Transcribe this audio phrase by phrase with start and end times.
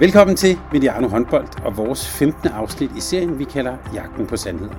[0.00, 2.48] Velkommen til Mediano Håndbold og vores 15.
[2.48, 4.74] afsnit i serien, vi kalder Jagten på Sandheden.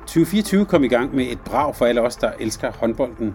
[0.00, 3.34] 2024 kom i gang med et brag for alle os, der elsker håndbolden.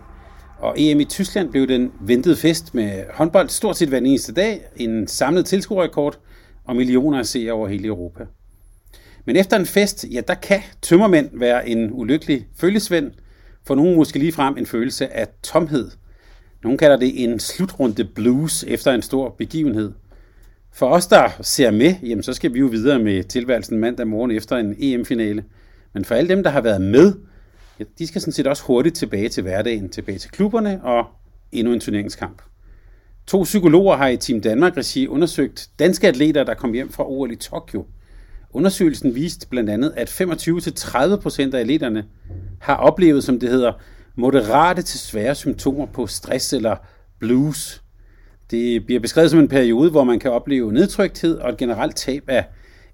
[0.60, 4.62] Og EM i Tyskland blev den ventede fest med håndbold stort set hver eneste dag,
[4.76, 6.20] en samlet tilskuerrekord
[6.66, 8.26] og millioner af seere over hele Europa.
[9.26, 13.12] Men efter en fest, ja, der kan tømmermænd være en ulykkelig følgesvend,
[13.68, 15.92] for nogen måske lige frem en følelse af tomhed.
[16.64, 19.92] Nogle kalder det en slutrunde blues efter en stor begivenhed–
[20.74, 24.32] for os, der ser med, jamen, så skal vi jo videre med tilværelsen mandag morgen
[24.32, 25.44] efter en EM-finale.
[25.94, 27.14] Men for alle dem, der har været med,
[27.80, 31.06] ja, de skal sådan set også hurtigt tilbage til hverdagen, tilbage til klubberne og
[31.52, 32.42] endnu en turneringskamp.
[33.28, 37.36] To psykologer har i Team Danmark-regi undersøgt danske atleter, der kom hjem fra OL i
[37.36, 37.86] Tokyo.
[38.52, 42.06] Undersøgelsen viste blandt andet, at 25-30% af atleterne
[42.60, 43.74] har oplevet, som det hedder,
[44.16, 46.76] moderate til svære symptomer på stress eller
[47.20, 47.80] blues–
[48.54, 52.24] det bliver beskrevet som en periode, hvor man kan opleve nedtrykthed og et generelt tab
[52.28, 52.46] af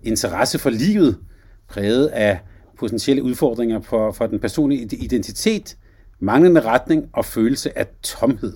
[0.03, 1.17] interesse for livet,
[1.67, 2.39] præget af
[2.77, 5.77] potentielle udfordringer for, for den personlige identitet,
[6.19, 8.53] manglende retning og følelse af tomhed.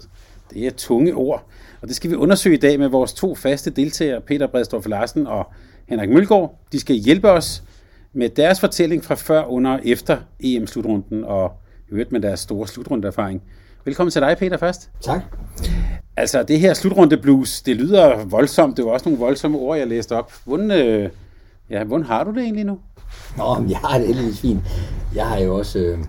[0.53, 1.47] Det er tunge ord,
[1.81, 5.27] og det skal vi undersøge i dag med vores to faste deltagere, Peter Bredstorff Larsen
[5.27, 5.51] og
[5.87, 6.59] Henrik Mølgaard.
[6.71, 7.63] De skal hjælpe os
[8.13, 11.51] med deres fortælling fra før, under og efter EM-slutrunden, og
[11.91, 13.41] hørt med deres store slutrundeerfaring.
[13.85, 14.89] Velkommen til dig, Peter, først.
[15.01, 15.21] Tak.
[16.17, 18.77] Altså, det her slutrunde blues, det lyder voldsomt.
[18.77, 20.33] Det var også nogle voldsomme ord, jeg læste op.
[20.45, 21.09] Hvordan, øh,
[21.69, 22.79] ja, hvordan har du det egentlig nu?
[23.37, 24.59] Nå, men jeg har det heldigvis fint.
[25.15, 25.99] Jeg har jo også, øh,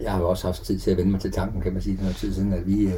[0.00, 1.96] jeg har jo også haft tid til at vende mig til tanken, kan man sige,
[1.96, 2.94] den tid siden, at vi øh,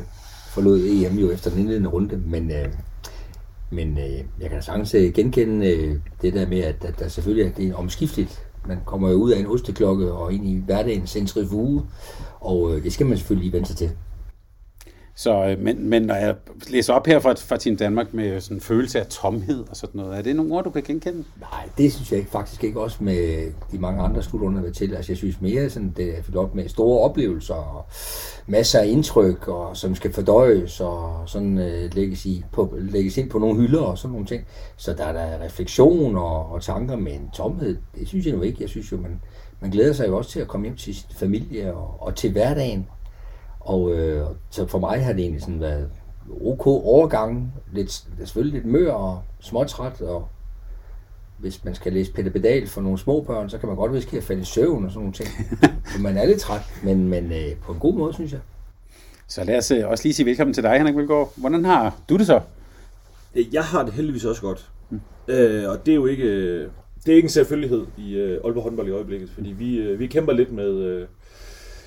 [0.49, 2.17] forlod EM jo efter den indledende runde.
[2.27, 2.69] Men, øh,
[3.71, 7.51] men øh, jeg kan sagtens øh, genkende øh, det der med, at, at der selvfølgelig
[7.51, 8.47] er, det er omskifteligt.
[8.67, 11.83] Man kommer jo ud af en osteklokke og ind i hverdagens centrifuge,
[12.41, 13.91] og øh, det skal man selvfølgelig lige vende sig til.
[15.17, 16.35] Så, øh, men, men når jeg
[16.71, 20.01] læser op her fra, fra Team Danmark med sådan en følelse af tomhed og sådan
[20.01, 21.25] noget, er det nogle ord, du kan genkende?
[21.41, 24.95] Nej, det synes jeg faktisk ikke også med de mange andre slutrunder, der til.
[24.95, 27.87] Altså jeg synes mere, sådan, det er fyldt op med store oplevelser og
[28.47, 33.31] masser af indtryk, og, som skal fordøjes og sådan øh, lægges, i, på, lægges ind
[33.31, 34.45] på nogle hylder og sådan nogle ting.
[34.77, 37.77] Så der er der refleksion og, og tanker med en tomhed.
[37.99, 38.59] Det synes jeg nu ikke.
[38.61, 39.21] Jeg synes jo, man,
[39.61, 42.33] man glæder sig jo også til at komme hjem til sin familie og, og til
[42.33, 42.87] hverdagen
[43.65, 45.91] og øh, så for mig har det egentlig sådan været
[46.41, 50.29] ok overgang, lidt, selvfølgelig lidt mør og småtræt, og
[51.39, 54.19] hvis man skal læse Peter Pedal for nogle små børn, så kan man godt risikere
[54.19, 55.29] at falde i søvn og sådan nogle ting.
[55.95, 58.41] så man er lidt træt, men, men øh, på en god måde, synes jeg.
[59.29, 61.33] Så lad os øh, også lige sige velkommen til dig, Henrik Vilgaard.
[61.37, 62.41] Hvordan har du det så?
[63.53, 64.71] Jeg har det heldigvis også godt.
[64.91, 65.01] Mm.
[65.29, 66.59] Øh, og det er jo ikke,
[67.05, 70.07] det er ikke en selvfølgelighed i øh, Aalborg håndbold i øjeblikket, fordi vi, øh, vi
[70.07, 71.07] kæmper lidt med, øh,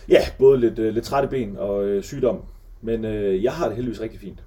[0.09, 2.41] Ja, både lidt, øh, lidt trætte ben og øh, sygdom.
[2.81, 4.44] Men øh, jeg har det heldigvis rigtig fint.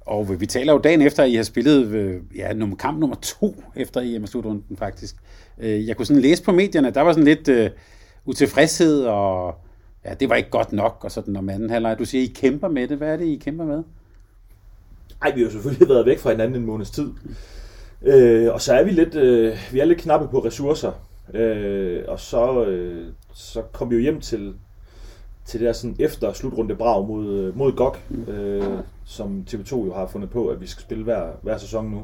[0.00, 3.16] Og vi taler jo dagen efter, at I har spillet øh, ja, nummer, kamp nummer
[3.22, 5.16] to efter EM-slutrunden faktisk.
[5.58, 7.70] Øh, jeg kunne sådan læse på medierne, der var sådan lidt øh,
[8.24, 9.54] utilfredshed, og
[10.04, 11.98] ja, det var ikke godt nok, og sådan om anden halvleg.
[11.98, 12.96] Du siger, I kæmper med det.
[12.96, 13.82] Hvad er det, I kæmper med?
[15.22, 17.10] Ej, vi har jo selvfølgelig været væk fra hinanden en måneds tid.
[18.02, 20.92] Øh, og så er vi lidt, øh, vi er lidt knappe på ressourcer.
[21.34, 24.54] Øh, og så, øh, så kom vi jo hjem til,
[25.46, 27.96] til det der sådan efter slutrunde brag mod, øh, mod GOG,
[28.28, 32.02] øh, som TV2 jo har fundet på, at vi skal spille hver, hver sæson nu.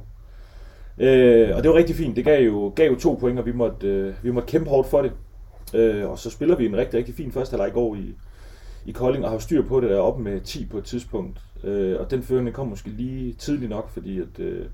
[0.98, 2.16] Øh, og det var rigtig fint.
[2.16, 4.88] Det gav jo, gav jo to point, og vi måtte, øh, vi måtte kæmpe hårdt
[4.88, 5.12] for det.
[5.74, 8.14] Øh, og så spiller vi en rigtig, rigtig fin første halvleg i går i,
[8.86, 11.40] i Kolding, og har styr på det der op med 10 på et tidspunkt.
[11.64, 14.38] Øh, og den føring kom måske lige tidligt nok, fordi at...
[14.38, 14.66] Øh,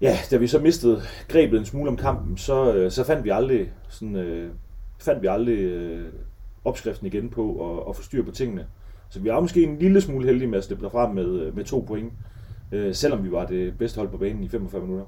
[0.00, 3.30] ja, da vi så mistede grebet en smule om kampen, så, øh, så fandt vi
[3.30, 4.50] aldrig sådan, øh,
[4.98, 6.04] fandt vi aldrig øh,
[6.64, 8.66] opskriften igen på at, at få styr på tingene.
[9.10, 11.84] Så vi er måske en lille smule heldige med at slippe derfra med, med to
[11.88, 12.12] point,
[12.72, 15.06] øh, selvom vi var det bedste hold på banen i 45 minutter.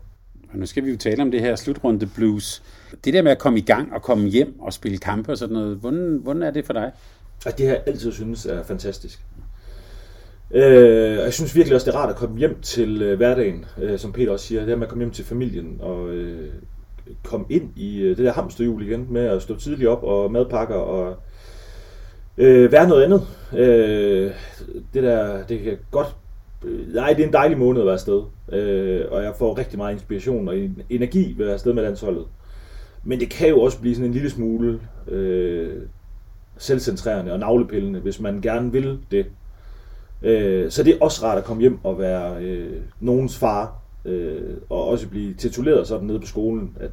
[0.53, 2.63] Og nu skal vi jo tale om det her slutrunde blues.
[3.05, 5.55] Det der med at komme i gang og komme hjem og spille kampe og sådan
[5.55, 6.93] noget, hvordan, hvordan er det for dig?
[7.47, 9.21] Og det har jeg altid synes er fantastisk.
[10.51, 13.99] Øh, jeg synes virkelig også, det er rart at komme hjem til øh, hverdagen, øh,
[13.99, 14.61] som Peter også siger.
[14.61, 16.51] Det her med at komme hjem til familien og øh,
[17.25, 20.75] komme ind i øh, det der hamsterhjul igen med at stå tidligt op og madpakker
[20.75, 21.17] og
[22.39, 23.23] øh, være noget andet.
[23.53, 24.31] Øh,
[24.95, 26.17] det der, det kan godt
[26.95, 29.93] nej, det er en dejlig måned at være afsted, øh, og jeg får rigtig meget
[29.93, 30.57] inspiration og
[30.91, 32.25] energi ved at være afsted med landsholdet.
[33.05, 35.83] Men det kan jo også blive sådan en lille smule øh,
[36.57, 39.27] selvcentrerende og navlepillende, hvis man gerne vil det.
[40.23, 44.57] Øh, så det er også rart at komme hjem og være øh, nogens far, øh,
[44.71, 46.91] og også blive tituleret sådan nede på skolen, at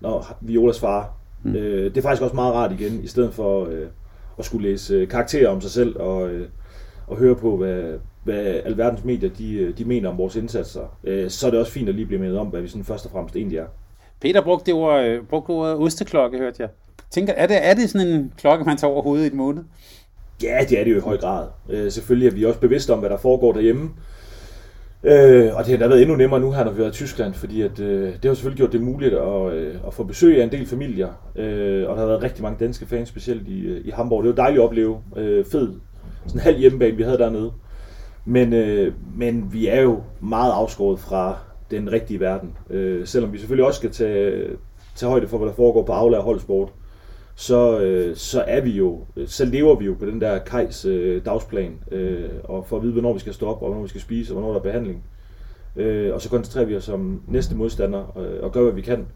[0.00, 1.12] Nå, Violas far.
[1.42, 1.54] Mm.
[1.54, 3.86] Øh, det er faktisk også meget rart igen, i stedet for øh,
[4.38, 6.48] at skulle læse øh, karakterer om sig selv og, øh,
[7.06, 10.98] og høre på, hvad, hvad alverdens medier de, øh, de mener om vores indsatser.
[11.04, 13.04] Øh, så er det også fint at lige blive mindet om, hvad vi sådan først
[13.06, 13.66] og fremmest egentlig er.
[14.20, 16.68] Peter brugte det ord, brugte ordet osteklokke, hørte jeg.
[17.10, 19.62] Tænker, er det, er det sådan en klokke, man tager over hovedet i en måned?
[20.42, 21.46] Ja, det er det jo i høj grad.
[21.68, 23.90] Øh, selvfølgelig er vi også bevidste om, hvad der foregår derhjemme.
[25.04, 27.34] Øh, og det har da været endnu nemmere nu her, når vi har i Tyskland,
[27.34, 30.44] fordi at, øh, det har selvfølgelig gjort det muligt at, øh, at få besøg af
[30.44, 31.08] en del familier.
[31.36, 34.24] Øh, og der har været rigtig mange danske fans, specielt i, øh, i Hamburg.
[34.24, 34.98] Det var dejligt at opleve.
[35.16, 35.72] Øh, fed.
[36.26, 37.52] Sådan en halv hjemmebane, vi havde dernede.
[38.24, 41.38] Men, øh, men vi er jo meget afskåret fra
[41.70, 42.56] den rigtige verden.
[42.70, 44.46] Øh, selvom vi selvfølgelig også skal tage,
[44.94, 46.68] tage højde for, hvad der foregår på Aula og holdsport,
[47.34, 50.84] så, øh, så er vi jo, øh, så lever vi jo på den der kejs
[50.84, 54.00] øh, dagsplan, øh, og for at vide, hvornår vi skal stoppe, og hvornår vi skal
[54.00, 55.04] spise, og hvornår der er behandling.
[55.76, 59.06] Øh, og så koncentrerer vi os om næste modstander, øh, og gør, hvad vi kan.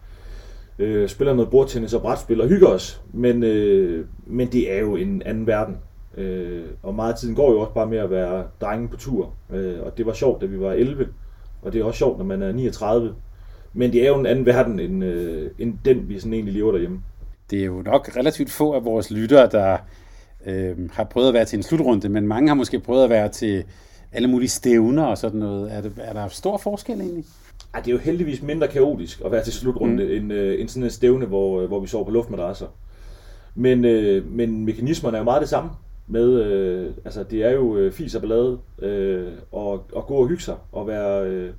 [0.79, 4.97] Øh, spiller noget bordtennis og brætspil og hygger os, men, øh, men det er jo
[4.97, 5.77] en anden verden.
[6.17, 9.35] Øh, og meget af tiden går jo også bare med at være drenge på tur,
[9.55, 11.09] øh, og det var sjovt, da vi var 11,
[11.63, 13.15] og det er også sjovt, når man er 39.
[13.73, 16.73] Men det er jo en anden verden, end, øh, end den, vi sådan egentlig lever
[16.73, 17.03] derhjemme.
[17.51, 19.79] Det er jo nok relativt få af vores lyttere, der
[20.47, 23.29] øh, har prøvet at være til en slutrunde, men mange har måske prøvet at være
[23.29, 23.65] til
[24.13, 25.73] alle mulige stævner og sådan noget.
[25.73, 27.25] Er, det, er der stor forskel egentlig?
[27.75, 30.11] Ej, det er jo heldigvis mindre kaotisk at være til slutrunde, mm.
[30.11, 32.67] end, øh, end sådan en stævne, hvor, hvor vi sover på luftmadrasser.
[33.55, 35.71] Men, øh, men mekanismerne er jo meget det samme.
[36.07, 40.29] Med, øh, altså, det er jo øh, fis og ballade, øh, og, og gå og
[40.29, 41.51] hygge sig, og være, øh,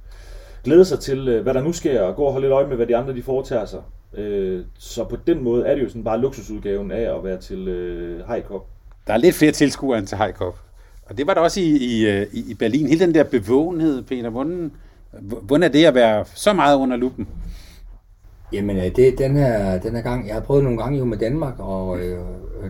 [0.63, 2.75] glæde sig til, øh, hvad der nu sker, og gå og holde lidt øje med,
[2.75, 3.81] hvad de andre de foretager sig.
[4.13, 7.67] Øh, så på den måde er det jo sådan bare luksusudgaven af at være til
[7.67, 8.65] øh, Heikop.
[9.07, 10.59] Der er lidt flere tilskuere end til Heikop.
[11.05, 12.87] Og det var der også i, i, øh, i Berlin.
[12.87, 14.29] Hele den der bevågenhed, Peter.
[14.29, 14.71] Hvordan,
[15.41, 17.27] hvordan er det at være så meget under lupen?
[18.53, 21.17] Jamen, øh, det, den, her, den her gang, jeg har prøvet nogle gange jo med
[21.17, 22.19] Danmark, og øh,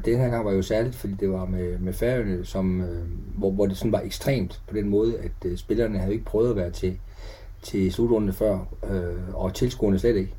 [0.05, 3.03] den her gang var jo særligt, fordi det var med, med Færøerne, som, øh,
[3.37, 6.49] hvor, hvor det sådan var ekstremt på den måde, at øh, spillerne havde ikke prøvet
[6.49, 6.97] at være til,
[7.61, 8.59] til slutrunden før,
[8.91, 10.33] øh, og tilskuerne slet ikke.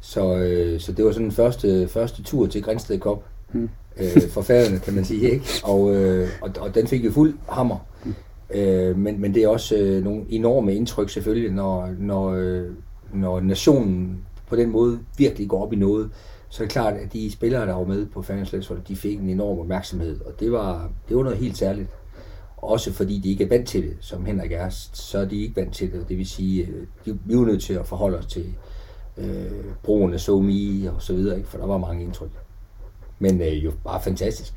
[0.00, 3.68] Så, øh, så det var sådan den første, første tur til Grænsted Cup mm.
[3.96, 5.30] øh, for færgerne, kan man sige.
[5.30, 5.46] ikke?
[5.64, 7.86] Og, øh, og, og den fik jo fuld hammer.
[8.04, 8.14] Mm.
[8.54, 12.70] Øh, men, men det er også øh, nogle enorme indtryk selvfølgelig, når, når, øh,
[13.14, 14.18] når nationen
[14.48, 16.10] på den måde virkelig går op i noget.
[16.48, 19.28] Så er det klart, at de spillere, der var med på Færøernes de fik en
[19.28, 20.20] enorm opmærksomhed.
[20.20, 21.88] Og det var, det var noget helt særligt.
[22.56, 25.56] Også fordi de ikke er vant til det, som Henrik er, så er de ikke
[25.56, 26.08] vant til det.
[26.08, 28.54] Det vil sige, øh, de, vi er nødt til at forholde os til,
[29.20, 31.48] øh, brugen af SoMe og så videre, ikke?
[31.48, 32.30] for der var mange indtryk.
[33.18, 34.52] Men øh, jo bare fantastisk.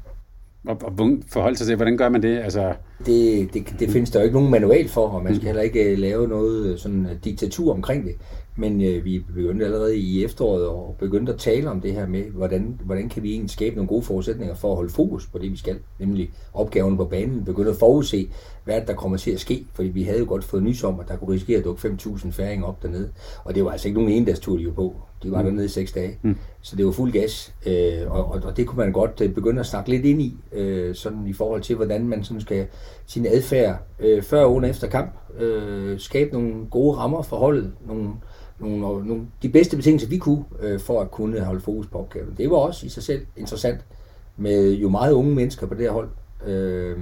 [0.67, 2.39] Og, og forholde sig til, hvordan gør man det?
[2.39, 2.73] Altså...
[3.05, 5.83] Det, det, det findes der jo ikke nogen manual for, og man skal heller ikke
[5.83, 8.15] øh, lave noget øh, sådan øh, diktatur omkring det.
[8.55, 12.23] Men øh, vi begyndte allerede i efteråret og begyndte at tale om det her med,
[12.23, 15.51] hvordan, hvordan kan vi egentlig skabe nogle gode forudsætninger for at holde fokus på det,
[15.51, 17.45] vi skal, nemlig opgaven på banen.
[17.45, 18.29] Begyndte at forudse,
[18.63, 21.07] hvad der kommer til at ske, fordi vi havde jo godt fået nys om, at
[21.07, 23.09] der kunne risikere at dukke 5.000 færinger op dernede.
[23.43, 24.95] Og det var altså ikke nogen der tur, de jo på.
[25.23, 25.45] De var mm.
[25.45, 26.17] dernede i seks dage.
[26.21, 26.37] Mm.
[26.61, 29.59] Så det var fuld gas, øh, og, og, og det kunne man godt øh, begynde
[29.59, 32.67] at snakke lidt ind i, øh, sådan i forhold til, hvordan man sådan skal
[33.05, 37.73] sin adfærd øh, før og under efter kamp, øh, skabe nogle gode rammer for holdet,
[37.87, 38.09] nogle,
[38.59, 42.35] nogle, nogle, de bedste betingelser, vi kunne, øh, for at kunne holde fokus på opgaven.
[42.37, 43.79] Det var også i sig selv interessant,
[44.37, 46.09] med jo meget unge mennesker på det her hold.
[46.45, 46.97] Øh,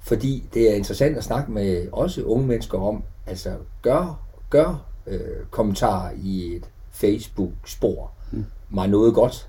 [0.00, 3.50] fordi det er interessant at snakke med også unge mennesker om, altså
[3.82, 8.44] gør, gør øh, kommentarer i et Facebook-spor mm.
[8.70, 9.48] mig noget godt.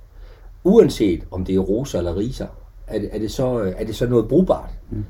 [0.64, 2.48] Uanset om det er rosa eller riser,
[2.88, 4.70] er det, er det, så, er det så noget brugbart.
[4.90, 5.06] Mm.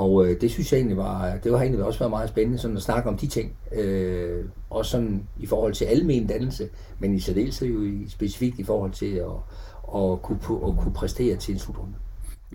[0.00, 2.76] Og øh, det synes jeg egentlig var, det har egentlig også været meget spændende sådan
[2.76, 3.52] at snakke om de ting.
[3.72, 8.64] Øh, også sådan i forhold til almen dannelse, men i særdeleshed jo i, specifikt i
[8.64, 9.24] forhold til at,
[9.94, 10.38] at, kunne,
[10.68, 11.92] at kunne præstere til en slutrunde.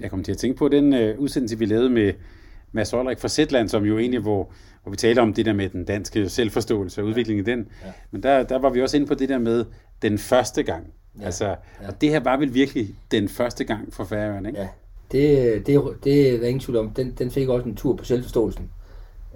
[0.02, 2.14] Jeg kom til at tænke på den øh, udsendelse, vi lavede med
[2.72, 4.50] Mads Olrik fra Zetland, som jo egentlig, hvor,
[4.84, 7.52] hvor vi taler om det der med den danske selvforståelse og udviklingen ja.
[7.52, 7.68] i den.
[7.86, 7.92] Ja.
[8.12, 9.66] Men der, der var vi også inde på det der med
[10.02, 10.86] den første gang.
[11.20, 11.26] Ja.
[11.26, 11.56] Altså, ja.
[11.88, 14.62] Og det her var vel virkelig den første gang for Færøerne, ikke?
[14.62, 14.68] Ja,
[15.12, 16.90] det, det, det er der ingen tvivl om.
[16.90, 18.70] Den, den fik også en tur på selvforståelsen.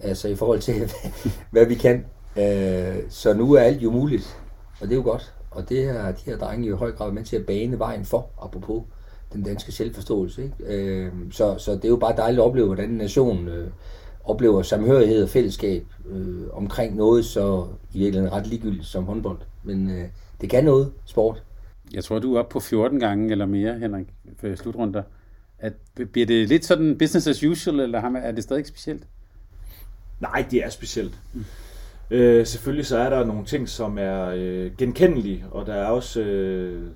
[0.01, 0.91] Altså i forhold til,
[1.51, 2.05] hvad vi kan.
[2.37, 4.37] Øh, så nu er alt jo muligt,
[4.81, 5.33] og det er jo godt.
[5.51, 7.79] Og det her, de her drenge er jo i høj grad med til at bane
[7.79, 8.83] vejen for, apropos
[9.33, 10.43] den danske selvforståelse.
[10.43, 10.75] Ikke?
[10.75, 13.67] Øh, så, så det er jo bare dejligt at opleve, hvordan nationen øh,
[14.23, 19.37] oplever samhørighed og fællesskab øh, omkring noget så i virkeligheden ret ligegyldigt som håndbold.
[19.63, 20.05] Men øh,
[20.41, 21.43] det kan noget, sport.
[21.93, 24.07] Jeg tror, du er oppe på 14 gange eller mere, Henrik,
[24.37, 25.03] for slutrunder.
[25.59, 25.73] At,
[26.11, 29.03] bliver det lidt sådan business as usual, eller er det stadig specielt?
[30.19, 31.19] Nej, det er specielt.
[31.33, 31.45] Mm.
[32.11, 36.21] Øh, selvfølgelig så er der nogle ting, som er øh, genkendelige, og der er også,
[36.21, 36.87] øh,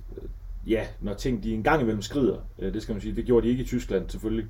[0.67, 3.45] ja, når ting de en gang imellem skrider, øh, det skal man sige, det gjorde
[3.45, 4.45] de ikke i Tyskland selvfølgelig,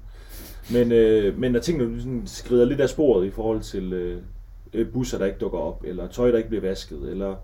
[0.71, 4.21] men, øh, men når tingene sådan skrider lidt af sporet i forhold til øh,
[4.73, 7.35] øh busser, der ikke dukker op, eller tøj, der ikke bliver vasket, eller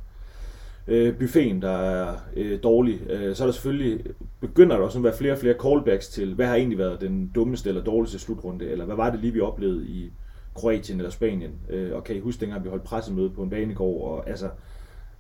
[0.90, 4.06] øh, buffeten, der er øh, dårlig, øh, så er der selvfølgelig,
[4.42, 7.32] begynder der også at være flere og flere callbacks til, hvad har egentlig været den
[7.36, 10.12] dummeste eller dårligste slutrunde, eller hvad var det lige, vi oplevede i
[10.56, 11.52] Kroatien eller Spanien.
[11.70, 14.50] Øh, og kan I huske dengang, vi holdt pressemøde på en banegård, og altså,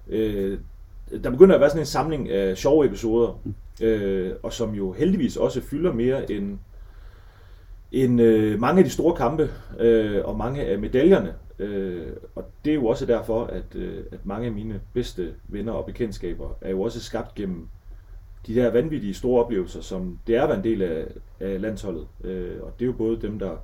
[0.07, 0.59] øh,
[1.23, 3.41] der begynder at være sådan en samling af sjove episoder,
[3.81, 6.57] øh, og som jo heldigvis også fylder mere end,
[7.91, 9.49] end øh, mange af de store kampe
[9.79, 11.33] øh, og mange af medaljerne.
[11.59, 15.73] Øh, og det er jo også derfor, at, øh, at mange af mine bedste venner
[15.73, 17.67] og bekendtskaber er jo også skabt gennem
[18.47, 21.07] de der vanvittige store oplevelser, som det er at være en del af,
[21.39, 22.07] af landsholdet.
[22.23, 23.57] Øh, og det er jo både dem, der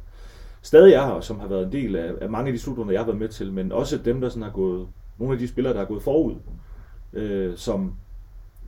[0.62, 2.92] stadig er her, og som har været en del af, af mange af de slutrunder,
[2.94, 4.88] jeg har været med til, men også dem, der sådan har gået,
[5.18, 6.36] nogle af de spillere, der har gået forud,
[7.14, 7.96] øh, som,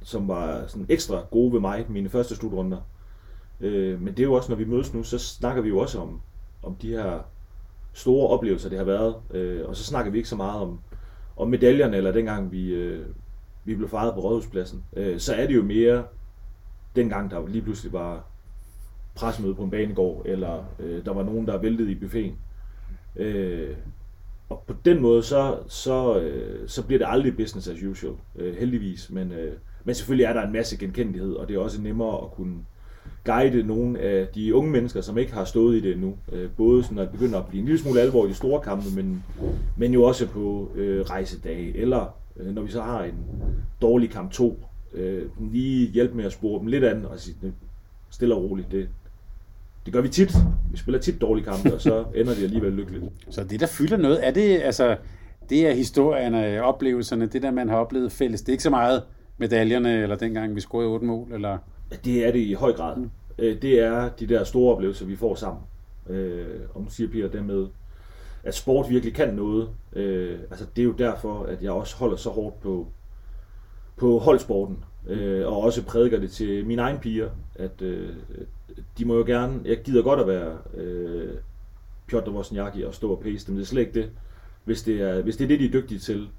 [0.03, 2.77] som var sådan ekstra gode ved mig, mine første slutrunder.
[3.60, 6.00] Øh, men det er jo også, når vi mødes nu, så snakker vi jo også
[6.00, 6.22] om,
[6.63, 7.19] om de her
[7.98, 10.80] store oplevelser, det har været, øh, og så snakker vi ikke så meget om,
[11.38, 13.06] om medaljerne, eller dengang vi, øh,
[13.66, 14.84] vi blev fejret på Rådhuspladsen.
[14.96, 16.04] Øh, så er det jo mere
[16.96, 18.25] dengang, der lige pludselig var
[19.16, 22.38] pressemøde på en banegård, eller øh, der var nogen, der væltede i buffeten.
[23.16, 23.75] Øh,
[24.50, 28.56] og på den måde, så, så, øh, så bliver det aldrig business as usual, øh,
[28.56, 29.10] heldigvis.
[29.10, 32.32] Men, øh, men selvfølgelig er der en masse genkendelighed, og det er også nemmere at
[32.32, 32.58] kunne
[33.27, 36.13] guide nogle af de unge mennesker, som ikke har stået i det endnu.
[36.34, 38.86] Øh, både sådan, når det begynder at blive en lille smule alvor i store kampe,
[38.96, 39.24] men,
[39.77, 43.15] men jo også på øh, rejsedage, eller øh, når vi så har en
[43.81, 44.60] dårlig kamp 2,
[44.93, 47.36] øh, lige hjælpe med at spore dem lidt an, og sige,
[48.10, 48.89] stille og roligt, det,
[49.86, 50.34] det gør vi tit.
[50.72, 53.05] Vi spiller tit dårlige kampe, og så ender det alligevel lykkeligt.
[53.29, 54.98] Så det, der fylder noget, er det, altså,
[55.50, 58.41] det er historierne, oplevelserne, det der, man har oplevet fælles.
[58.41, 59.03] Det er ikke så meget
[59.38, 61.57] medaljerne, eller dengang vi scorede otte mål, eller...
[62.06, 62.98] Det er det i høj grad.
[62.98, 63.10] Mm.
[63.38, 65.63] Øh, det er de der store oplevelser, vi får sammen.
[66.10, 67.67] Øh, om du siger, Peter, det med,
[68.44, 69.70] at sport virkelig kan noget.
[69.94, 72.88] Øh, altså, det er jo derfor, at jeg også holder så hårdt på,
[73.98, 74.84] på holdsporten.
[75.08, 78.10] Øh, og også prædiker det til mine egne piger, at øh,
[78.98, 81.34] de må jo gerne, jeg gider godt at være øh,
[82.08, 84.10] Piotr Wozniacki og stå og pace dem, det er slet ikke det,
[84.63, 86.29] hvis det er, hvis det er det, de er dygtige til.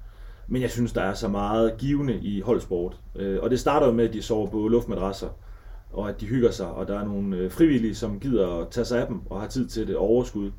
[0.51, 2.99] Men jeg synes, der er så meget givende i holdsport.
[3.15, 5.27] Øh, og det starter jo med, at de sover på luftmadrasser,
[5.93, 8.85] og at de hygger sig, og der er nogle øh, frivillige, som gider at tage
[8.85, 10.51] sig af dem og har tid til det overskud.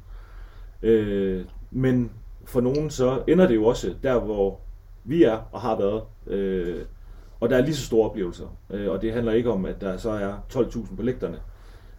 [0.82, 2.10] Øh, men
[2.44, 4.60] for nogen så ender det jo også der, hvor
[5.04, 6.02] vi er og har været.
[7.40, 8.56] Og der er lige så store oplevelser.
[8.68, 11.38] Og det handler ikke om, at der så er 12.000 på lægterne.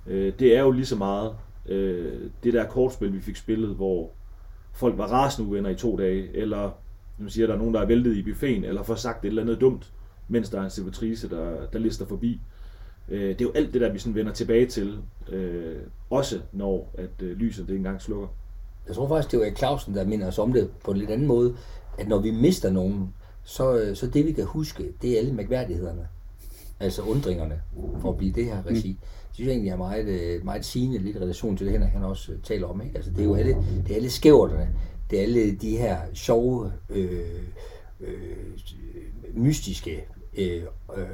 [0.08, 1.36] Det er jo lige så meget
[2.44, 4.12] det der kortspil, vi fik spillet, hvor
[4.74, 6.72] folk var rasende uvenner i to dage, eller
[7.22, 9.42] man siger, der er nogen, der er væltet i buffeten, eller får sagt et eller
[9.42, 9.92] andet dumt,
[10.28, 12.42] mens der er en servitrice, der, der lister forbi.
[13.10, 14.98] Øh, det er jo alt det der, vi sådan vender tilbage til,
[15.30, 15.76] øh,
[16.10, 18.28] også når at øh, lyset det engang slukker.
[18.88, 21.28] Jeg tror faktisk, det var Clausen, der minder os om det på en lidt anden
[21.28, 21.56] måde,
[21.98, 23.14] at når vi mister nogen,
[23.44, 26.08] så, øh, så det vi kan huske, det er alle mærkværdighederne.
[26.80, 27.62] Altså undringerne,
[28.00, 28.90] for at blive det her regi.
[28.90, 28.98] Mm.
[29.28, 31.92] Det synes jeg egentlig er meget, øh, meget sigende lidt i relation til det, Henrik
[31.92, 32.82] han også øh, taler om.
[32.82, 32.96] Ikke?
[32.96, 34.70] Altså, det er jo alle, det er alle skæverne,
[35.12, 37.44] det er alle de her sjove, øh,
[38.00, 38.36] øh,
[39.34, 40.06] mystiske
[40.38, 40.64] øh,
[40.98, 41.06] øh,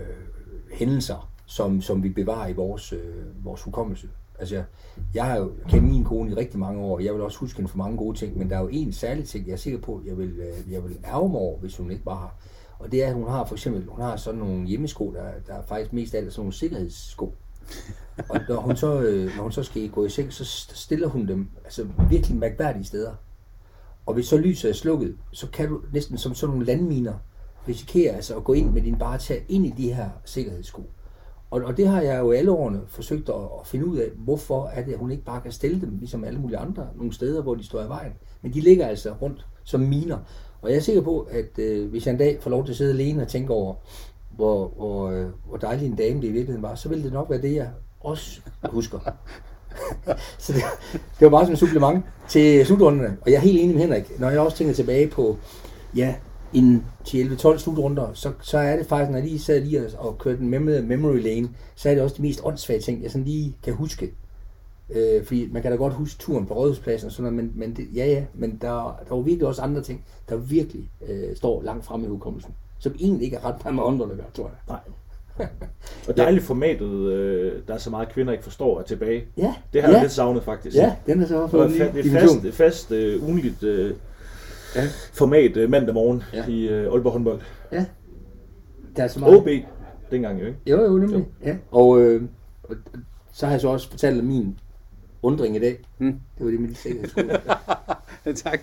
[0.74, 4.10] hændelser, som, som vi bevarer i vores, øh, vores hukommelse.
[4.39, 4.63] Altså,
[5.13, 7.58] jeg har jo kendt min kone i rigtig mange år, og jeg vil også huske
[7.58, 9.80] hende for mange gode ting, men der er jo en særlig ting, jeg er sikker
[9.80, 12.36] på, jeg vil, øh, jeg vil ærge mig over, hvis hun ikke var her.
[12.80, 15.54] Og det er, at hun har for eksempel, hun har sådan nogle hjemmesko, der, der
[15.54, 17.34] er faktisk mest af alt sådan nogle sikkerhedssko.
[18.30, 21.27] og når hun, så, øh, når hun så skal gå i seng, så stiller hun
[21.27, 23.12] dem altså virkelig mærkværdige steder.
[24.07, 27.13] Og hvis så lyset er slukket, så kan du næsten som sådan nogle landminer
[27.67, 30.89] risikere altså at gå ind med din bare tage ind i de her sikkerhedssko.
[31.51, 34.67] Og, og det har jeg jo alle årene forsøgt at, at finde ud af, hvorfor
[34.67, 37.41] er det, at hun ikke bare kan stille dem, ligesom alle mulige andre, nogle steder,
[37.41, 38.13] hvor de står i vejen.
[38.41, 40.17] Men de ligger altså rundt som miner.
[40.61, 42.77] Og jeg er sikker på, at øh, hvis jeg en dag får lov til at
[42.77, 43.75] sidde alene og tænke over,
[44.35, 47.29] hvor, hvor, øh, hvor dejlig en dame det i virkeligheden var, så vil det nok
[47.29, 48.99] være det, jeg også husker.
[50.43, 50.62] så det,
[50.93, 53.17] det var bare som et supplement til slutrunderne.
[53.22, 55.38] Og jeg er helt enig med Henrik, når jeg også tænker tilbage på,
[55.96, 56.15] ja,
[56.53, 60.17] en 10-11-12 slutrunder, så, så er det faktisk, når jeg lige sad lige og, og
[60.17, 63.25] kørte den med memory lane, så er det også de mest åndssvage ting, jeg sådan
[63.25, 64.13] lige kan huske.
[64.89, 67.75] Øh, fordi man kan da godt huske turen på Rådhuspladsen og sådan noget, men, men
[67.75, 71.62] det, ja ja, men der, der var virkelig også andre ting, der virkelig øh, står
[71.62, 74.43] langt fremme i hukommelsen, som egentlig ikke er ret meget med andre, at gøre, tror
[74.43, 74.57] jeg.
[74.67, 74.79] Nej.
[76.08, 79.25] Og dejligt formatet, øh, der er så meget kvinder ikke forstår, er tilbage.
[79.38, 80.75] Ja, Det har jeg ja, lidt savnet faktisk.
[80.77, 83.24] ja, den er så Det fået er en ny fa- det er fast, fast uh,
[83.29, 83.91] ugenligt uh,
[84.75, 84.84] Ja.
[85.13, 86.46] format uh, mandag morgen Ja.
[86.48, 87.39] i uh, Aalborg håndbold.
[87.72, 87.86] Ja,
[88.96, 89.36] der er så meget.
[89.38, 89.48] OB,
[90.12, 90.58] dengang jo, ikke?
[90.67, 91.25] Jo, jo, nemlig.
[91.46, 91.56] Ja.
[91.72, 92.22] Og, øh,
[93.32, 94.60] så har jeg så også fortalt min
[95.22, 95.79] undring i dag.
[95.98, 96.12] Mm.
[96.38, 97.39] Det var det, min sikkerhedsskole.
[98.46, 98.62] tak.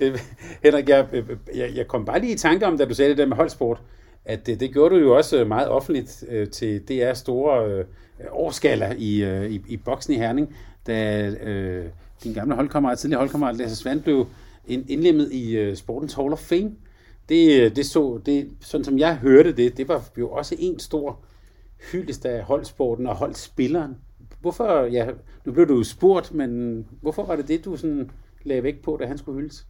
[0.00, 0.18] Øh,
[0.62, 1.24] Henrik, jeg, øh,
[1.56, 3.80] jeg, jeg kom bare lige i tanke om, da du sagde det der med holdsport,
[4.26, 7.84] at det, det gjorde du jo også øh, meget offentligt øh, til DR store øh,
[8.30, 10.56] årskala i, øh, i, i boksen i Herning,
[10.86, 11.84] da øh,
[12.24, 14.26] din gamle holdkammerat, tidligere holdkammerat Lasse Svand blev
[14.66, 16.72] indlemmet i øh, Sportens Hall of Fame.
[17.28, 20.78] Det, øh, det så, det, sådan som jeg hørte det, det var jo også en
[20.78, 21.18] stor
[21.92, 23.96] hyldest af holdsporten og holdspilleren.
[24.40, 25.06] Hvorfor, ja,
[25.44, 28.10] nu blev du spurgt, men hvorfor var det det, du sådan
[28.42, 29.66] lagde vægt på, da han skulle hyldes?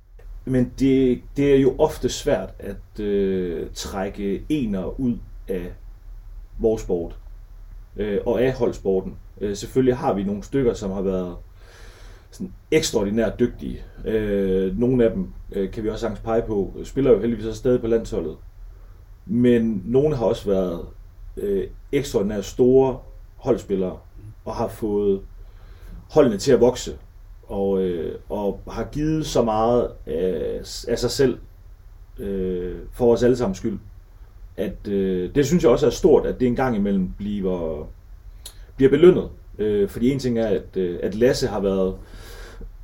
[0.48, 5.72] Men det, det er jo ofte svært at øh, trække ener ud af
[6.58, 7.18] vores sport
[7.96, 9.16] øh, og af holdsporten.
[9.40, 11.36] Øh, selvfølgelig har vi nogle stykker, som har været
[12.30, 13.82] sådan ekstraordinært dygtige.
[14.04, 17.58] Øh, nogle af dem øh, kan vi også sagtens pege på, spiller jo heldigvis også
[17.58, 18.36] stadig på landsholdet.
[19.26, 20.86] Men nogle har også været
[21.36, 22.98] øh, ekstraordinært store
[23.36, 23.98] holdspillere
[24.44, 25.20] og har fået
[26.10, 26.98] holdene til at vokse
[27.48, 31.38] og, øh, og har givet så meget af, af sig selv
[32.18, 33.78] øh, for os alle sammen skyld,
[34.56, 37.88] at øh, det synes jeg også er stort, at det en gang imellem bliver,
[38.76, 39.28] bliver belønnet.
[39.58, 41.94] Øh, fordi en ting er, at, øh, at Lasse har været,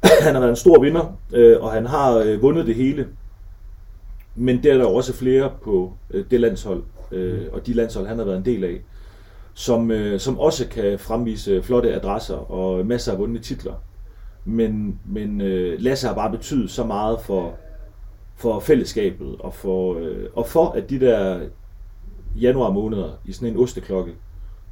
[0.24, 3.08] han har været en stor vinder, øh, og han har øh, vundet det hele.
[4.34, 8.18] Men der er der også flere på øh, det landshold, øh, og de landshold, han
[8.18, 8.80] har været en del af,
[9.54, 13.74] som, øh, som også kan fremvise flotte adresser og masser af vundne titler.
[14.44, 17.54] Men, men øh, Lasse har bare betydet så meget for,
[18.36, 21.40] for fællesskabet og for, øh, og for, at de der
[22.40, 24.12] januar måneder i sådan en osteklokke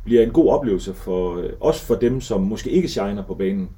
[0.05, 3.71] bliver en god oplevelse for øh, også for dem, som måske ikke shiner på banen.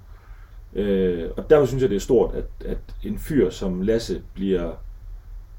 [0.74, 4.72] Øh, og derfor synes jeg, det er stort, at, at en fyr som Lasse bliver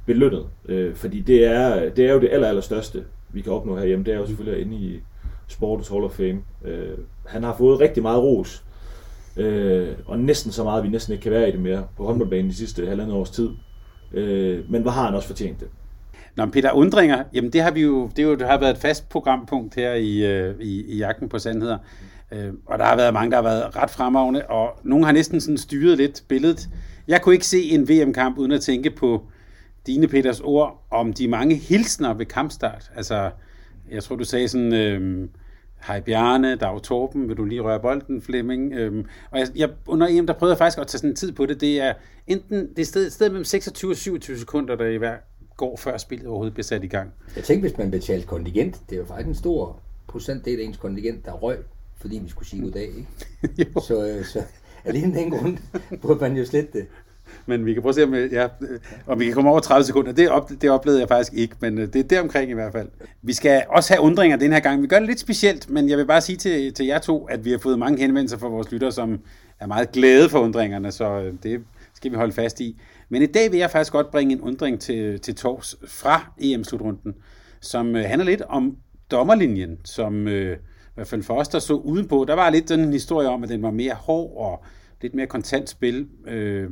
[0.06, 0.46] belønnet.
[0.66, 4.06] Øh, fordi det er, det er jo det aller, aller største, vi kan opnå herhjemme.
[4.06, 5.00] Det er jo selvfølgelig inde i
[5.48, 6.42] Sportens Hall of Fame.
[6.66, 8.66] Øh, han har fået rigtig meget ros,
[9.38, 12.06] øh, og næsten så meget, at vi næsten ikke kan være i det mere på
[12.06, 13.50] håndboldbanen de sidste halvandet års tid.
[14.14, 15.68] Øh, men hvor har han også fortjent det?
[16.36, 18.78] Nå, Peter, undringer, jamen det har vi jo, det, er jo, det har været et
[18.78, 21.78] fast programpunkt her i, øh, i, i Jagten på Sandheder.
[22.32, 25.42] Øh, og der har været mange, der har været ret fremragende, og nogle har næsten
[25.42, 26.70] sådan styret lidt billedet.
[27.08, 29.24] Jeg kunne ikke se en VM-kamp uden at tænke på
[29.88, 32.92] dine Peters ord om de mange hilsner ved kampstart.
[32.96, 33.32] Altså,
[33.92, 35.28] jeg tror, du sagde sådan, øh,
[35.88, 38.74] hej Bjarne, Dag Torben, vil du lige røre bolden, Flemming?
[38.74, 41.32] Øhm, og jeg, jeg, under EM, der prøvede jeg faktisk at tage sådan en tid
[41.32, 41.62] på det.
[41.62, 41.94] Det er
[42.28, 45.16] enten, det er sted, sted mellem 26 og 27 sekunder, der i hver
[45.58, 47.12] går, før spillet overhovedet bliver sat i gang.
[47.36, 50.78] Jeg tænkte, hvis man betalte kontingent, det er jo faktisk en stor procentdel af ens
[50.78, 51.58] kontingent, der røg,
[51.98, 53.08] fordi vi skulle sige goddag, ikke?
[53.76, 53.82] Jo.
[53.82, 54.42] Så, øh, så
[54.86, 55.58] alene den grund
[56.02, 56.88] burde man jo slette det.
[57.46, 58.48] Men vi kan prøve at se, om, ja,
[59.08, 60.12] om vi kan komme over 30 sekunder.
[60.12, 62.90] Det, op, det oplevede jeg faktisk ikke, men øh, det er deromkring i hvert fald.
[63.22, 64.82] Vi skal også have undringer den her gang.
[64.82, 67.46] Vi gør det lidt specielt, men jeg vil bare sige til, til jer to, at
[67.46, 69.20] vi har fået mange henvendelser fra vores lyttere, som
[69.60, 72.82] er meget glade for undringerne, så øh, det skal vi holde fast i.
[73.10, 77.14] Men i dag vil jeg faktisk godt bringe en undring til, til tors fra EM-slutrunden,
[77.62, 78.78] som øh, handler lidt om
[79.12, 82.80] dommerlinjen, som øh, i hvert fald for os, der så udenpå, der var lidt den
[82.80, 84.66] en historie om, at den var mere hård og
[85.02, 86.08] lidt mere kontant spil.
[86.28, 86.70] Øh,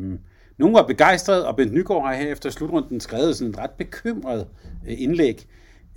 [0.61, 4.47] nogle var begejstrede, og Bent Nygaard har her efter slutrunden skrevet sådan et ret bekymret
[4.87, 5.47] øh, indlæg.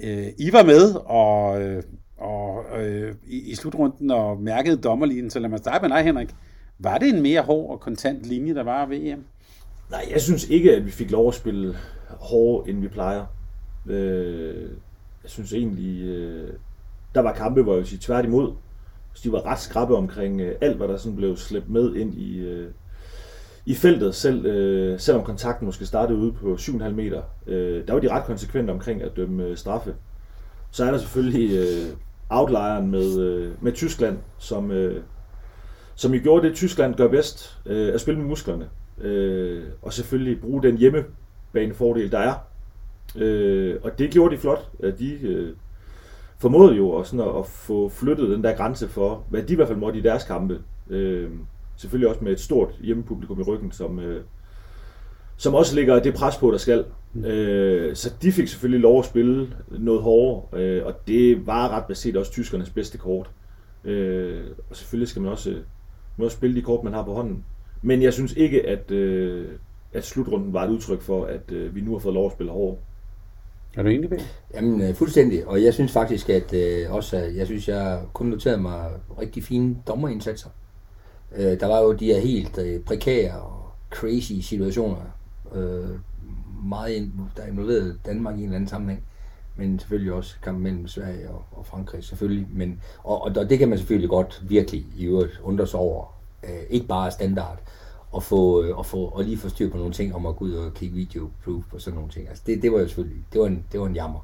[0.00, 1.82] Øh, I var med og, øh,
[2.18, 6.34] og, øh, i, i slutrunden og mærkede dommerlinjen, så lad mig starte med dig, Henrik.
[6.78, 9.24] Var det en mere hård og kontant linje, der var ved VM?
[9.90, 11.76] Nej, jeg synes ikke, at vi fik lov at spille
[12.08, 13.26] hårdere, end vi plejer.
[13.86, 14.70] Øh,
[15.22, 16.52] jeg synes egentlig, øh,
[17.14, 18.52] der var kampe, hvor jeg vil sige tværtimod.
[19.12, 22.14] Så de var ret skrappe omkring øh, alt, hvad der sådan blev slæbt med ind
[22.14, 22.70] i, øh,
[23.66, 27.22] i feltet, selv, øh, selvom kontakten måske startede ude på 7,5 meter.
[27.46, 29.94] Øh, der var de ret konsekvente omkring at dømme øh, straffe.
[30.70, 31.96] Så er der selvfølgelig øh,
[32.30, 35.02] outlieren med, øh, med Tyskland, som, øh,
[35.94, 38.68] som jo gjorde det, Tyskland gør bedst, øh, at spille med musklerne.
[39.00, 42.34] Øh, og selvfølgelig bruge den hjemmebanefordel, der er.
[43.16, 44.70] Øh, og det gjorde de flot.
[44.82, 45.54] At de øh,
[46.38, 49.68] formåede jo også at, at få flyttet den der grænse for, hvad de i hvert
[49.68, 50.60] fald måtte i deres kampe.
[50.90, 51.30] Øh,
[51.76, 54.24] selvfølgelig også med et stort hjemmepublikum i ryggen, som, øh,
[55.36, 56.84] som også ligger det pres på, der skal.
[57.24, 61.84] Øh, så de fik selvfølgelig lov at spille noget hårdere, øh, og det var ret
[61.84, 63.30] baseret også tyskernes bedste kort.
[63.84, 65.54] Øh, og selvfølgelig skal man også
[66.16, 67.44] må også spille de kort, man har på hånden.
[67.82, 69.48] Men jeg synes ikke, at, øh,
[69.92, 72.52] at slutrunden var et udtryk for, at øh, vi nu har fået lov at spille
[72.52, 72.80] hårdt.
[73.76, 74.10] Er du enig?
[74.54, 75.46] Jamen, øh, fuldstændig.
[75.46, 79.76] Og jeg synes faktisk, at øh, også, jeg synes, jeg kun noteret mig rigtig fine
[79.86, 80.48] dommerindsatser.
[81.36, 84.96] Øh, der var jo de her helt øh, prekære og crazy situationer.
[85.54, 85.98] Øh,
[86.64, 89.04] meget ind, der involverede Danmark i en eller anden sammenhæng.
[89.56, 92.46] Men selvfølgelig også kampen mellem Sverige og, og Frankrig, selvfølgelig.
[92.52, 96.14] Men, og, og det kan man selvfølgelig godt virkelig i øvrigt undre sig over.
[96.44, 97.58] Øh, ikke bare standard
[98.10, 100.44] og få, øh, og få og lige få styr på nogle ting om at gå
[100.44, 102.28] ud og kigge video proof og sådan nogle ting.
[102.28, 104.20] Altså det, det var jo selvfølgelig, det var, en, det var en jammer.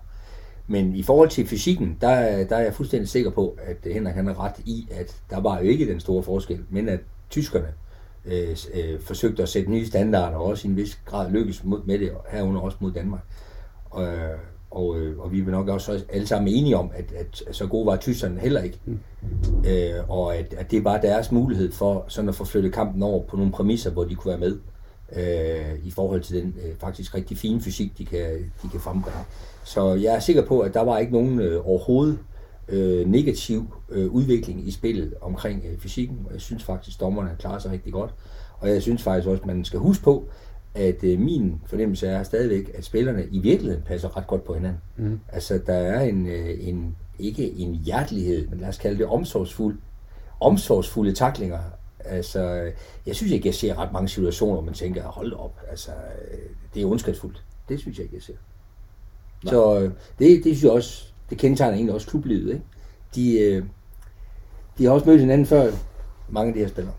[0.70, 4.26] Men i forhold til fysikken, der, der er jeg fuldstændig sikker på, at Henrik han
[4.26, 7.66] har ret i, at der var jo ikke den store forskel, men at tyskerne
[8.24, 11.80] øh, øh, forsøgte at sætte nye standarder, og også i en vis grad lykkes mod,
[11.84, 13.20] med det, herunder også mod Danmark.
[13.90, 14.08] Og,
[14.70, 17.66] og, øh, og vi er nok også alle sammen enige om, at, at, at så
[17.66, 18.78] gode var tyskerne heller ikke.
[18.84, 18.98] Mm.
[19.66, 23.22] Øh, og at, at det var deres mulighed for sådan at få flyttet kampen over
[23.24, 24.58] på nogle præmisser, hvor de kunne være med
[25.16, 29.20] øh, i forhold til den øh, faktisk rigtig fine fysik, de kan, de kan frembringe.
[29.70, 32.18] Så jeg er sikker på, at der var ikke nogen øh, overhovedet
[32.68, 37.58] øh, negativ øh, udvikling i spillet omkring øh, fysikken, og jeg synes faktisk, dommerne klarer
[37.58, 38.14] sig rigtig godt.
[38.58, 40.24] Og jeg synes faktisk også, at man skal huske på,
[40.74, 44.80] at øh, min fornemmelse er stadigvæk, at spillerne i virkeligheden passer ret godt på hinanden.
[44.96, 45.20] Mm.
[45.28, 49.78] Altså, der er en, øh, en, ikke en hjertelighed, men lad os kalde det omsorgsfuld,
[50.40, 51.58] omsorgsfulde taklinger.
[52.04, 52.70] Altså,
[53.06, 55.90] jeg synes ikke, jeg ser ret mange situationer, hvor man tænker, hold op, altså,
[56.30, 56.38] øh,
[56.74, 57.44] det er ondskabsfuldt.
[57.68, 58.34] Det synes jeg ikke, jeg ser.
[59.44, 59.52] Nej.
[59.52, 62.52] Så øh, det, det synes jeg også, det kendetegner egentlig også klublivet.
[62.52, 62.64] Ikke?
[63.14, 63.64] De, øh,
[64.78, 65.70] de har også mødt hinanden før,
[66.28, 66.94] mange af de her spillere.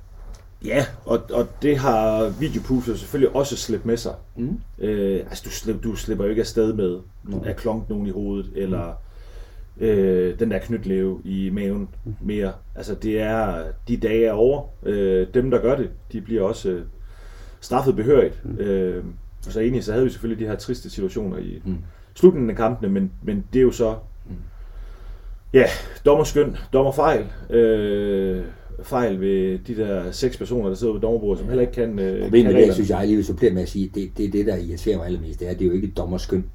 [0.65, 4.13] Ja, og, og det har Videoproof jo selvfølgelig også slæbt med sig.
[4.35, 4.59] Mm.
[4.79, 7.41] Øh, altså, du, slip, du slipper jo ikke afsted med mm.
[7.45, 8.93] at klonke nogen i hovedet, eller
[9.77, 12.15] øh, den der knytlæve i maven mm.
[12.21, 12.53] mere.
[12.75, 14.63] Altså, det er, de dage er over.
[14.83, 16.85] Øh, dem, der gør det, de bliver også øh,
[17.61, 18.45] straffet behørigt.
[18.45, 18.57] Mm.
[18.57, 19.03] Øh,
[19.45, 21.77] og så egentlig, så havde vi selvfølgelig de her triste situationer i mm.
[22.15, 23.95] Slutningen af kampene, men, men det er jo så.
[25.53, 25.63] Ja,
[26.05, 27.25] dommerskøn, dommerfejl.
[27.49, 28.43] Øh,
[28.83, 31.99] fejl ved de der seks personer, der sidder ved dommerbordet, som heller ikke kan...
[31.99, 34.31] Øh, og kan det, synes jeg lige vil supplere med at sige, det, det er
[34.31, 36.45] det, der irriterer mig allermest, det er, det er jo ikke dommerskøn.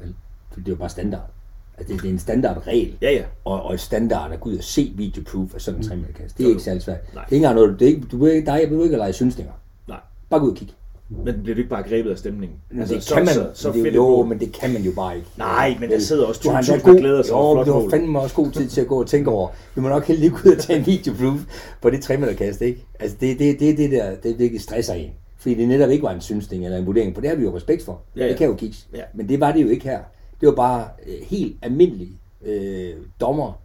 [0.00, 0.14] Vel?
[0.56, 1.30] Det er jo bare standard.
[1.78, 2.96] Altså, det, det er en standardregel.
[3.02, 3.22] Ja, ja.
[3.44, 6.04] Og, og standard at gå ud og se videoproof af sådan en mm.
[6.38, 7.14] Det er ikke særlig svært.
[7.14, 7.24] Nej.
[7.24, 9.52] Det er ikke noget, det er ikke, du dig, du vil ikke lege synsninger.
[9.88, 10.00] Nej.
[10.30, 10.74] Bare gå ud og kigge.
[11.24, 12.58] Men bliver du ikke bare grebet af stemningen?
[12.78, 15.16] Altså, det så, kan man, så, så det, jo, men det kan man jo bare
[15.16, 15.28] ikke.
[15.36, 18.34] Nej, men der sidder også tusind, der glæder sig jo, flot du har fandme også
[18.34, 19.48] god tid til at gå og tænke over.
[19.74, 21.40] Vi må nok heldig gå ud og tage en videoproof
[21.82, 22.84] på det 3 meter kast, ikke?
[23.00, 25.10] Altså, det, det, det, det der, det virkelig stresser en.
[25.38, 27.56] Fordi det netop ikke var en synsning eller en vurdering, for det har vi jo
[27.56, 28.00] respekt for.
[28.16, 28.28] Ja, ja.
[28.28, 28.76] Det kan jo kigge.
[28.94, 29.02] Ja.
[29.14, 30.00] Men det var det jo ikke her.
[30.40, 32.08] Det var bare øh, helt almindelig
[32.44, 33.62] øh, dommer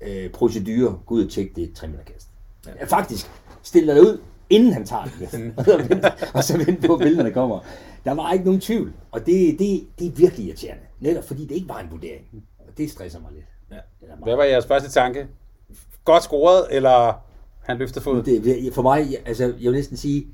[0.00, 2.28] øh, procedure, gå ud og tjekke det 3 meter kast.
[2.66, 2.70] Ja.
[2.80, 2.84] ja.
[2.84, 3.30] Faktisk,
[3.62, 4.18] stille dig ud,
[4.52, 5.52] inden han tager det.
[5.56, 7.60] og, så vente, og så vente på, at billederne kommer.
[8.04, 10.82] Der var ikke nogen tvivl, og det, det, det er virkelig irriterende.
[11.00, 12.24] Netop fordi det ikke var en vurdering.
[12.58, 13.44] Og det stresser mig lidt.
[13.70, 13.76] Ja.
[14.22, 15.26] Hvad var jeres første tanke?
[16.04, 17.12] Godt scoret, eller
[17.62, 18.22] han løfter fod?
[18.22, 20.26] Det, for mig, altså, jeg vil næsten sige,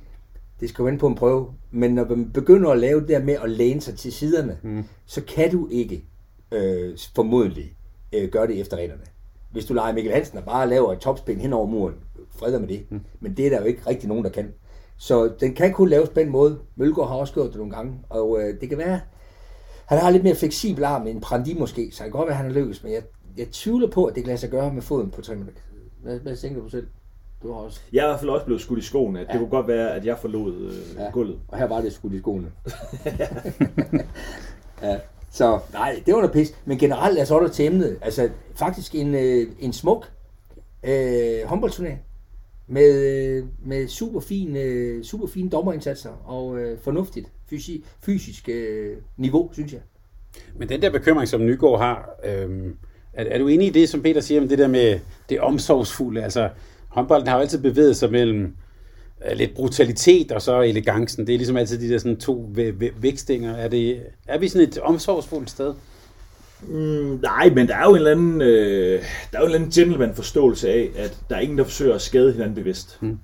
[0.60, 3.36] det skal vende på en prøve, men når man begynder at lave det der med
[3.42, 4.84] at læne sig til siderne, mm.
[5.06, 6.04] så kan du ikke
[6.52, 7.72] øh, formodentlig
[8.12, 9.02] øh, gøre det efter reglerne.
[9.50, 11.94] Hvis du leger Mikkel Hansen og bare laver et topspin hen over muren,
[12.38, 12.86] fred med det.
[12.90, 13.00] Mm.
[13.20, 14.52] Men det er der jo ikke rigtig nogen, der kan.
[14.96, 16.58] Så den kan kun laves på den måde.
[16.76, 19.00] Mølgaard har også gjort det nogle gange, og øh, det kan være,
[19.86, 22.42] han har lidt mere fleksibel arm end Prandi måske, så det kan godt være, at
[22.42, 23.02] han er lykkes, men jeg,
[23.36, 25.60] jeg tvivler på, at det kan lade sig gøre med foden på 3 minutter.
[26.02, 26.86] Hvad, hvad tænker du selv?
[27.42, 27.80] Du har også...
[27.92, 29.18] Jeg er i hvert fald også blevet skudt i skoene.
[29.18, 29.24] Ja.
[29.24, 31.10] Det kunne godt være, at jeg forlod øh, ja.
[31.10, 31.40] gulvet.
[31.48, 32.52] Og her var det skudt i skoene.
[34.82, 34.98] ja.
[35.30, 36.54] Så nej, det var noget pis.
[36.64, 37.98] Men generelt er så der til emnet.
[38.02, 40.10] Altså faktisk en, øh, en smuk
[40.82, 42.00] øh, håndboldturnering
[42.68, 49.50] med, med super, fine, øh, super fine dommerindsatser og øh, fornuftigt fysi, fysisk øh, niveau,
[49.52, 49.80] synes jeg.
[50.56, 52.72] Men den der bekymring, som Nygaard har, øh,
[53.12, 56.22] er, er du enig i det, som Peter siger, om det der med det omsorgsfulde?
[56.22, 56.48] Altså,
[56.88, 58.56] håndbolden har jo altid bevæget sig mellem
[59.30, 61.26] øh, lidt brutalitet og så elegancen.
[61.26, 62.52] Det er ligesom altid de der sådan to
[63.00, 63.54] vækstinger.
[63.54, 65.74] Er, det, er vi sådan et omsorgsfuldt sted?
[66.62, 69.58] Mm, nej, men der er jo en eller anden, øh, der er jo en eller
[69.58, 72.98] anden gentleman-forståelse af, at der er ingen, der forsøger at skade hinanden bevidst.
[73.00, 73.18] Mm.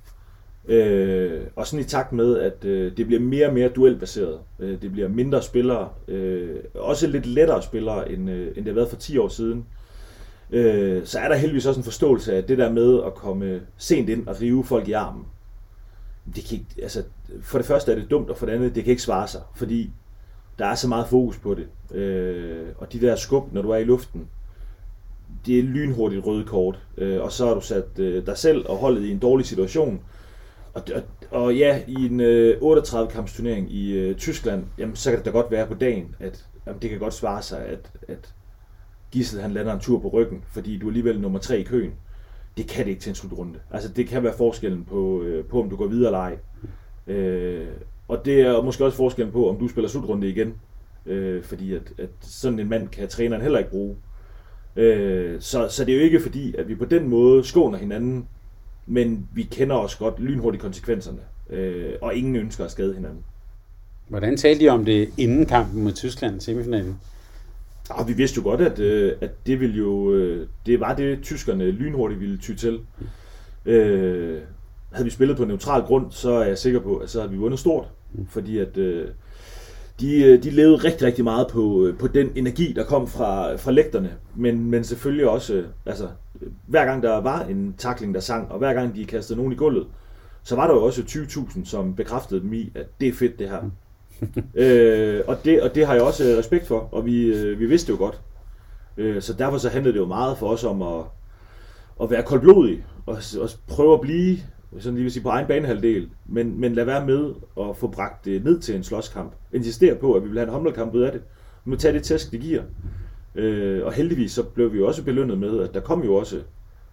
[0.68, 4.38] Øh, og sådan i takt med, at øh, det bliver mere og mere duelbaseret.
[4.60, 8.72] Øh, det bliver mindre spillere, øh, også lidt lettere spillere, end, øh, end det har
[8.72, 9.66] været for 10 år siden.
[10.50, 14.08] Øh, så er der heldigvis også en forståelse af det der med at komme sent
[14.08, 15.24] ind og rive folk i armen.
[16.34, 17.02] Det kan ikke, altså,
[17.42, 19.40] for det første er det dumt, og for det andet, det kan ikke svare sig,
[19.56, 19.90] fordi
[20.58, 21.96] der er så meget fokus på det.
[21.96, 24.28] Øh, og de der skub, når du er i luften,
[25.46, 28.76] det er lynhurtigt røde kort, øh, og så har du sat øh, dig selv og
[28.76, 30.00] holdet i en dårlig situation.
[30.74, 35.18] Og, og, og ja, i en øh, 38-kamps turnering i øh, Tyskland, jamen, så kan
[35.18, 38.34] det da godt være på dagen, at jamen, det kan godt svare sig, at, at
[39.10, 41.92] Gissel han lander en tur på ryggen, fordi du er alligevel nummer tre i køen.
[42.56, 43.58] Det kan det ikke til en slutrunde.
[43.70, 46.38] Altså det kan være forskellen på, øh, på om du går videre eller ej.
[47.06, 47.66] Øh,
[48.08, 50.54] og det er måske også forskellen på, om du spiller slutrunde igen.
[51.06, 53.96] Øh, fordi at, at sådan en mand kan træneren heller ikke bruge.
[54.76, 58.28] Øh, så, så det er jo ikke fordi, at vi på den måde skåner hinanden,
[58.86, 61.18] men vi kender også godt lynhurtigt konsekvenserne,
[61.50, 63.24] øh, og ingen ønsker at skade hinanden.
[64.08, 66.98] Hvordan talte I om det inden kampen mod Tyskland semifinalen?
[67.90, 70.94] Og ah, vi vidste jo godt, at, øh, at det ville jo, øh, det var
[70.94, 72.80] det, tyskerne lynhurtigt ville ty til.
[73.66, 74.40] Øh,
[74.94, 77.38] havde vi spillet på neutral grund, så er jeg sikker på, at så havde vi
[77.38, 77.88] vundet stort.
[78.28, 79.08] Fordi at øh,
[80.00, 83.56] de, øh, de levede rigtig, rigtig meget på, øh, på den energi, der kom fra,
[83.56, 84.10] fra lægterne.
[84.34, 86.08] Men, men selvfølgelig også, øh, altså,
[86.66, 89.56] hver gang der var en takling, der sang, og hver gang de kastede nogen i
[89.56, 89.86] gulvet,
[90.42, 93.48] så var der jo også 20.000, som bekræftede dem i, at det er fedt det
[93.48, 93.70] her.
[94.64, 97.92] øh, og, det, og det har jeg også respekt for, og vi, øh, vi vidste
[97.92, 98.20] det jo godt.
[98.96, 101.04] Øh, så derfor så handlede det jo meget for os om at,
[102.02, 104.38] at være koldblodige, og, og prøve at blive
[104.78, 108.24] sådan lige vil sige på egen banehalvdel, men, men lad være med at få bragt
[108.24, 109.32] det ned til en slåskamp.
[109.52, 111.20] Insister på, at vi vil have en håndboldkamp ud af det.
[111.64, 112.62] Vi må tage det tæsk, det giver.
[113.34, 116.40] Øh, og heldigvis så blev vi jo også belønnet med, at der kom jo også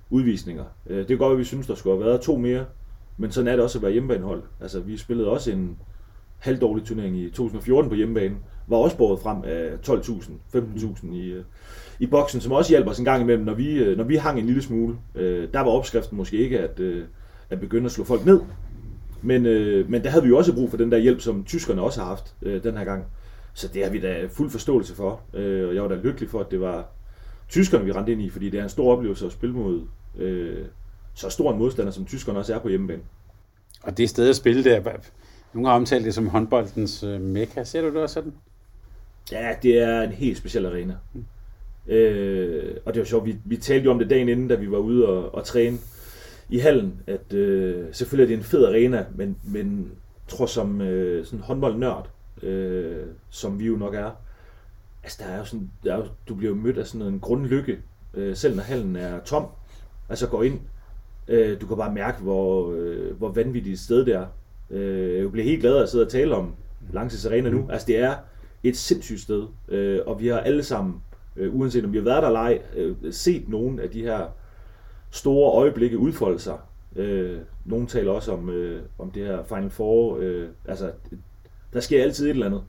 [0.10, 0.64] udvisninger.
[0.88, 2.66] Øh, det er godt, at vi synes, der skulle have været to mere,
[3.18, 4.44] men sådan er det også at være hjemmebanehold.
[4.62, 5.78] Altså, vi spillede også en
[6.38, 8.36] halvdårlig turnering i 2014 på hjemmebane,
[8.68, 11.44] var også båret frem af 12.000, 15.000 i, øh,
[12.00, 14.40] i boksen, som også hjælper os en gang imellem, når vi, øh, når vi hang
[14.40, 14.96] en lille smule.
[15.16, 17.04] Øh, der var opskriften måske ikke at, øh,
[17.52, 18.42] at begynde at slå folk ned,
[19.22, 19.44] men,
[19.92, 22.08] men der havde vi jo også brug for den der hjælp, som tyskerne også har
[22.08, 23.04] haft den her gang.
[23.54, 26.52] Så det har vi da fuld forståelse for, og jeg var da lykkelig for, at
[26.52, 26.86] det var
[27.50, 29.82] tyskerne, vi rendte ind i, fordi det er en stor oplevelse at spille mod
[31.14, 33.02] så stor en modstander, som tyskerne også er på hjemmebane.
[33.84, 34.82] Og det sted at spille der,
[35.54, 37.64] nogle har omtalt det som håndboldens øh, mekka.
[37.64, 38.34] Ser du det også sådan?
[39.32, 40.96] Ja, det er en helt speciel arena.
[41.14, 41.26] Mm.
[41.94, 44.72] Øh, og det var sjovt, vi, vi talte jo om det dagen inden, da vi
[44.72, 45.78] var ude og, og træne
[46.52, 49.92] i hallen, at øh, selvfølgelig er det en fed arena, men, men
[50.28, 52.10] tror som øh, sådan håndboldnørd,
[52.44, 54.12] øh, som vi jo nok er,
[55.04, 57.20] altså der er jo sådan, der er jo, du bliver jo mødt af sådan en
[57.20, 57.78] grundlykke,
[58.14, 59.46] øh, selv når hallen er tom,
[60.10, 60.60] altså går ind,
[61.28, 64.26] øh, du kan bare mærke, hvor, øh, hvor vanvittigt sted det er,
[64.72, 66.54] Øh, jeg bliver helt glad at sidde og tale om
[66.94, 67.68] Langtids Arena nu.
[67.70, 68.16] Altså det er
[68.64, 71.02] et sindssygt sted, øh, og vi har alle sammen,
[71.36, 74.26] øh, uanset om vi har været der eller ej, øh, set nogle af de her
[75.12, 76.58] store øjeblikke udfolde sig.
[76.96, 80.18] Øh, nogle taler også om, øh, om det her Final Four.
[80.22, 80.92] Øh, altså,
[81.74, 82.62] der sker altid et eller andet.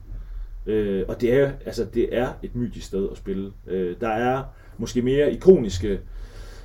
[0.65, 3.51] Øh, og det er, altså, det er et mytisk sted at spille.
[3.67, 4.43] Øh, der er
[4.77, 5.99] måske mere ikoniske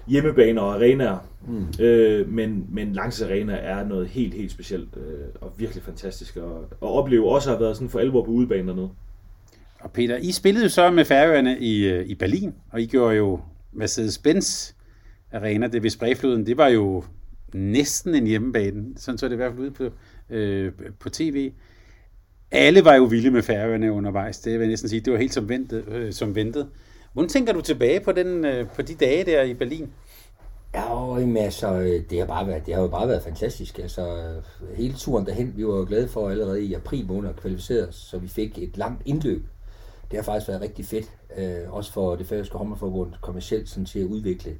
[0.06, 1.18] hjemmebaner og arenaer.
[1.46, 1.84] Mm.
[1.84, 6.42] Øh, men, men Langs Arena er noget helt, helt specielt øh, og virkelig fantastisk at,
[6.42, 7.30] at opleve.
[7.30, 8.90] Også har været sådan for alvor på udebane dernede.
[9.80, 13.16] Og Peter, I spillede jo så med Færøerne i, øh, i Berlin, og I gjorde
[13.16, 13.40] jo
[13.72, 14.74] Mercedes-Benz
[15.32, 17.04] Arena, det ved Spræfloden, det var jo
[17.54, 18.84] næsten en hjemmebane.
[18.96, 19.90] Sådan så det i hvert fald ud på,
[20.30, 21.52] øh, på tv.
[22.50, 24.38] Alle var jo vilde med Færøerne undervejs.
[24.38, 25.84] Det vil jeg næsten sige, det var helt som ventet.
[25.88, 26.68] Øh, som ventet.
[27.12, 29.92] Hvordan tænker du tilbage på, den, øh, på de dage der i Berlin?
[30.74, 33.78] Ja, men altså, det har, bare været, det har jo bare været fantastisk.
[33.78, 34.34] Altså,
[34.74, 37.94] hele turen derhen, vi var jo glade for allerede i april måned at kvalificere os,
[37.94, 39.42] så vi fik et langt indløb.
[40.10, 43.98] Det har faktisk været rigtig fedt, øh, også for det færøske håndboldforbund kommercielt sådan, til
[43.98, 44.56] at udvikle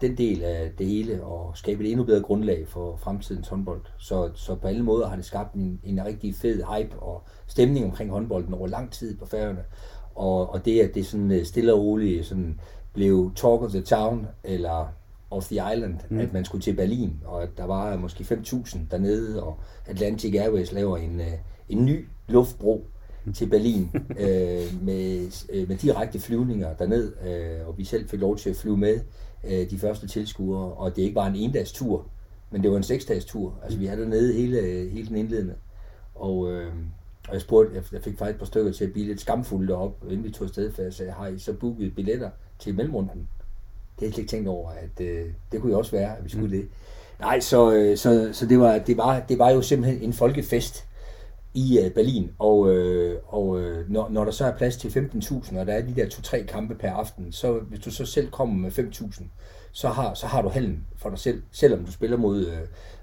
[0.00, 3.80] den del af det hele og skabe et endnu bedre grundlag for fremtidens håndbold.
[3.98, 7.84] Så, så på alle måder har det skabt en, en rigtig fed hype og stemning
[7.84, 9.64] omkring håndbolden over lang tid på færøerne.
[10.14, 12.60] Og, og det, at det sådan øh, stille og roligt sådan
[12.92, 14.86] blev talk of the town, eller
[15.30, 16.18] of the island, mm.
[16.18, 20.72] at man skulle til Berlin, og at der var måske 5.000 dernede, og Atlantic Airways
[20.72, 21.32] laver en, øh,
[21.68, 22.86] en ny luftbro
[23.34, 28.36] til Berlin øh, med, øh, med direkte flyvninger derned, øh, og vi selv fik lov
[28.36, 29.00] til at flyve med
[29.44, 32.06] øh, de første tilskuere, og det ikke var en endags tur,
[32.50, 33.54] men det var en seksdags tur.
[33.62, 35.54] Altså vi havde dernede hele, hele den indledende.
[36.14, 36.72] Og, øh,
[37.28, 39.74] og jeg spurgte, jeg, jeg fik faktisk et par stykker til at blive lidt skamfulde
[39.74, 43.18] op, inden vi tog afsted, for jeg sagde, har I så booket billetter til mellemrunden?
[43.18, 46.28] Det havde jeg ikke tænkt over, at øh, det kunne jo også være, at vi
[46.28, 46.52] skulle mm.
[46.52, 46.68] det.
[47.20, 50.86] Nej, så, øh, så, så det, var, det, var, det var jo simpelthen en folkefest
[51.54, 55.58] i øh, Berlin, og, øh, og øh, når, når der så er plads til 15.000,
[55.58, 58.54] og der er de der to-tre kampe per aften, så hvis du så selv kommer
[58.54, 59.24] med 5.000,
[59.72, 62.58] så har, så har du hallen for dig selv, selvom du spiller mod øh,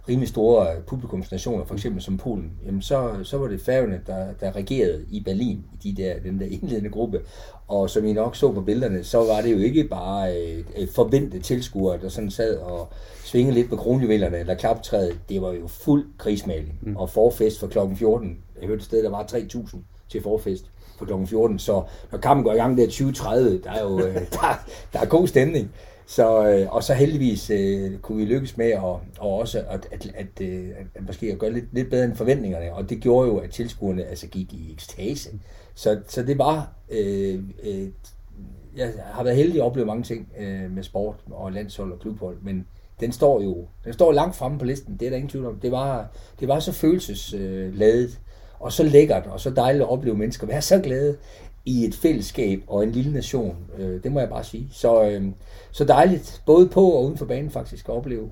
[0.10, 4.34] rimelig store øh, publikumsnationer, for eksempel som Polen, jamen så, så var det færgerne, der,
[4.40, 7.22] der regerede i Berlin, i de der, den der indledende gruppe.
[7.68, 11.44] Og som I nok så på billederne, så var det jo ikke bare øh, forventede
[11.44, 12.88] tilskuere, der sådan sad og
[13.24, 15.20] svingede lidt med kronjuvelerne eller klaptræet.
[15.30, 16.80] Det var jo fuld krigsmaling.
[16.82, 16.96] Mm.
[16.96, 18.38] Og forfest for klokken 14.
[18.60, 19.78] Jeg hørte et sted, der var 3.000
[20.10, 20.66] til forfest
[21.00, 21.12] på kl.
[21.26, 25.00] 14, så når kampen går i gang der 20.30, der er jo øh, der, der
[25.00, 25.72] er god stemning.
[26.10, 30.12] Så, øh, og så heldigvis øh, kunne vi lykkes med at, og også at, at,
[30.16, 33.28] at, øh, at, at måske at gøre lidt, lidt bedre end forventningerne, og det gjorde
[33.28, 35.30] jo, at tilskuerne altså gik i ekstase.
[35.76, 37.88] Så, så det var, øh, øh,
[38.76, 42.38] jeg har været heldig at opleve mange ting øh, med sport og landshold og klubhold,
[42.42, 42.68] men
[43.00, 45.60] den står jo den står langt fremme på listen, det er der ingen tvivl om.
[45.60, 46.08] Det var,
[46.40, 48.16] det var så følelsesladet, øh,
[48.60, 51.18] og så lækkert, og så dejligt at opleve mennesker være så glade
[51.68, 53.58] i et fællesskab og en lille nation.
[53.78, 54.68] Øh, det må jeg bare sige.
[54.72, 55.26] Så, øh,
[55.72, 58.30] så dejligt, både på og uden for banen faktisk, at opleve.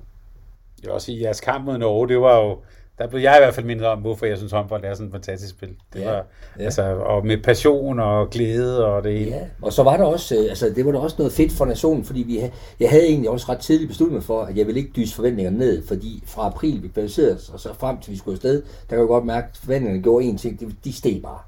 [0.82, 2.58] Jeg vil også sige, at jeres kamp mod Norge, det var jo,
[2.98, 5.12] der blev jeg i hvert fald mindre om, hvorfor jeg synes, håndbold er sådan et
[5.12, 5.68] fantastisk spil.
[5.92, 6.26] Det ja, var,
[6.58, 6.64] ja.
[6.64, 9.30] Altså, og med passion og glæde og det hele.
[9.30, 11.64] Ja, og så var der også, øh, altså det var da også noget fedt for
[11.64, 12.40] nationen, fordi vi,
[12.80, 15.58] jeg havde egentlig også ret tidligt besluttet mig for, at jeg ville ikke dyse forventningerne
[15.58, 18.88] ned, fordi fra april vi kvalificerede os, og så frem til vi skulle afsted, der
[18.88, 21.38] kan jeg godt mærke, at forventningerne gjorde en ting, de steg bare.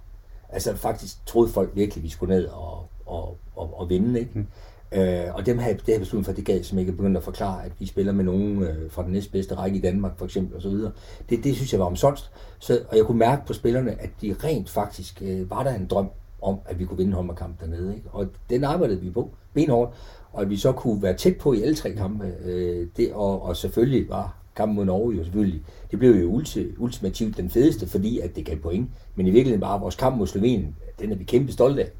[0.49, 4.33] Altså faktisk troede folk virkelig, at vi skulle ned og, og, og, og vinde, ikke?
[4.35, 4.47] Mm.
[4.93, 7.23] Øh, og dem har jeg, det har besluttet for, det gad, som ikke begyndt at
[7.23, 10.57] forklare, at vi spiller med nogen øh, fra den næstbedste række i Danmark, for eksempel,
[10.57, 10.93] og så videre.
[11.31, 12.31] Det, det synes jeg var omsonst.
[12.59, 15.87] Så, og jeg kunne mærke på spillerne, at de rent faktisk øh, var der en
[15.87, 16.11] drøm
[16.43, 17.97] om, at vi kunne vinde håndboldkamp dernede.
[17.97, 18.09] Ikke?
[18.11, 19.95] Og den arbejdede vi på benhårdt,
[20.33, 22.35] og at vi så kunne være tæt på i alle tre kampe.
[22.45, 26.42] Øh, det, og, og selvfølgelig var kampen mod Norge jo selvfølgelig, det blev jo
[26.79, 28.90] ultimativt den fedeste, fordi at det gav point.
[29.14, 31.90] Men i virkeligheden bare vores kamp mod Slovenien, den er vi kæmpe stolte af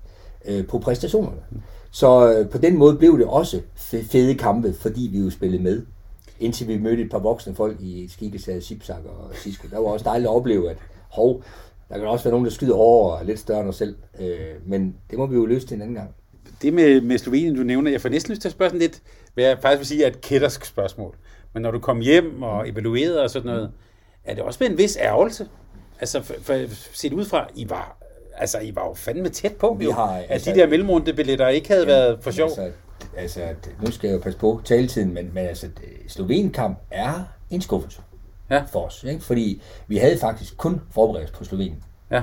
[0.45, 1.41] øh, på præstationerne.
[1.91, 5.83] Så øh, på den måde blev det også fede kampe, fordi vi jo spillede med.
[6.41, 9.69] Indtil vi mødte et par voksne folk i skikkelse af Sipsak og Sisko.
[9.71, 10.77] Der var også dejligt at opleve, at
[11.11, 11.43] hov,
[11.89, 13.97] der kan også være nogen, der skyder over og lidt større end os selv.
[14.21, 14.27] Øh,
[14.67, 16.11] men det må vi jo løse til en anden gang.
[16.63, 19.03] Det med, med Slovenien, du nævner, jeg får næsten lyst til at spørge sådan lidt,
[19.35, 21.15] hvad jeg faktisk vil sige er et kættersk spørgsmål.
[21.55, 23.73] Men når du kom hjem og evaluerede og sådan noget,
[24.25, 25.49] er det også med en vis ærgelse?
[26.01, 26.55] Altså, for, for
[26.93, 27.99] set ud fra, I var,
[28.37, 31.13] altså, I var jo fandme tæt på, vi jo, har, at altså, de der mellemrunde
[31.13, 32.49] billetter ikke havde ja, været for sjov.
[32.49, 32.71] Altså,
[33.17, 35.69] altså, nu skal jeg jo passe på taletiden, men, men altså,
[36.09, 38.01] Slovenien-kamp er en skuffelse
[38.51, 38.63] ja.
[38.73, 39.05] for os.
[39.05, 39.21] Ikke?
[39.21, 41.83] Fordi vi havde faktisk kun forberedt på Slovenien.
[42.11, 42.23] Ja.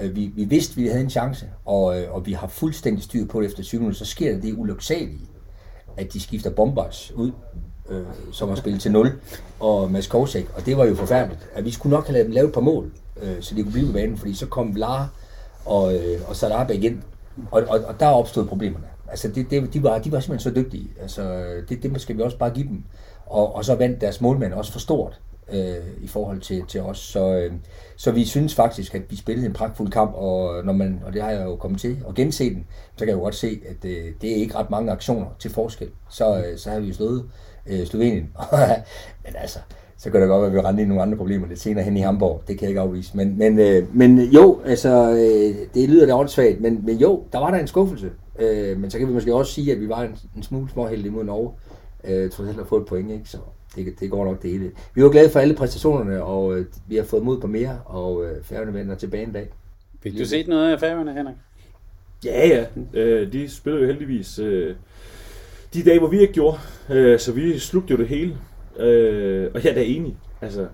[0.00, 3.04] Øh, vi, vi vidste, at vi havde en chance, og, øh, og vi har fuldstændig
[3.04, 3.98] styr på det efter 20 minutter.
[3.98, 5.28] Så sker det det ulyksalige,
[5.96, 7.32] at de skifter Bombers ud
[7.88, 9.12] øh, som har spillet til 0,
[9.60, 12.34] og Mads Korsæk, og det var jo forfærdeligt, at vi skulle nok have lavet dem
[12.34, 12.90] lave et par mål,
[13.22, 15.10] øh, så de kunne blive på banen, fordi så kom Vlar
[15.64, 17.02] og, øh, og Sadarbe igen,
[17.50, 18.86] og, og, og der opstod problemerne.
[19.08, 20.90] Altså, det, det, de, var, de var simpelthen så dygtige.
[21.00, 22.84] Altså, det, det skal vi også bare give dem.
[23.26, 25.20] Og, og så vandt deres målmand også for stort
[25.52, 26.98] øh, i forhold til, til os.
[26.98, 27.52] Så, øh,
[27.96, 31.22] så vi synes faktisk, at vi spillede en pragtfuld kamp, og, når man, og det
[31.22, 33.90] har jeg jo kommet til at gense den, så kan jeg jo godt se, at
[33.90, 35.88] øh, det er ikke ret mange aktioner til forskel.
[36.10, 37.24] Så, øh, så har vi jo slået
[37.70, 38.30] øh, Slovenien.
[39.24, 39.58] men altså,
[39.98, 41.96] så kan det godt være, at vi render i nogle andre problemer lidt senere hen
[41.96, 42.42] i Hamburg.
[42.48, 43.16] Det kan jeg ikke afvise.
[43.16, 47.38] Men, men, øh, men jo, altså, øh, det lyder da åndssvagt, men, men jo, der
[47.38, 48.10] var der en skuffelse.
[48.38, 51.10] Øh, men så kan vi måske også sige, at vi var en, en smule småheldige
[51.10, 51.52] mod Norge.
[52.04, 53.28] Øh, tror selv at få et point, ikke?
[53.28, 53.38] Så
[53.76, 54.70] det, det går nok det hele.
[54.94, 58.24] Vi var glade for alle præstationerne, og øh, vi har fået mod på mere, og
[58.24, 59.48] øh, færgerne vender tilbage en dag.
[60.02, 61.36] Fik du set noget af færgerne, Henrik?
[62.24, 62.64] Ja, ja.
[63.00, 64.76] Øh, de spiller jo heldigvis øh,
[65.74, 66.58] de dage, hvor vi ikke gjorde.
[66.90, 68.38] Øh, så vi slugte jo det hele.
[68.76, 70.16] Øh, og jeg er da enig.
[70.40, 70.68] Altså,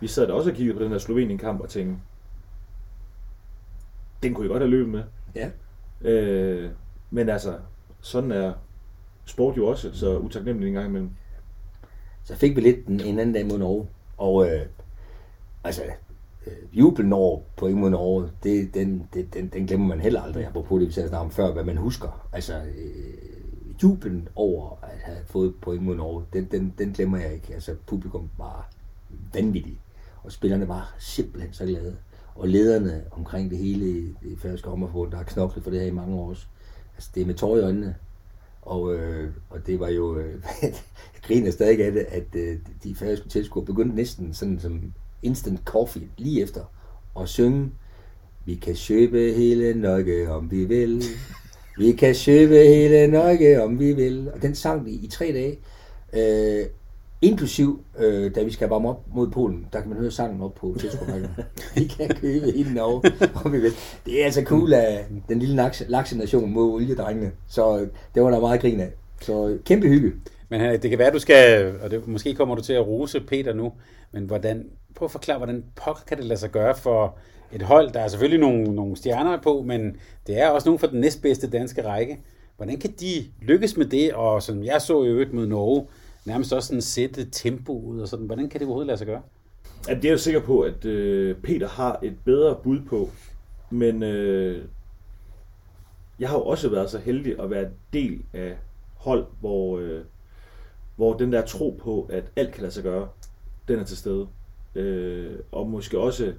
[0.00, 1.96] vi sad da også og kiggede på den her Slovenien-kamp og tænkte,
[4.22, 5.02] den kunne I godt have løbet med.
[5.34, 5.50] Ja.
[6.00, 6.70] Øh,
[7.10, 7.54] men altså,
[8.00, 8.52] sådan er
[9.24, 11.10] sport jo også, så utaknemmeligt en gang imellem.
[12.24, 13.86] Så fik vi lidt en, en anden dag mod Norge,
[14.16, 14.66] og øh,
[15.64, 15.82] altså,
[16.46, 20.22] øh, jublen over på ingen mod Norge, det, den, det, den, den glemmer man heller
[20.22, 22.28] aldrig, apropos det, vi sagde om før, hvad man husker.
[22.32, 23.37] Altså, øh,
[23.82, 27.54] jublen over at have fået point mod Norge, den, den, den glemmer jeg ikke.
[27.54, 28.70] Altså publikum var
[29.32, 29.78] vanvittigt,
[30.22, 31.96] og spillerne var simpelthen så glade.
[32.34, 35.86] Og lederne omkring det hele i det færøske håndboldforbund, der har knoklet for det her
[35.86, 36.28] i mange år.
[36.94, 37.94] Altså det er med tår i øjnene.
[38.62, 40.74] Og, øh, og det var jo, øh, jeg
[41.26, 44.92] griner stadig af det, at øh, de færøske tilskuere begyndte næsten sådan som
[45.22, 46.64] instant coffee lige efter
[47.20, 47.70] at synge,
[48.44, 51.02] vi kan købe hele Norge, om vi vil.
[51.78, 54.30] Vi kan købe hele Norge, om vi vil.
[54.34, 55.58] Og den sang vi i tre dage.
[56.12, 56.66] Øh,
[57.22, 60.54] inklusiv, øh, da vi skal varme op mod Polen, der kan man høre sangen op
[60.54, 61.30] på tilskuerrækken.
[61.76, 63.02] vi kan købe hele Norge,
[63.44, 63.72] om vi vil.
[64.06, 67.32] Det er altså cool af den lille laksenation mod oliedrengene.
[67.48, 68.90] Så øh, det var der meget grin af.
[69.20, 70.12] Så øh, kæmpe hygge.
[70.48, 73.20] Men øh, det kan være, du skal, og det, måske kommer du til at rose
[73.20, 73.72] Peter nu,
[74.12, 77.18] men hvordan, prøv at forklare, hvordan pokker kan det lade sig gøre for
[77.52, 79.96] et hold, der er selvfølgelig nogle, nogle stjerner på, men
[80.26, 82.18] det er også nogle fra den næstbedste danske række.
[82.56, 85.86] Hvordan kan de lykkes med det, og som jeg så i øvrigt mod Norge,
[86.24, 89.22] nærmest også sådan sætte tempo ud, og sådan, hvordan kan det overhovedet lade sig gøre?
[89.88, 93.10] Ja, det er jeg sikker på, at øh, Peter har et bedre bud på,
[93.70, 94.64] men øh,
[96.20, 98.56] jeg har jo også været så heldig at være del af
[98.96, 100.00] hold, hvor, øh,
[100.96, 103.08] hvor den der tro på, at alt kan lade sig gøre,
[103.68, 104.26] den er til stede.
[104.74, 106.32] Øh, og måske også,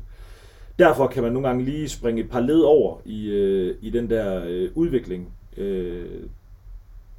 [0.80, 4.10] derfor kan man nogle gange lige springe et par led over i, øh, i den
[4.10, 5.34] der øh, udvikling.
[5.58, 6.24] Øh,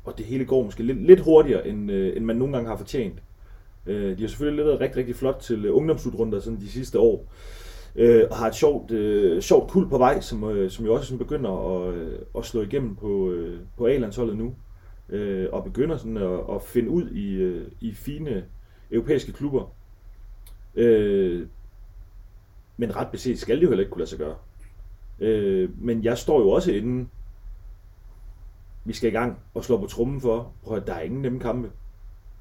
[0.04, 2.76] og det hele går måske lidt, lidt hurtigere, end, øh, end man nogle gange har
[2.76, 3.22] fortjent.
[3.86, 7.26] Øh, de har selvfølgelig levet rigtig, rigtig flot til øh, sådan de sidste år.
[7.96, 11.06] Øh, og har et sjovt, øh, sjovt kul på vej, som, øh, som jo også
[11.06, 14.54] sådan begynder at, øh, at slå igennem på, øh, på A-landsholdet nu.
[15.08, 18.44] Øh, og begynder sådan at, at finde ud i, øh, i fine
[18.90, 19.74] europæiske klubber.
[20.74, 21.46] Øh,
[22.80, 24.36] men ret beset skal det jo heller ikke kunne lade sig gøre.
[25.20, 27.10] Øh, men jeg står jo også inden
[28.84, 31.40] vi skal i gang og slå på trummen for, prøv at der er ingen nemme
[31.40, 31.70] kampe.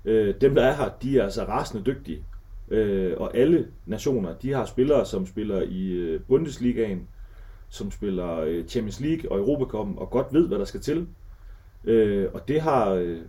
[0.06, 2.24] Øh, dem, der er her, de er altså rasende dygtige.
[2.70, 7.08] Øh, og alle nationer, de har spillere, som spiller i øh, Bundesligaen,
[7.70, 11.08] som spiller øh, Champions League og Europacupen, og godt ved, hvad der skal til.
[11.84, 13.20] Øh, og det har øh,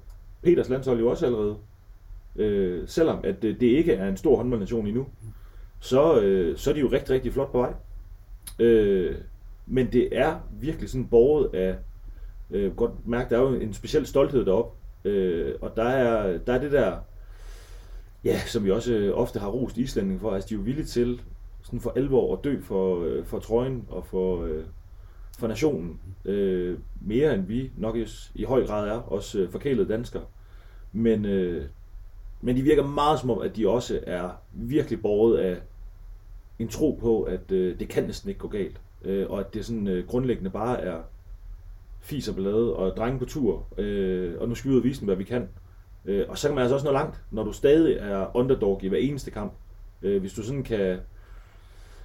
[0.42, 1.56] Peters landshold jo også allerede.
[2.36, 5.06] Øh, selvom at det, det ikke er en stor håndboldnation endnu,
[5.80, 7.72] så, øh, så er de jo rigtig, rigtig flot på vej.
[8.58, 9.14] Øh,
[9.66, 11.76] men det er virkelig sådan borget af,
[12.50, 14.78] øh, godt mærke, der er jo en speciel stolthed deroppe.
[15.04, 16.96] Øh, og der er, der er det der,
[18.24, 20.86] ja, som vi også øh, ofte har rost islændinge for, altså de er jo villige
[20.86, 21.20] til
[21.62, 24.64] sådan for alvor at dø for, øh, for trøjen og for, øh,
[25.38, 26.00] for nationen.
[26.24, 30.22] Øh, mere end vi nok i, i høj grad er, også øh, forkælede danskere.
[30.92, 31.64] Men, øh,
[32.40, 35.56] men de virker meget som om, at de også er virkelig borget af
[36.60, 38.80] en tro på, at øh, det kan næsten ikke gå galt.
[39.04, 40.98] Øh, og at det sådan øh, grundlæggende bare er
[42.00, 43.66] fis og ballade og drenge på tur.
[43.78, 45.48] Øh, og nu skal vi ud og vise dem, hvad vi kan.
[46.04, 48.88] Øh, og så kan man altså også nå langt, når du stadig er underdog i
[48.88, 49.52] hver eneste kamp.
[50.02, 50.98] Øh, hvis du sådan kan...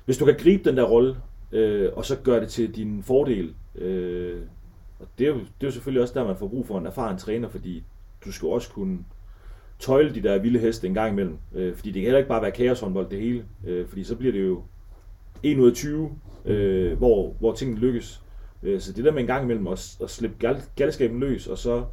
[0.06, 1.16] Hvis du kan gribe den der rolle,
[1.51, 3.56] øh, og så gøre det til din fordel.
[3.76, 4.41] Øh,
[4.99, 6.86] og det er, jo, det er jo selvfølgelig også der, man får brug for en
[6.86, 7.84] erfaren træner, fordi
[8.26, 8.99] du skal også kunne
[9.80, 11.38] tøjle de der vilde heste en gang imellem.
[11.55, 14.32] Øh, fordi det kan heller ikke bare være kaoshåndbold det hele, øh, fordi så bliver
[14.32, 14.61] det jo
[15.43, 16.11] 1 ud af 20,
[16.45, 18.21] øh, hvor, hvor tingene lykkes.
[18.63, 21.57] Øh, så det der med en gang imellem at, at slippe gal, galskaben løs, og
[21.57, 21.84] så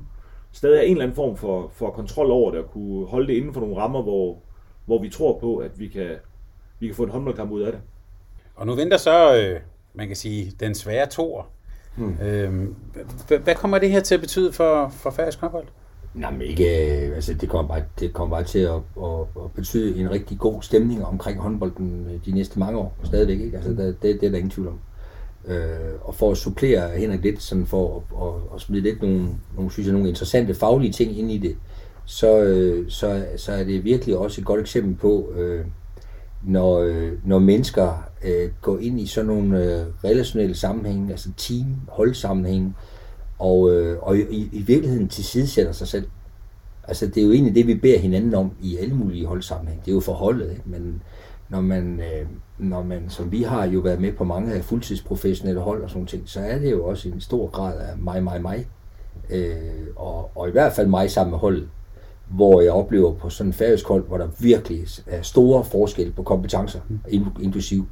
[0.53, 3.35] stadig have en eller anden form for, for kontrol over det, og kunne holde det
[3.35, 4.39] inden for nogle rammer, hvor,
[4.87, 6.11] hvor vi tror på, at vi kan,
[6.81, 7.81] vi kan få en håndboldkamp ud af det.
[8.55, 9.61] Og nu venter så, øh,
[9.95, 11.49] man kan sige, den svære tor.
[11.97, 12.17] Hmm.
[12.23, 12.77] Øhm,
[13.29, 15.67] hvad kommer det her til at betyde for, for færøsk håndbold?
[16.15, 19.53] Nej, men ikke, øh, altså det kommer bare, det kommer bare til at, at, at
[19.55, 23.57] betyde en rigtig god stemning omkring håndbolden øh, de næste mange år, stadigvæk, ikke?
[23.57, 24.79] Altså det, det, det er der ingen tvivl om.
[25.47, 29.29] Øh, og for at supplere Henrik lidt, sådan for at, at, at smide lidt nogle,
[29.57, 31.57] nogle, synes jeg, nogle interessante faglige ting ind i det,
[32.05, 35.65] så, øh, så, så er det virkelig også et godt eksempel på, øh,
[36.43, 41.67] når, øh, når mennesker øh, går ind i sådan nogle øh, relationelle sammenhænge, altså team,
[41.89, 42.75] holdsammenhænge,
[43.43, 46.07] og, øh, og i, i virkeligheden tilsidesætter sig selv.
[46.89, 49.81] Altså det er jo egentlig det, vi beder hinanden om i alle mulige holdsammenhæng.
[49.85, 50.63] Det er jo forholdet, ikke?
[50.65, 51.03] men
[51.49, 52.27] når man, øh,
[52.59, 56.07] når man, som vi har jo været med på mange af fuldtidsprofessionelle hold og sådan
[56.07, 58.67] ting, så er det jo også en stor grad af mig, mig, mig.
[59.31, 59.57] Øh,
[59.97, 61.69] og, og i hvert fald mig sammen med holdet,
[62.29, 66.23] hvor jeg oplever på sådan en færøsk hold, hvor der virkelig er store forskelle på
[66.23, 66.81] kompetencer,
[67.41, 67.87] inklusiv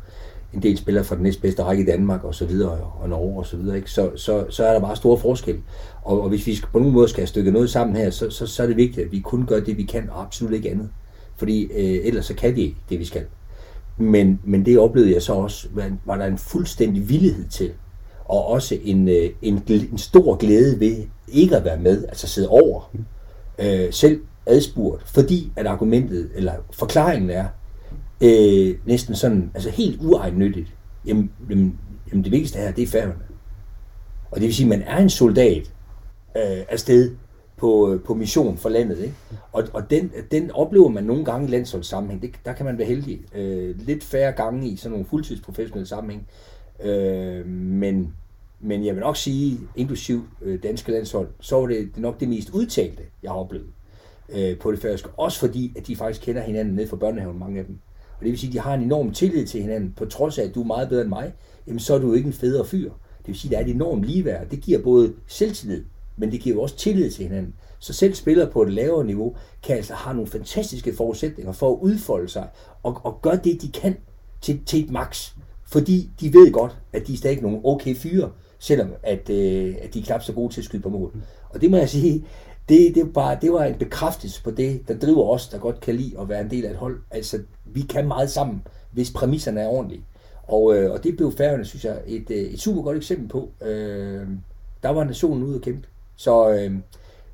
[0.54, 3.46] en del spillere fra den næstbedste række i Danmark og så videre, og Norge og
[3.46, 3.90] så videre, ikke?
[3.90, 5.58] Så, så, så er der bare store forskel.
[6.02, 8.46] Og, og hvis vi på nogen måde skal have stykket noget sammen her, så, så,
[8.46, 10.90] så er det vigtigt, at vi kun gør det, vi kan, og absolut ikke andet.
[11.36, 13.24] Fordi øh, ellers så kan vi ikke det, vi skal.
[13.98, 15.68] Men, men det oplevede jeg så også,
[16.04, 17.70] var der en fuldstændig villighed til,
[18.24, 20.96] og også en, øh, en, en stor glæde ved
[21.28, 22.90] ikke at være med, altså sidde over,
[23.58, 27.46] øh, selv adspurgt, fordi at argumentet, eller forklaringen er,
[28.20, 30.74] øh, næsten sådan, altså helt uegnyttigt,
[31.06, 31.78] jamen, jamen,
[32.10, 33.14] jamen det vigtigste her, det er færgerne.
[34.30, 35.72] Og det vil sige, at man er en soldat
[36.36, 37.10] øh, afsted
[37.56, 38.98] på, øh, på mission for landet.
[38.98, 39.14] Ikke?
[39.52, 42.22] Og, og den, den oplever man nogle gange i landsholdssammenhæng.
[42.22, 43.20] Det, der kan man være heldig.
[43.34, 46.26] Øh, lidt færre gange i sådan nogle fuldtidsprofessionelle sammenhæng.
[46.82, 48.14] Øh, men,
[48.60, 52.50] men jeg vil nok sige, inklusiv øh, danske landshold, så var det nok det mest
[52.50, 53.66] udtalte, jeg har oplevet
[54.28, 55.08] øh, på det færøske.
[55.16, 57.78] Også fordi, at de faktisk kender hinanden ned fra børnehaven, mange af dem.
[58.20, 60.44] Og det vil sige, at de har en enorm tillid til hinanden, på trods af,
[60.44, 61.32] at du er meget bedre end mig,
[61.66, 62.90] jamen så er du ikke en federe fyr.
[63.18, 64.48] Det vil sige, at der er et enormt ligeværd.
[64.48, 65.84] Det giver både selvtillid,
[66.16, 67.54] men det giver jo også tillid til hinanden.
[67.78, 71.78] Så selv spillere på et lavere niveau kan altså have nogle fantastiske forudsætninger for at
[71.80, 72.48] udfolde sig
[72.82, 73.96] og, og gøre det, de kan
[74.40, 75.30] til, til et max.
[75.64, 79.94] Fordi de ved godt, at de er stadig nogle okay fyre, selvom at, øh, at
[79.94, 81.12] de er knap så gode til at skyde på mål.
[81.48, 82.24] Og det må jeg sige,
[82.70, 85.94] det, det, var, det var en bekræftelse på det, der driver os, der godt kan
[85.94, 87.00] lide at være en del af et hold.
[87.10, 88.62] Altså, vi kan meget sammen,
[88.92, 90.04] hvis præmisserne er ordentlige.
[90.42, 93.48] Og, øh, og det blev færgerne, synes jeg, et, øh, et super godt eksempel på.
[93.62, 94.26] Øh,
[94.82, 95.88] der var nationen ude at kæmpe.
[96.16, 96.74] Så, øh,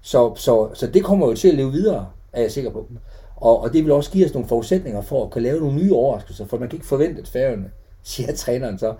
[0.01, 2.89] så, så, så det kommer jo til at leve videre, er jeg sikker på.
[3.37, 5.95] Og, og det vil også give os nogle forudsætninger for at kunne lave nogle nye
[5.95, 7.70] overraskelser, for man kan ikke forvente, at færgerne,
[8.03, 8.95] siger træneren så,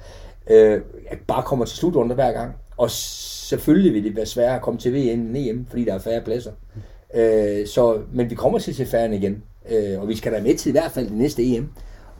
[0.47, 0.80] øh,
[1.26, 2.57] bare kommer til slutrunde hver gang.
[2.77, 5.99] Og selvfølgelig vil det være sværere at komme til VM end EM, fordi der er
[5.99, 6.53] færre pladser.
[7.14, 10.57] Øh, så, men vi kommer til til færre igen, øh, og vi skal da med
[10.57, 11.68] til i hvert fald det næste EM.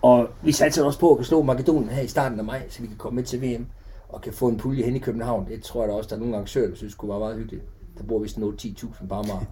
[0.03, 2.83] Og vi satser også på at kan slå Makedonien her i starten af maj, så
[2.83, 3.67] vi kan komme med til VM
[4.09, 5.47] og kan få en pulje hen i København.
[5.49, 7.63] Det tror jeg da også, der er nogle arrangører, der synes kunne være meget hyggeligt.
[7.99, 9.47] Der bor vist noget 10.000 bare meget.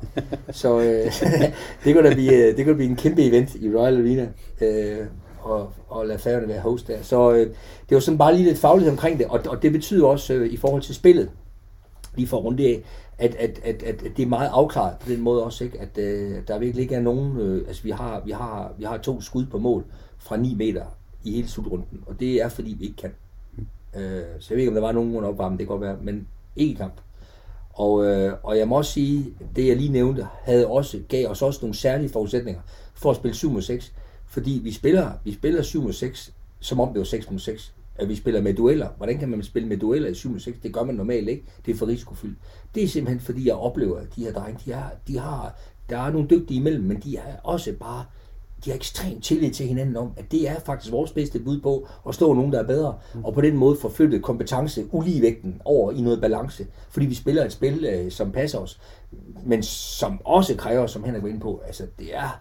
[0.50, 1.12] Så øh,
[1.84, 4.28] det, kan da blive, øh, det kan da blive en kæmpe event i Royal Arena.
[4.60, 5.06] Øh,
[5.44, 7.02] og, og lade færgerne være host der.
[7.02, 7.46] Så øh,
[7.88, 10.52] det var sådan bare lige lidt fagligt omkring det, og, og det betyder også øh,
[10.52, 11.30] i forhold til spillet,
[12.14, 12.82] lige for rundt af,
[13.18, 15.80] at, at, at, at, det er meget afklaret på den måde også, ikke?
[15.80, 18.98] at øh, der virkelig ikke er nogen, øh, altså vi har, vi, har, vi har
[18.98, 19.84] to skud på mål
[20.18, 20.84] fra 9 meter
[21.24, 23.14] i hele slutrunden, og det er fordi vi ikke kan.
[23.96, 25.96] Øh, så jeg ved ikke, om der var nogen under opvarmning, det kan godt være,
[26.02, 26.94] men ikke i kamp.
[27.72, 31.42] Og, øh, og jeg må også sige, det jeg lige nævnte, havde også, gav os
[31.42, 32.60] også nogle særlige forudsætninger
[32.94, 33.92] for at spille 7 mod 6.
[34.34, 37.74] Fordi vi spiller, vi spiller 7 mod 6, som om det var 6 mod 6.
[37.96, 38.88] At vi spiller med dueller.
[38.96, 40.58] Hvordan kan man spille med dueller i 7 mod 6?
[40.62, 41.44] Det gør man normalt ikke.
[41.66, 42.38] Det er for risikofyldt.
[42.74, 45.58] Det er simpelthen fordi, jeg oplever, at de her drenge, de har, de har,
[45.90, 48.04] der er nogle dygtige imellem, men de er også bare
[48.64, 51.88] de har ekstremt tillid til hinanden om, at det er faktisk vores bedste bud på
[52.08, 56.00] at stå nogen, der er bedre, og på den måde forflytte kompetence uligevægten over i
[56.00, 56.66] noget balance.
[56.90, 58.80] Fordi vi spiller et spil, øh, som passer os,
[59.44, 62.40] men som også kræver, som Henrik var inde på, altså det er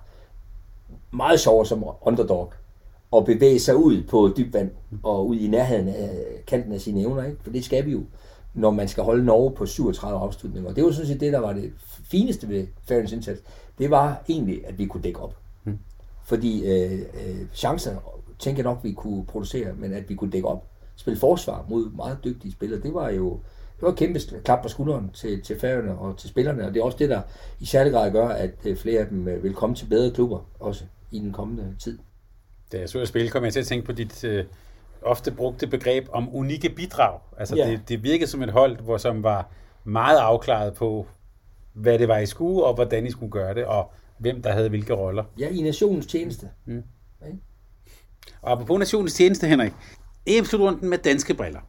[1.14, 2.54] meget sjovere som underdog
[3.16, 4.72] at bevæge sig ud på dyb vand
[5.04, 7.38] og ud i nærheden af kanten af sine evner, ikke?
[7.44, 8.04] for det skal vi jo,
[8.54, 10.70] når man skal holde Norge på 37 afslutninger.
[10.70, 11.72] Og det var sådan set det, der var det
[12.12, 13.42] fineste ved Færøens indsats.
[13.78, 15.36] Det var egentlig, at vi kunne dække op.
[15.64, 15.78] Mm.
[16.24, 17.96] Fordi øh, øh, chancer
[18.40, 20.64] tænker jeg nok, vi kunne producere, men at vi kunne dække op.
[20.96, 23.40] Spille forsvar mod meget dygtige spillere, det var jo
[23.76, 26.80] det var et kæmpe klap på skulderen til, til færgerne og til spillerne, og det
[26.80, 27.22] er også det, der
[27.60, 30.40] i særlig grad gør, at øh, flere af dem øh, vil komme til bedre klubber
[30.60, 30.84] også
[31.14, 32.00] i den kommende tid.
[32.72, 34.46] Da jeg så at spille, kom jeg til at tænke på dit øh,
[35.02, 37.20] ofte brugte begreb om unikke bidrag.
[37.38, 37.72] Altså ja.
[37.72, 39.50] det, det virkede som et hold, hvor som var
[39.84, 41.08] meget afklaret på,
[41.74, 44.70] hvad det var, I skulle, og hvordan I skulle gøre det, og hvem der havde
[44.70, 45.24] hvilke roller.
[45.40, 46.50] Ja, i nationens tjeneste.
[46.66, 46.84] Mm.
[47.22, 47.34] Okay.
[48.42, 49.74] Og apropos nationens tjeneste, Henrik.
[50.26, 51.60] EM-slutrunden med danske briller.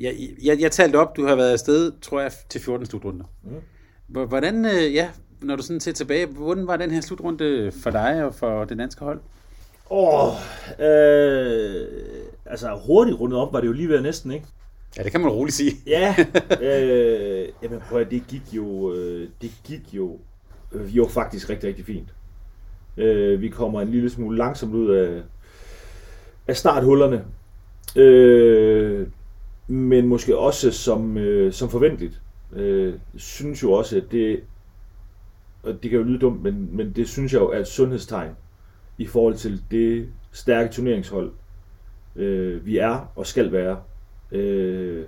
[0.00, 0.14] Jeg,
[0.44, 3.24] jeg, jeg talte op, du har været afsted, tror jeg, til 14 slutrunder.
[3.42, 4.26] Mm.
[4.26, 5.10] Hvordan, øh, ja,
[5.44, 8.78] når du sådan ser tilbage, hvordan var den her slutrunde for dig og for det
[8.78, 9.20] danske hold?
[9.90, 10.34] Åh, oh,
[10.80, 11.86] øh,
[12.46, 14.46] altså hurtigt rundet op var det jo lige ved næsten, ikke?
[14.96, 15.72] Ja, det kan man roligt sige.
[15.86, 16.14] ja,
[16.70, 20.18] øh, jamen prøv at det gik jo, øh, det gik jo,
[20.72, 22.14] øh, jo faktisk rigtig, rigtig fint.
[22.96, 25.22] Øh, vi kommer en lille smule langsomt ud af,
[26.48, 27.24] af starthullerne.
[27.96, 29.06] Øh,
[29.66, 32.20] men måske også som, øh, som forventeligt.
[32.52, 34.40] Øh, synes jo også, at det,
[35.66, 38.30] og det kan jo lyde dumt, men, men det synes jeg jo er et sundhedstegn
[38.98, 41.32] i forhold til det stærke turneringshold,
[42.16, 43.78] øh, vi er og skal være.
[44.32, 45.04] Øh,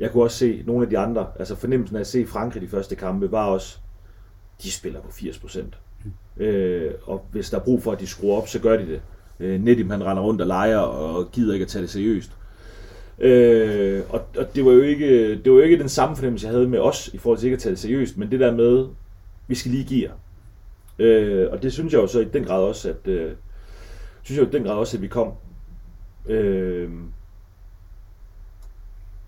[0.00, 2.68] jeg kunne også se nogle af de andre, altså fornemmelsen af at se Frankrig de
[2.68, 3.78] første kampe, var også,
[4.62, 5.62] de spiller på 80%.
[6.04, 6.44] Mm.
[6.44, 9.00] Øh, og hvis der er brug for, at de skruer op, så gør de det.
[9.40, 12.30] Øh, Nedim han render rundt og leger og gider ikke at tage det seriøst.
[13.18, 16.54] Øh, og, og det var jo ikke det var jo ikke den samme fornemmelse, jeg
[16.54, 18.86] havde med os i forhold til ikke at tage det seriøst, men det der med,
[19.48, 20.10] vi skal lige give
[20.98, 23.32] øh, Og det synes jeg jo så i den grad også, at øh,
[24.22, 25.32] synes jeg i den grad også, at vi kom.
[26.26, 26.90] Øh,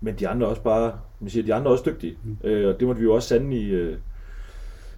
[0.01, 2.17] men de andre er også bare, man siger, de andre er også dygtige.
[2.23, 2.37] Mm.
[2.43, 3.97] Øh, og det måtte vi jo også sande i, øh,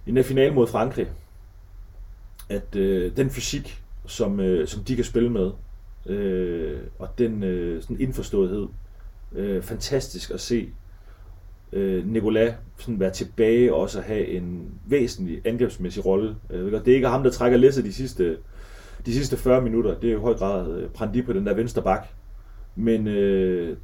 [0.06, 1.06] i den finale mod Frankrig.
[2.48, 5.50] At øh, den fysik, som, øh, som de kan spille med,
[6.06, 8.66] øh, og den øh, sådan indforståethed,
[9.32, 10.68] øh, fantastisk at se
[11.74, 16.36] øh, Nicolas sådan være tilbage og også at have en væsentlig angrebsmæssig rolle.
[16.50, 18.36] Øh, det er ikke ham, der trækker læsset de sidste,
[19.06, 19.94] de sidste 40 minutter.
[20.00, 22.06] Det er i høj grad øh, Prandi på den der venstre bak.
[22.76, 23.76] Men, øh,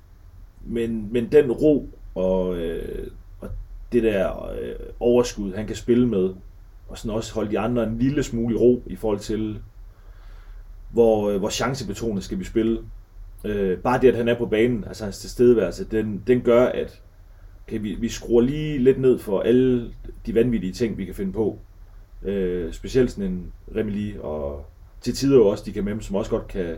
[0.66, 3.06] men, men den ro og, øh,
[3.40, 3.48] og
[3.92, 6.34] det der øh, overskud, han kan spille med,
[6.88, 9.58] og sådan også holde de andre en lille smule i ro i forhold til,
[10.90, 12.80] hvor, øh, hvor chancebetonet skal vi spille.
[13.44, 17.02] Øh, bare det, at han er på banen, altså hans tilstedeværelse, den, den gør, at,
[17.70, 19.92] okay, vi, vi skruer lige lidt ned for alle
[20.26, 21.58] de vanvittige ting, vi kan finde på.
[22.22, 24.66] Øh, specielt sådan en Remili, og
[25.00, 26.76] til tider jo også de kan med, som også godt kan,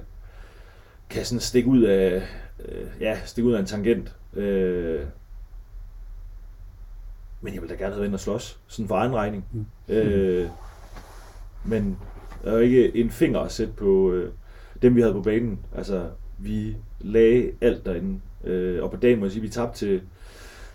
[1.10, 2.22] kan sådan stikke ud af,
[2.68, 4.16] øh, ja, stikke ud af en tangent.
[4.34, 5.00] Øh,
[7.40, 9.44] men jeg vil da gerne have været ind og slås, sådan for egen regning.
[9.52, 9.94] Mm.
[9.94, 10.48] Øh,
[11.64, 11.98] men
[12.44, 14.32] der er jo ikke en finger at sætte på øh,
[14.82, 15.58] dem, vi havde på banen.
[15.76, 18.20] Altså, vi lagde alt derinde.
[18.44, 20.02] Øh, og på dagen må jeg sige, at vi tabte til,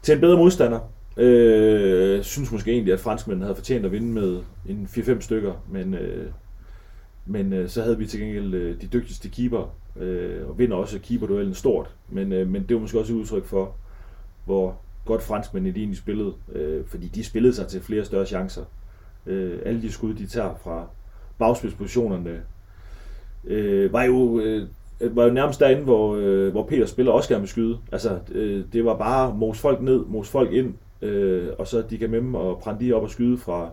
[0.01, 0.79] til en bedre modstander.
[1.17, 5.93] Øh, synes måske egentlig, at franskmændene havde fortjent at vinde med en 4-5 stykker, men,
[5.93, 6.31] øh,
[7.25, 10.99] men øh, så havde vi til gengæld øh, de dygtigste keeper, øh, og vinder også
[10.99, 11.95] keeperduellen stort.
[12.09, 13.75] Men, øh, men det var måske også et udtryk for,
[14.45, 18.63] hvor godt franskmændene egentlig spillede, øh, fordi de spillede sig til flere større chancer.
[19.25, 20.87] Øh, alle de skud, de tager fra
[21.37, 22.41] bagspidspositionerne,
[23.43, 24.67] øh, var jo øh,
[25.01, 27.77] Øh, var jo nærmest derinde, hvor, øh, hvor Peter spiller også gerne med skyde.
[27.91, 31.97] Altså, øh, det var bare mos folk ned, mos folk ind, øh, og så de
[31.97, 33.69] kan med dem og brænde lige op og skyde fra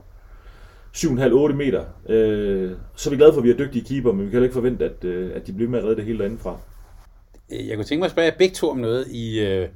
[0.97, 1.85] 7,5-8 meter.
[2.09, 4.45] Øh, så er vi glade for, at vi har dygtige keeper, men vi kan heller
[4.45, 6.59] ikke forvente, at, øh, at de bliver med at redde det hele derinde fra.
[7.51, 9.68] Jeg kunne tænke mig at spørge jer begge to om noget i øh,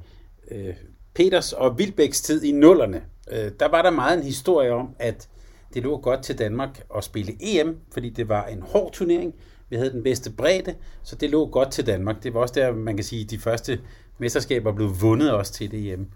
[0.51, 0.73] øh,
[1.13, 3.01] Peters og Vilbæks tid i nullerne.
[3.31, 5.29] Øh, der var der meget en historie om, at
[5.73, 9.35] det lå godt til Danmark at spille EM, fordi det var en hård turnering.
[9.69, 12.23] Vi havde den bedste bredde, så det lå godt til Danmark.
[12.23, 13.79] Det var også der, man kan sige, de første
[14.17, 16.07] mesterskaber blev vundet også til det EM.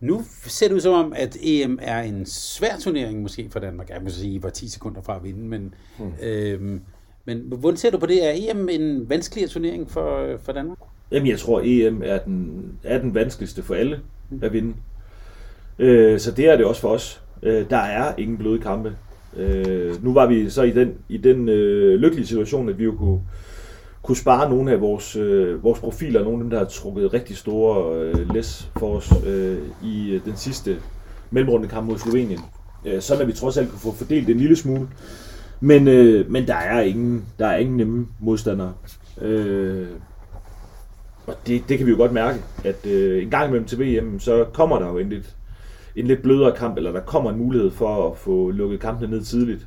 [0.00, 3.90] Nu ser det ud som om, at EM er en svær turnering måske for Danmark.
[3.90, 6.12] Jeg må sige, I var 10 sekunder fra at vinde, men, mm.
[6.22, 6.80] øhm,
[7.24, 8.26] men hvordan ser du på det?
[8.26, 10.78] Er EM en vanskeligere turnering for, for Danmark?
[11.10, 14.00] Jamen, jeg tror, EM er den, er den vanskeligste for alle
[14.42, 14.74] at vinde.
[15.78, 17.22] Øh, så det er det også for os.
[17.42, 18.96] Øh, der er ingen bløde kampe.
[19.38, 22.92] Øh, nu var vi så i den, i den øh, lykkelige situation, at vi jo
[22.92, 23.20] kunne,
[24.02, 27.36] kunne spare nogle af vores, øh, vores profiler, nogle af dem, der har trukket rigtig
[27.36, 30.76] store øh, læs for os øh, i øh, den sidste
[31.30, 32.40] mellemrunde kamp mod Slovenien.
[32.84, 34.88] Øh, sådan at vi trods alt kunne få fordelt en lille smule.
[35.60, 38.72] Men, øh, men der er ingen, der er ingen nemme modstandere.
[39.22, 39.86] Øh,
[41.26, 44.20] og det, det kan vi jo godt mærke, at øh, en gang imellem til VM,
[44.20, 45.22] så kommer der jo endelig
[45.98, 49.22] en lidt blødere kamp, eller der kommer en mulighed for at få lukket kampene ned
[49.22, 49.66] tidligt.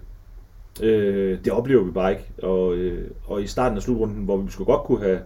[0.81, 2.25] Øh, det oplever vi bare ikke.
[2.43, 5.19] Og, øh, og i starten af slutrunden, hvor vi skulle godt kunne have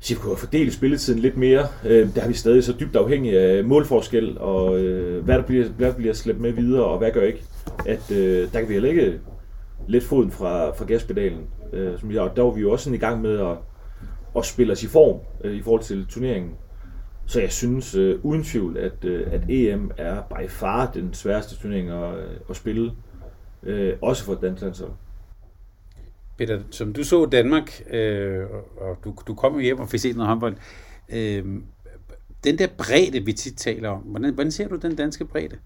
[0.00, 1.66] så kunne have fordelt spilletiden lidt mere.
[1.84, 5.68] Øh, der er vi stadig så dybt afhængige af målforskel, og øh, hvad, der bliver,
[5.68, 7.42] hvad der bliver slæbt med videre, og hvad gør ikke.
[7.86, 9.20] At øh, der kan vi heller ikke
[9.88, 11.40] let foden fra, fra gaspedalen.
[11.72, 13.56] Øh, som jeg, og der var vi jo også sådan i gang med at,
[14.36, 16.50] at spille os i form øh, i forhold til turneringen.
[17.26, 21.56] Så jeg synes øh, uden tvivl, at, øh, at EM er by far den sværeste
[21.56, 22.14] turnering at,
[22.50, 22.92] at spille.
[23.62, 24.92] Øh, også for et dansk landshold.
[26.38, 28.44] Peter, som du så Danmark, øh,
[28.76, 30.56] og du, du kom jo hjem og fik set noget håndbold.
[31.08, 31.44] Øh,
[32.44, 35.56] den der bredde, vi tit taler om, hvordan, hvordan ser du den danske bredde?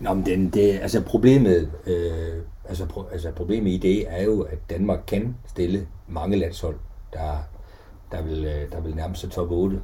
[0.00, 4.40] Nå, men den, det, altså problemet, øh, altså, pro, altså problemet i det er jo,
[4.40, 6.76] at Danmark kan stille mange landshold,
[7.12, 7.36] der,
[8.12, 9.80] der, vil, øh, der vil nærme sig top 8.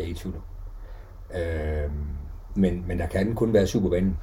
[0.00, 0.34] Det er i tvivl
[1.34, 1.90] øh,
[2.54, 4.16] men, men der kan kun være supervanden.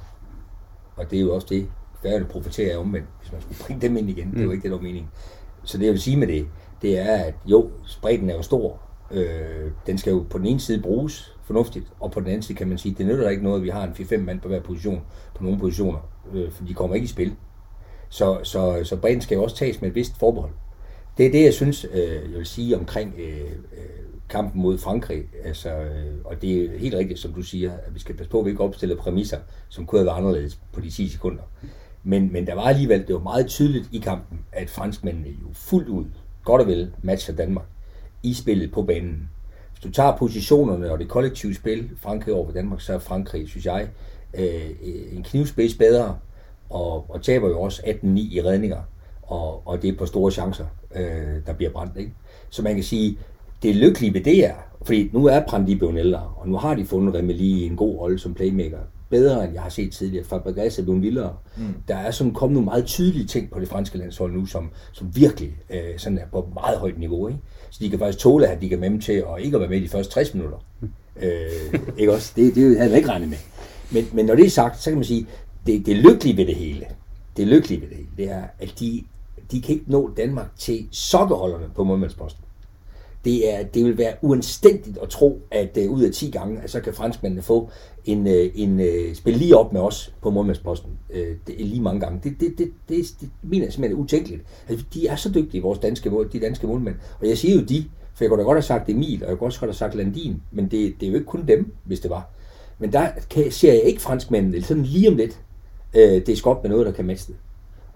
[0.96, 1.68] Og det er jo også det,
[2.02, 4.26] færre profiterer omvendt, hvis man skulle bringe dem ind igen.
[4.26, 4.32] Mm.
[4.32, 5.10] Det er jo ikke det, der er meningen.
[5.64, 6.46] Så det jeg vil sige med det,
[6.82, 8.80] det er, at jo, spredden er jo stor.
[9.10, 12.58] Øh, den skal jo på den ene side bruges fornuftigt, og på den anden side
[12.58, 14.60] kan man sige, det nytter ikke noget, at vi har en 4-5 mand på hver
[14.60, 15.00] position,
[15.34, 15.98] på nogle positioner,
[16.32, 17.34] øh, for de kommer ikke i spil.
[18.08, 20.52] Så, så, så bredden skal jo også tages med et vist forbehold.
[21.18, 25.24] Det er det, jeg synes, øh, jeg vil sige omkring øh, øh, kampen mod Frankrig.
[25.44, 28.38] Altså, øh, og det er helt rigtigt, som du siger, at vi skal passe på,
[28.38, 31.42] at vi ikke opstiller præmisser, som kunne have været anderledes på de 10 sekunder.
[32.02, 35.88] Men, men der var alligevel, det var meget tydeligt i kampen, at franskmændene jo fuldt
[35.88, 36.04] ud,
[36.44, 37.66] godt og vel, matcher Danmark
[38.22, 39.30] i spillet på banen.
[39.70, 43.48] Hvis du tager positionerne og det kollektive spil, Frankrig over for Danmark, så er Frankrig,
[43.48, 43.88] synes jeg,
[44.34, 44.70] øh,
[45.12, 46.18] en knivspids bedre,
[46.70, 48.82] og, og taber jo også 18-9 i redninger,
[49.22, 51.96] og, og det er på store chancer, øh, der bliver brændt.
[51.96, 52.12] Ikke?
[52.50, 53.18] Så man kan sige,
[53.62, 56.86] det lykkelige ved det er, fordi nu er Brandi blevet ældre, og nu har de
[56.86, 58.78] fundet Remeli i en god rolle som playmaker
[59.10, 60.24] bedre, end jeg har set tidligere.
[60.24, 61.36] Fabregas er blevet vildere.
[61.56, 61.74] Mm.
[61.88, 65.16] Der er sådan kommet nogle meget tydelige ting på det franske landshold nu, som, som
[65.16, 67.28] virkelig øh, sådan er på meget højt niveau.
[67.28, 67.40] Ikke?
[67.70, 69.70] Så de kan faktisk tåle, at de kan med dem til at ikke at være
[69.70, 70.58] med i de første 60 minutter.
[70.80, 70.90] Mm.
[71.22, 72.32] Øh, ikke også?
[72.36, 73.38] Det, det havde jeg ikke regnet med.
[73.90, 75.26] Men, men når det er sagt, så kan man sige,
[75.66, 76.86] det, det lykkelige ved det hele,
[77.36, 79.04] det lykkelige ved det hele, det er, at de,
[79.52, 82.44] de kan ikke nå Danmark til sokkeholderne på målmandsposten
[83.24, 86.70] det, er, det vil være uanstændigt at tro, at uh, ud af 10 gange, at
[86.70, 87.70] så kan franskmændene få
[88.04, 90.90] en, uh, en uh, spil lige op med os på målmandsposten.
[91.10, 92.20] Uh, det er lige mange gange.
[92.24, 94.42] Det, det, det, det, det mener jeg simpelthen er utænkeligt.
[94.68, 96.94] Altså, de er så dygtige, vores danske, de danske målmænd.
[97.20, 99.38] Og jeg siger jo de, for jeg kunne da godt have sagt Emil, og jeg
[99.38, 102.00] kunne også godt have sagt Landin, men det, det er jo ikke kun dem, hvis
[102.00, 102.30] det var.
[102.78, 105.40] Men der kan, ser jeg ikke franskmændene, sådan lige om lidt,
[105.94, 107.40] uh, det er skot med noget, der kan matche det.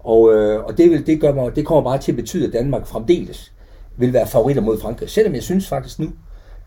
[0.03, 2.53] Og, øh, og det, vil, det, gør mig, det kommer bare til at betyde, at
[2.53, 3.53] Danmark fremdeles
[3.97, 5.09] vil være favoritter mod Frankrig.
[5.09, 6.11] Selvom jeg synes faktisk nu,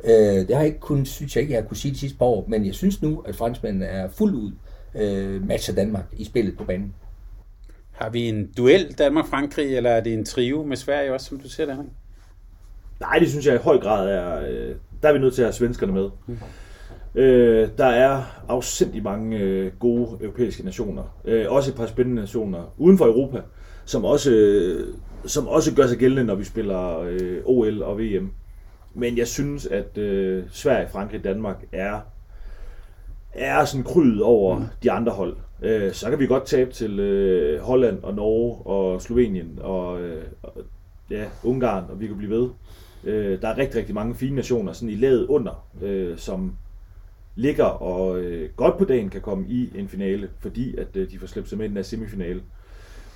[0.05, 2.19] øh, det har jeg ikke kun, synes jeg ikke, jeg har kunne sige de sidste
[2.19, 4.53] par år, men jeg synes nu, at franskmændene er fuldt ud
[4.95, 6.95] øh, matcher Danmark i spillet på banen.
[7.93, 11.49] Har vi en duel Danmark-Frankrig, eller er det en trio med Sverige også, som du
[11.49, 11.77] ser det,
[13.01, 14.41] Nej, det synes jeg i høj grad er...
[14.49, 16.11] Øh, der er vi nødt til at have svenskerne med.
[16.27, 16.39] Mm.
[17.15, 21.03] Øh, der er afsindig mange øh, gode europæiske nationer.
[21.25, 23.41] Øh, også et par spændende nationer uden for Europa,
[23.85, 28.31] som også, øh, som også gør sig gældende, når vi spiller øh, OL og VM.
[28.95, 32.01] Men jeg synes, at øh, Sverige, Frankrig, Danmark er,
[33.33, 34.65] er sådan krydet over mm.
[34.83, 35.37] de andre hold.
[35.63, 40.25] Øh, så kan vi godt tabe til øh, Holland og Norge og Slovenien og, øh,
[40.43, 40.53] og
[41.11, 42.49] ja, Ungarn, og vi kan blive ved.
[43.05, 46.57] Øh, der er rigtig, rigtig mange fine nationer sådan i laget under, øh, som
[47.35, 51.19] ligger og øh, godt på dagen kan komme i en finale, fordi at øh, de
[51.19, 52.43] får slæbt sig med i den her semifinale.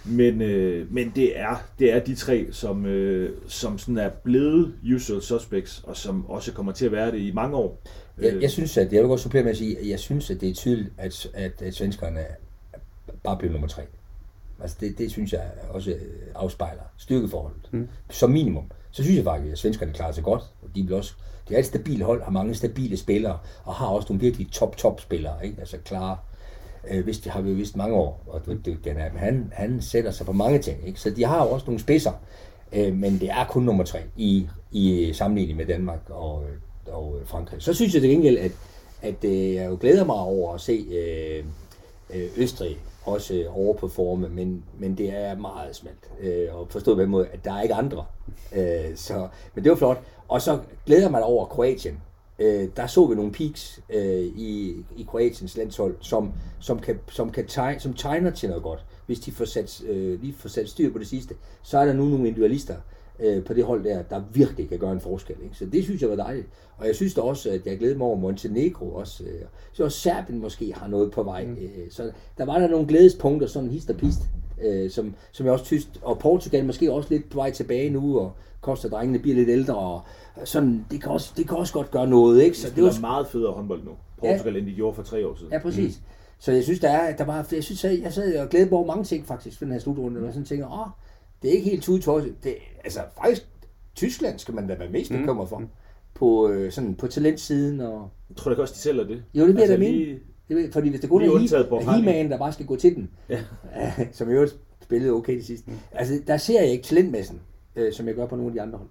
[0.05, 4.75] Men, øh, men det, er, det er de tre, som, øh, som sådan er blevet
[4.95, 7.83] usual suspects, og som også kommer til at være det i mange år.
[8.19, 10.41] Jeg, jeg synes, at jeg vil godt supplere med at sige, at jeg synes, at
[10.41, 12.21] det er tydeligt, at, at, at svenskerne
[13.23, 13.83] bare bliver nummer tre.
[14.61, 15.95] Altså det, det synes jeg også
[16.35, 17.69] afspejler styrkeforholdet.
[17.71, 17.89] Mm.
[18.11, 18.71] Som minimum.
[18.91, 21.15] Så synes jeg faktisk, at svenskerne klarer sig godt, og de vil også
[21.51, 25.47] det er et stabilt hold, har mange stabile spillere, og har også nogle virkelig top-top-spillere.
[25.47, 25.61] Ikke?
[25.61, 26.17] Altså klare,
[26.91, 29.19] øh, hvis de har vi jo vist mange år, og det, det, den er, men
[29.19, 30.87] han, han sætter sig på mange ting.
[30.87, 31.01] Ikke?
[31.01, 32.13] Så de har også nogle spidser,
[32.73, 36.45] øh, men det er kun nummer tre i, i sammenligning med Danmark og,
[36.87, 37.63] og øh, Frankrig.
[37.63, 38.53] Så synes jeg til gengæld, at,
[39.03, 41.45] at øh, jeg jo glæder mig over at se øh,
[42.15, 46.11] øh Østrig også øh, overperforme, men, men det er meget smalt.
[46.21, 48.05] Øh, og forstået på den måde, at der er ikke andre.
[48.57, 50.03] Øh, så, men det var flot.
[50.29, 52.01] Og så glæder man over Kroatien.
[52.41, 57.31] Øh, der så vi nogle peaks øh, i, i Kroatiens landshold, som, som, kan, som,
[57.31, 58.85] kan tegne, som tegner til noget godt.
[59.07, 61.93] Hvis de får sat, øh, lige får sat styr på det sidste, så er der
[61.93, 62.75] nu nogle individualister
[63.21, 65.37] øh, på det hold der, der virkelig kan gøre en forskel.
[65.43, 65.57] Ikke?
[65.57, 66.47] Så det synes jeg var dejligt.
[66.77, 69.25] Og jeg synes da også, at jeg glæder mig over Montenegro også.
[69.25, 71.45] Øh, så også Serbien måske har noget på vej.
[71.47, 71.53] Mm.
[71.53, 74.21] Øh, så der var der nogle glædespunkter, sådan hist og pist,
[74.63, 78.19] øh, som, som jeg også synes, og Portugal måske også lidt på vej tilbage nu,
[78.19, 80.03] og koster drengene bliver lidt ældre, og
[80.45, 82.59] sådan, det kan også, det kan også godt gøre noget, ikke?
[82.59, 85.27] Så det, det var meget federe håndbold nu, Portugal, ja, end de gjorde for tre
[85.27, 85.53] år siden.
[85.53, 85.97] Ja, præcis.
[85.99, 86.05] Mm.
[86.39, 88.79] Så jeg synes, der, er, der var, jeg synes, jeg, jeg sad og glædede mig
[88.79, 90.89] over mange ting faktisk, for den her slutrunde, og jeg sådan tænker, åh,
[91.43, 92.35] det er ikke helt tudetosset.
[92.45, 92.55] Det,
[92.85, 93.47] altså, faktisk,
[93.95, 95.19] Tyskland skal man da være mest mm.
[95.19, 95.59] bekymret for.
[95.59, 95.69] Mm.
[96.15, 97.81] På, øh, sådan, på talentsiden.
[97.81, 98.11] Og...
[98.29, 99.23] Jeg tror da også, de sælger det.
[99.35, 100.19] Jo, det bliver altså, da lige...
[100.49, 103.43] Det, fordi hvis det kun er He-Man, der bare skal gå til den, ja.
[104.13, 104.49] som jo
[104.83, 105.71] spillede okay det sidste.
[105.71, 105.77] Mm.
[105.93, 107.41] Altså, der ser jeg ikke talentmassen,
[107.81, 108.89] øh, som jeg gør på nogle af de andre hold.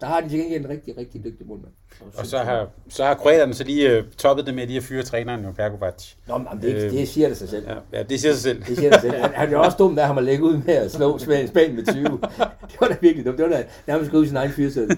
[0.00, 1.72] Der har de til gengæld en rigtig, rigtig dygtig målmand.
[2.16, 5.02] Og så har, så har kroaterne så lige uh, toppet det med de at fyre
[5.02, 6.14] træneren, jo, Perkovac.
[6.28, 7.66] Nå, men det, øh, det siger det sig selv.
[7.68, 8.62] Ja, ja, det siger sig selv.
[8.64, 9.14] Det siger sig selv.
[9.14, 11.92] Han, han er også dum, der har man lægge ud med at slå Spanien med
[11.92, 12.04] 20.
[12.04, 12.20] det
[12.80, 13.38] var da virkelig dumt.
[13.38, 14.88] Det var da nærmest ud sin egen fyrsæde.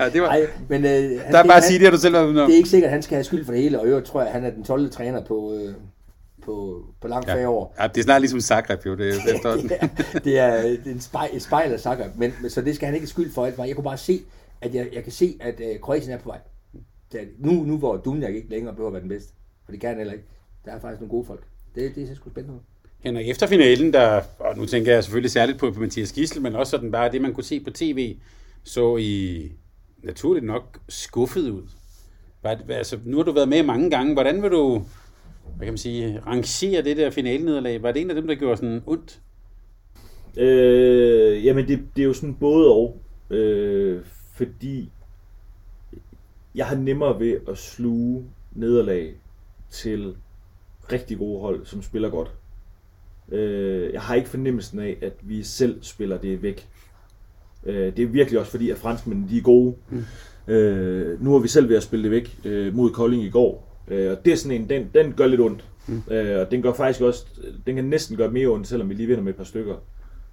[0.00, 0.28] ja, det var...
[0.28, 2.56] Ej, men, øh, han, der er bare at sige det, du selv har Det er
[2.56, 4.34] ikke sikkert, at han skal have skyld for det hele, og jeg tror jeg, at
[4.34, 4.90] han er den 12.
[4.90, 5.74] træner på, øh,
[6.42, 7.48] på, på langt ja.
[7.48, 7.74] år.
[7.80, 9.14] Ja, det er snart ligesom Zagreb jo, det, er
[10.30, 13.06] ja, det er en spejl, et spejl af Zagreb, men, så det skal han ikke
[13.06, 13.58] skyld for alt.
[13.58, 14.20] Jeg kunne bare se,
[14.60, 16.38] at jeg, jeg kan se, at uh, Kroatien er på vej.
[17.38, 19.32] Nu, nu hvor Dunjak ikke længere behøver at være den bedste,
[19.64, 20.24] for det kan han heller ikke.
[20.64, 21.44] Der er faktisk nogle gode folk.
[21.74, 22.58] Det, det er sgu spændende.
[23.00, 26.56] Henrik, efter finalen, der, og nu tænker jeg selvfølgelig særligt på, på Mathias Gissel, men
[26.56, 28.16] også sådan bare det, man kunne se på tv,
[28.62, 29.52] så I
[30.02, 31.68] naturligt nok skuffet ud.
[32.68, 34.12] Altså, nu har du været med mange gange.
[34.12, 34.84] Hvordan vil du
[35.56, 37.82] hvad kan man sige, rangere det der finalenederlag?
[37.82, 39.20] Var det en af dem, der gjorde sådan ondt?
[40.36, 43.00] Øh, jamen, det, det er jo sådan både og.
[43.30, 44.00] Øh,
[44.34, 44.90] fordi
[46.54, 49.14] jeg har nemmere ved at sluge nederlag
[49.70, 50.16] til
[50.92, 52.30] rigtig gode hold, som spiller godt.
[53.28, 56.68] Øh, jeg har ikke fornemmelsen af, at vi selv spiller det væk.
[57.66, 59.74] Øh, det er virkelig også fordi, at franskmændene de er gode.
[59.90, 60.04] Mm.
[60.52, 63.73] Øh, nu er vi selv ved at spille det væk øh, mod Kolding i går.
[63.88, 65.64] Øh, og det er sådan en, den, den gør lidt ondt.
[65.86, 66.02] Mm.
[66.10, 67.26] Øh, og den gør faktisk også,
[67.66, 69.74] den kan næsten gøre mere ondt, selvom vi lige vinder med et par stykker.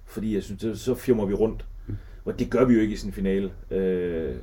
[0.06, 1.64] Fordi jeg synes, så firmer vi rundt.
[1.86, 1.96] Mm.
[2.24, 3.50] Og det gør vi jo ikke i sin finale.
[3.70, 4.34] Øh,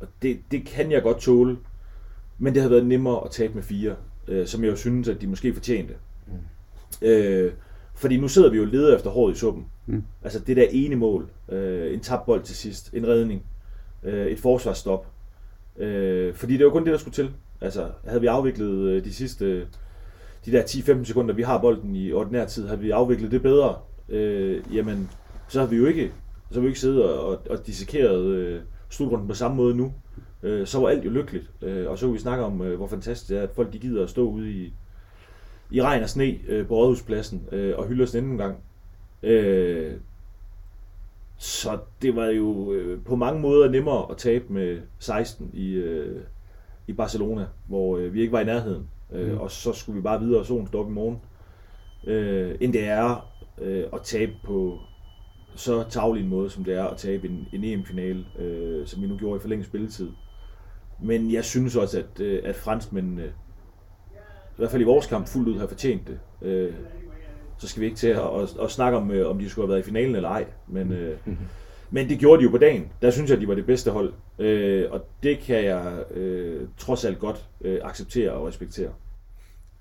[0.00, 1.56] og det, det kan jeg godt tåle.
[2.38, 3.96] Men det havde været nemmere at tabe med fire,
[4.28, 5.94] øh, som jeg jo synes, at de måske fortjente.
[6.26, 6.32] Mm.
[7.08, 7.52] Øh,
[7.94, 9.66] fordi nu sidder vi jo leder efter håret i suppen.
[9.86, 10.04] Mm.
[10.22, 13.42] Altså det der ene mål, øh, en tabbold til sidst, en redning.
[14.02, 15.06] øh, et forsvarsstop.
[15.76, 17.30] Øh, fordi det var kun det, der skulle til.
[17.64, 19.66] Altså, havde vi afviklet øh, de sidste,
[20.44, 23.76] de der 10-15 sekunder, vi har bolden i ordinær tid, havde vi afviklet det bedre,
[24.08, 25.10] øh, jamen,
[25.48, 26.12] så har vi jo ikke,
[26.50, 29.92] så har vi ikke siddet og, og, og dissekeret øh, slutrunden på samme måde nu.
[30.42, 31.50] Øh, så var alt jo lykkeligt.
[31.62, 33.78] Øh, og så kunne vi snakke om, øh, hvor fantastisk det er, at folk de
[33.78, 34.72] gider at stå ude i,
[35.70, 38.56] i regn og sne øh, på Rådhuspladsen øh, og hylde os en gang.
[39.22, 39.92] Øh,
[41.36, 46.20] så det var jo øh, på mange måder nemmere at tabe med 16 i, øh,
[46.86, 48.88] i Barcelona, hvor øh, vi ikke var i nærheden.
[49.12, 49.38] Øh, mm.
[49.38, 51.20] Og så skulle vi bare videre og solen stå op i morgen.
[52.06, 53.30] Øh, end det er
[53.60, 54.78] øh, at tabe på
[55.54, 59.06] så tavlig en måde, som det er at tabe en, en EM-finale, øh, som vi
[59.06, 60.10] nu gjorde i forlænget spilletid.
[61.02, 65.48] Men jeg synes også, at, øh, at franskmændene, i hvert fald i vores kamp, fuldt
[65.48, 66.18] ud har fortjent det.
[66.42, 66.74] Øh,
[67.58, 69.72] så skal vi ikke til at, at, at snakke om, øh, om de skulle have
[69.72, 70.46] været i finalen eller ej.
[70.66, 71.18] Men, øh,
[71.94, 72.92] men det gjorde de jo på dagen.
[73.02, 74.12] Der synes jeg, de var det bedste hold.
[74.38, 78.88] Øh, og det kan jeg øh, trods alt godt øh, acceptere og respektere.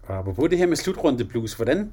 [0.04, 1.92] Og apropos det her med slutrunde blues, hvordan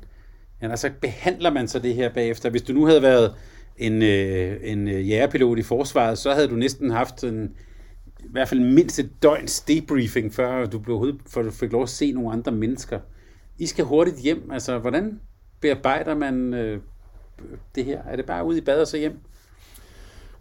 [0.62, 2.50] ja, altså, behandler man så det her bagefter?
[2.50, 3.34] Hvis du nu havde været
[3.76, 7.54] en, øh, en øh, jægerpilot i forsvaret, så havde du næsten haft en,
[8.18, 11.88] i hvert fald mindst et døgns debriefing, før du, blev, før du fik lov at
[11.88, 13.00] se nogle andre mennesker.
[13.58, 14.50] I skal hurtigt hjem.
[14.52, 15.20] Altså, hvordan
[15.60, 16.80] bearbejder man øh,
[17.74, 18.02] det her?
[18.02, 19.18] Er det bare ud i bad og så hjem?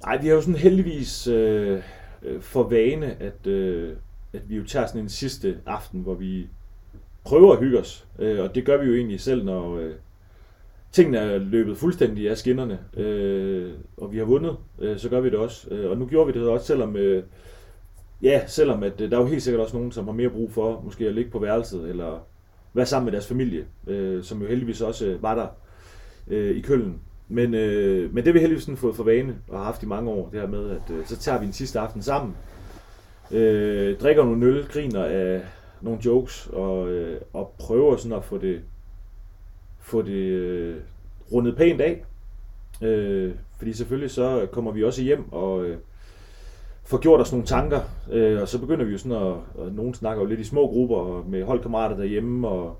[0.06, 1.84] Nej, vi har jo sådan heldigvis øh,
[2.24, 3.96] øh, for vane, at, øh,
[4.34, 6.48] at vi jo tager sådan en sidste aften, hvor vi
[7.24, 8.08] prøver at hygge os.
[8.20, 9.94] Øh, og det gør vi jo egentlig selv, når øh,
[10.92, 15.30] tingene er løbet fuldstændig af skinnerne, øh, og vi har vundet, øh, så gør vi
[15.30, 15.68] det også.
[15.72, 16.96] Øh, og nu gjorde vi det også, selvom...
[16.96, 17.24] Øh,
[18.22, 20.52] Ja, selvom at, øh, der er jo helt sikkert også nogen, som har mere brug
[20.52, 22.28] for måske at ligge på værelset, eller
[22.74, 25.48] være sammen med deres familie, øh, som jo heldigvis også øh, var der
[26.28, 27.00] øh, i Køln.
[27.30, 29.86] Men, øh, men det har vi heldigvis sådan fået for vane og har haft i
[29.86, 32.36] mange år, det her med, at øh, så tager vi en sidste aften sammen,
[33.32, 35.42] øh, drikker nogle øl, griner af
[35.82, 38.62] nogle jokes, og, øh, og prøver sådan at få det,
[39.80, 40.78] få det øh,
[41.32, 42.06] rundet pænt af.
[42.82, 45.78] Øh, fordi selvfølgelig så kommer vi også hjem og øh,
[46.86, 47.80] får gjort os nogle tanker,
[48.12, 50.68] øh, og så begynder vi jo sådan at, og nogen snakker jo lidt i små
[50.68, 52.78] grupper med holdkammerater derhjemme, og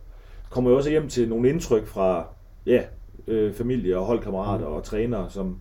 [0.50, 2.28] kommer jo også hjem til nogle indtryk fra
[2.66, 2.84] ja,
[3.30, 5.60] øh, familie og holdkammerater og trænere, som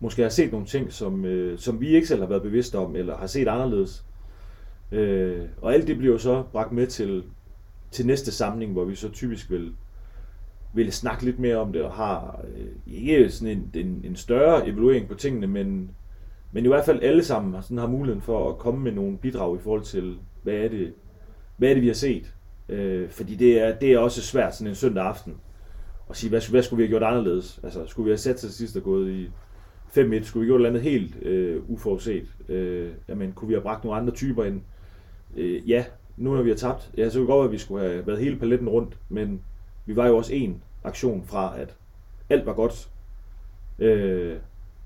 [0.00, 2.96] måske har set nogle ting, som, øh, som vi ikke selv har været bevidste om,
[2.96, 4.04] eller har set anderledes.
[4.92, 7.24] Øh, og alt det bliver jo så bragt med til,
[7.90, 9.72] til næste samling, hvor vi så typisk vil,
[10.74, 14.68] vil snakke lidt mere om det, og har øh, ikke sådan en, en, en større
[14.68, 15.90] evaluering på tingene, men,
[16.52, 19.56] men i hvert fald alle sammen sådan har muligheden for at komme med nogle bidrag
[19.56, 20.92] i forhold til, hvad er det,
[21.56, 22.34] hvad er det vi har set.
[22.68, 25.34] Øh, fordi det er, det er også svært sådan en søndag aften
[26.10, 27.60] at sige, hvad, hvad skulle vi have gjort anderledes?
[27.62, 29.30] Altså, skulle vi have sat sig sidst og gået i 5-1?
[29.90, 32.26] Skulle vi have gjort noget andet helt øh, uforudset?
[32.48, 34.60] Øh, jamen, kunne vi have bragt nogle andre typer ind?
[35.36, 35.84] Øh, ja,
[36.16, 38.06] nu når vi har tabt, ja, så kunne det godt være, at vi skulle have
[38.06, 39.42] været hele paletten rundt, men
[39.86, 41.76] vi var jo også en aktion fra, at
[42.28, 42.90] alt var godt.
[43.78, 44.36] Øh,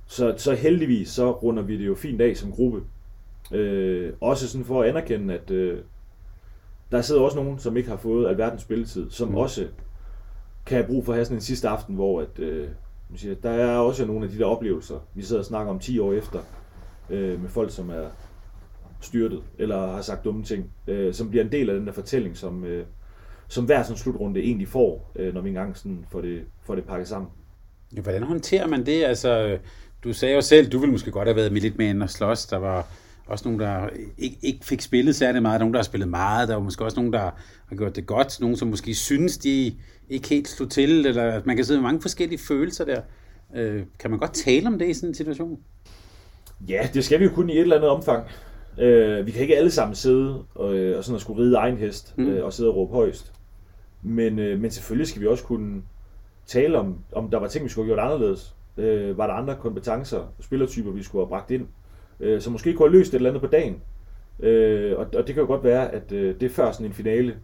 [0.07, 2.83] så, så heldigvis, så runder vi det jo fint af som gruppe.
[3.53, 5.79] Øh, også sådan for at anerkende, at øh,
[6.93, 9.35] der sidder også nogen, som ikke har fået alverdens spilletid, som mm.
[9.35, 9.67] også
[10.67, 12.69] kan have brug for at have sådan en sidste aften, hvor at, øh,
[13.17, 15.99] siger, der er også nogle af de der oplevelser, vi sidder og snakker om 10
[15.99, 16.41] år efter,
[17.11, 18.07] øh, med folk, som er
[19.01, 22.37] styrtet, eller har sagt dumme ting, øh, som bliver en del af den der fortælling,
[22.37, 22.85] som, øh,
[23.49, 26.85] som hver sådan slutrunde egentlig får, øh, når vi engang sådan får, det, får det
[26.85, 27.31] pakket sammen.
[27.97, 29.05] Ja, hvordan håndterer man det?
[29.05, 29.59] Altså,
[30.05, 32.11] du sagde jo selv, du ville måske godt have været med lidt med end at
[32.11, 32.47] slås.
[32.47, 32.87] Der var
[33.27, 35.61] også nogen, der ikke, ikke fik spillet særlig meget.
[35.61, 36.49] Nogen, der har spillet meget.
[36.49, 37.31] Der var måske også nogen, der
[37.67, 38.41] har gjort det godt.
[38.41, 39.75] Nogen, som måske synes, de
[40.09, 41.07] ikke helt slog til.
[41.07, 43.01] Eller man kan sidde med mange forskellige følelser der.
[43.55, 45.59] Øh, kan man godt tale om det i sådan en situation?
[46.69, 48.27] Ja, det skal vi jo kun i et eller andet omfang.
[48.79, 51.77] Øh, vi kan ikke alle sammen sidde og, øh, og sådan at skulle ride egen
[51.77, 52.29] hest mm.
[52.29, 53.33] øh, og sidde og råbe højst.
[54.03, 55.83] Men, øh, men selvfølgelig skal vi også kunne
[56.47, 58.55] tale om, om der var ting, vi skulle have gjort anderledes.
[58.77, 61.67] Øh, var der andre kompetencer, spillertyper, vi skulle have bragt ind,
[62.21, 63.77] øh, så måske kunne have løst et eller andet på dagen.
[64.41, 66.93] Øh, og, og det kan jo godt være, at øh, det er før sådan en
[66.93, 67.35] finale.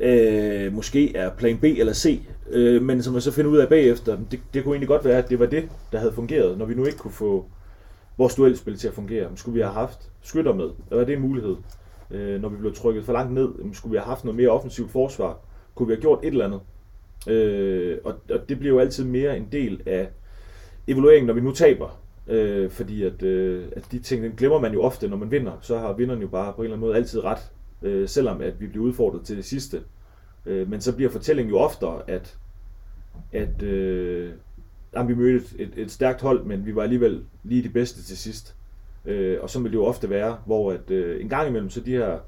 [0.00, 2.20] Øh, måske er plan B eller C,
[2.50, 5.18] øh, men som man så finder ud af bagefter, det, det kunne egentlig godt være,
[5.18, 7.46] at det var det, der havde fungeret, når vi nu ikke kunne få
[8.18, 9.28] vores duelspil til at fungere.
[9.34, 10.70] Skulle vi have haft skytter med?
[10.90, 11.56] Var det en mulighed?
[12.10, 14.90] Øh, når vi blev trykket for langt ned, skulle vi have haft noget mere offensivt
[14.90, 15.38] forsvar?
[15.74, 16.60] Kunne vi have gjort et eller andet?
[17.34, 20.08] Øh, og, og det bliver jo altid mere en del af
[20.88, 21.99] evalueringen, når vi nu taber.
[22.30, 25.52] Øh, fordi at, øh, at de ting, den glemmer man jo ofte, når man vinder.
[25.60, 27.50] Så har vinderen jo bare på en eller anden måde altid ret,
[27.82, 29.80] øh, selvom at vi bliver udfordret til det sidste.
[30.46, 32.38] Øh, men så bliver fortællingen jo oftere, at,
[33.32, 34.30] at øh,
[34.94, 38.02] jamen, vi mødte et, et, et stærkt hold, men vi var alligevel lige de bedste
[38.02, 38.54] til sidst.
[39.06, 41.80] Øh, og så vil det jo ofte være, hvor at, øh, en gang imellem, så
[41.80, 42.18] de her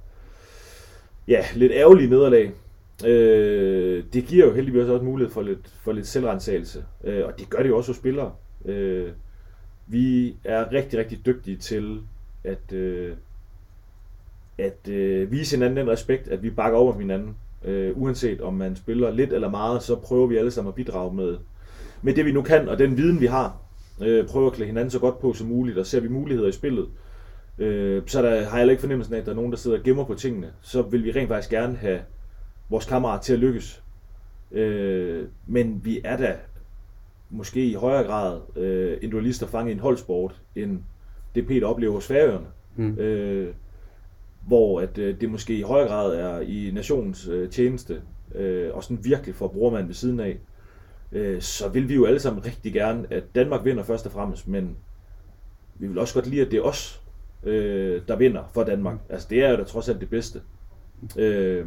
[1.28, 2.52] ja, lidt ærgerlige nederlag,
[3.06, 6.84] øh, det giver jo heldigvis også mulighed for lidt, for lidt selvrensagelse.
[7.04, 8.32] Øh, og det gør det jo også hos spillere.
[8.64, 9.10] Øh,
[9.92, 12.00] vi er rigtig, rigtig dygtige til
[12.44, 13.16] at, øh,
[14.58, 17.36] at øh, vise hinanden den respekt, at vi bakker over hinanden.
[17.64, 21.14] Øh, uanset om man spiller lidt eller meget, så prøver vi alle sammen at bidrage
[21.14, 21.36] med,
[22.02, 23.56] med det vi nu kan, og den viden vi har.
[24.02, 26.52] Øh, prøver at klæde hinanden så godt på som muligt, og ser vi muligheder i
[26.52, 26.88] spillet.
[27.58, 29.84] Øh, så der har jeg ikke fornemmelsen af, at der er nogen, der sidder og
[29.84, 30.52] gemmer på tingene.
[30.60, 32.00] Så vil vi rent faktisk gerne have
[32.70, 33.82] vores kammerat til at lykkes.
[34.52, 36.36] Øh, men vi er da
[37.32, 40.78] måske i højere grad øh, individualister fanget i en holdsport, end
[41.34, 42.46] det Peter oplever hos Færøerne.
[42.76, 42.98] Mm.
[42.98, 43.54] Øh,
[44.46, 48.02] hvor at øh, det måske i højere grad er i nationens øh, tjeneste,
[48.34, 50.38] øh, og sådan virkelig for brormand ved siden af,
[51.12, 54.48] øh, så vil vi jo alle sammen rigtig gerne, at Danmark vinder først og fremmest,
[54.48, 54.76] men
[55.74, 57.02] vi vil også godt lide, at det er os,
[57.44, 58.96] øh, der vinder for Danmark.
[59.08, 60.40] Altså det er jo da trods alt det bedste.
[61.16, 61.66] Øh,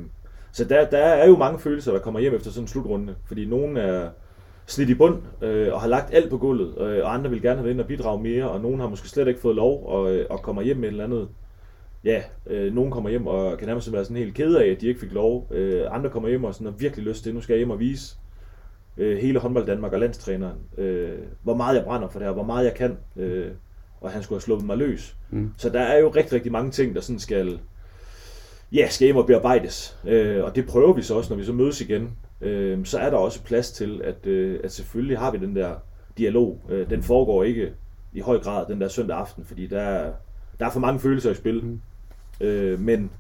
[0.52, 3.46] så der, der er jo mange følelser, der kommer hjem efter sådan en slutrunde, fordi
[3.46, 4.10] nogen er
[4.66, 7.60] slidt i bund øh, og har lagt alt på gulvet, øh, og andre vil gerne
[7.60, 10.26] have ind og bidrage mere, og nogen har måske slet ikke fået lov og, øh,
[10.30, 11.28] og kommer hjem med et eller andet
[12.06, 14.88] ja, øh, nogen kommer hjem og kan nærmest være sådan helt ked af, at de
[14.88, 15.48] ikke fik lov.
[15.52, 17.80] Øh, andre kommer hjem og sådan har virkelig lyst til, nu skal jeg hjem og
[17.80, 18.16] vise
[18.98, 22.44] øh, hele håndbold Danmark og landstræneren, øh, hvor meget jeg brænder for det her, hvor
[22.44, 23.52] meget jeg kan, øh,
[24.02, 25.16] og han skulle have sluppet mig løs.
[25.30, 25.52] Mm.
[25.58, 27.60] Så der er jo rigtig, rigtig mange ting, der sådan skal,
[28.72, 29.98] ja, skal hjem og bearbejdes.
[30.06, 32.12] Øh, og det prøver vi så også, når vi så mødes igen.
[32.42, 35.76] Øh, så er der også plads til, at, øh, at selvfølgelig har vi den der
[36.18, 36.62] dialog.
[36.70, 37.74] Øh, den foregår ikke
[38.14, 40.14] i høj grad den der søndag aften, fordi der er,
[40.60, 41.64] der er for mange følelser i spil.
[41.64, 41.82] Mm.
[42.42, 43.12] Øh, men,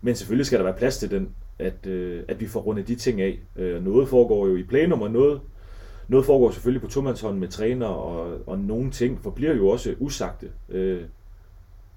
[0.00, 2.94] men selvfølgelig skal der være plads til den, at, øh, at vi får rundet de
[2.94, 3.38] ting af.
[3.56, 5.40] Øh, noget foregår jo i plenum, og noget,
[6.08, 10.50] noget foregår selvfølgelig på tomandshånd med træner, og, og nogle ting forbliver jo også usagte.
[10.68, 11.02] Øh,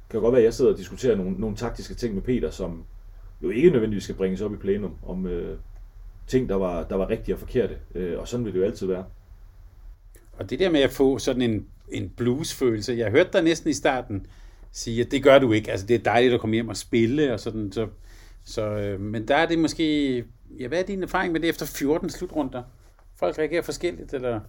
[0.09, 2.83] kan godt være, at jeg sidder og diskuterer nogle, nogle taktiske ting med Peter, som
[3.41, 5.57] jo ikke nødvendigvis skal bringes op i plenum, om øh,
[6.27, 7.77] ting, der var, der var rigtige og forkerte.
[7.95, 9.05] Øh, og sådan vil det jo altid være.
[10.33, 13.73] Og det der med at få sådan en, en blues-følelse, jeg hørte dig næsten i
[13.73, 14.27] starten,
[14.71, 15.71] sige, at det gør du ikke.
[15.71, 17.87] Altså, det er dejligt at komme hjem og spille, og sådan, så,
[18.43, 20.17] så, øh, men der er det måske,
[20.59, 22.63] ja, hvad er din erfaring med det efter 14 slutrunder?
[23.15, 24.39] Folk reagerer forskelligt, eller?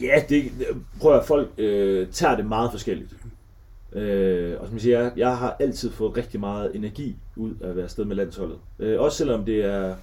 [0.00, 0.52] Ja, det,
[1.00, 3.16] prøv at folk øh, tager det meget forskelligt.
[3.92, 7.76] Øh, og som jeg siger, jeg, har altid fået rigtig meget energi ud af at
[7.76, 8.58] være afsted med landsholdet.
[8.78, 9.96] Øh, også selvom det er,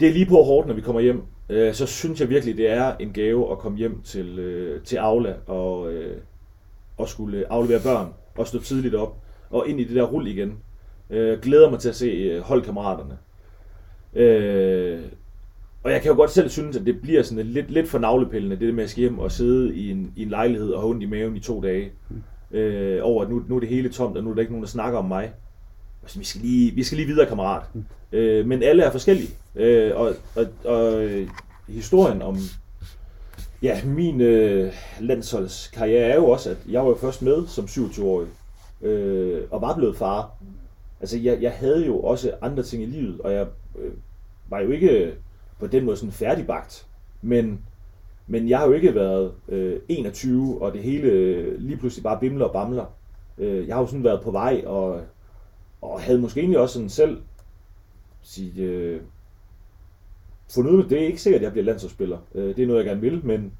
[0.00, 2.70] det er lige på hårdt, når vi kommer hjem, øh, så synes jeg virkelig, det
[2.70, 6.16] er en gave at komme hjem til, øh, til Aula og, øh,
[7.00, 9.16] at skulle aflevere børn og stå tidligt op
[9.50, 10.58] og ind i det der rul igen.
[11.10, 13.18] Øh, glæder mig til at se øh, holdkammeraterne.
[14.14, 15.00] Øh,
[15.82, 18.56] og jeg kan jo godt selv synes, at det bliver sådan lidt, lidt for navlepillende,
[18.56, 20.90] det der med at skal hjem og sidde i en, i en lejlighed og have
[20.90, 21.92] ondt i maven i to dage.
[22.50, 24.62] Øh, over at nu, nu er det hele tomt, og nu er der ikke nogen,
[24.64, 25.32] der snakker om mig.
[26.02, 27.62] Altså, vi, skal lige, vi skal lige videre, kammerat.
[28.12, 29.28] Øh, men alle er forskellige.
[29.54, 31.28] Øh, og, og, og øh,
[31.68, 32.36] historien om,
[33.62, 38.28] Ja, min øh, landsholdskarriere er jo også, at jeg var jo først med som 27-årig,
[38.82, 40.30] øh, og var blevet far.
[41.00, 43.46] Altså, jeg, jeg havde jo også andre ting i livet, og jeg
[43.78, 43.92] øh,
[44.48, 45.14] var jo ikke øh,
[45.60, 46.86] på den måde sådan færdigbagt.
[47.22, 47.60] Men,
[48.26, 52.20] men jeg har jo ikke været øh, 21, og det hele øh, lige pludselig bare
[52.20, 52.86] bimler og bamler.
[53.38, 55.00] Øh, jeg har jo sådan været på vej, og,
[55.82, 57.22] og havde måske egentlig også sådan selv
[58.22, 59.00] sige, øh,
[60.54, 62.18] fundet ud af, det er ikke sikkert, at jeg bliver landsholdsspiller.
[62.34, 63.52] Øh, det er noget, jeg gerne vil, men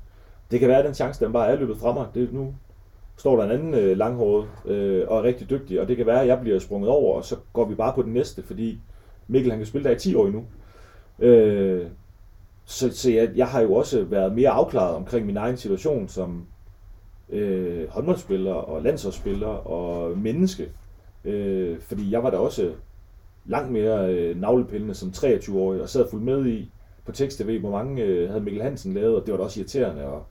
[0.50, 2.06] det kan være, at den chance, den bare er løbet fra mig.
[2.14, 2.54] Det, nu
[3.16, 6.20] står der en anden øh, langhåret øh, og er rigtig dygtig, og det kan være,
[6.20, 8.80] at jeg bliver sprunget over, og så går vi bare på den næste, fordi
[9.28, 10.44] Mikkel han kan spille der i 10 år endnu.
[11.18, 11.86] Øh,
[12.64, 16.46] så så jeg, jeg har jo også været mere afklaret omkring min egen situation som
[17.30, 20.68] øh, håndboldspiller og landsholdsspiller og menneske.
[21.24, 22.72] Øh, fordi jeg var da også
[23.46, 26.70] langt mere øh, navlepillende som 23-årig og sad fuldt med i,
[27.04, 30.04] på tekst-tv, hvor mange øh, havde Mikkel Hansen lavet, og det var da også irriterende.
[30.04, 30.24] Og,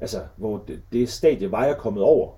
[0.00, 2.32] altså, hvor det, det stadie var jeg kommet over.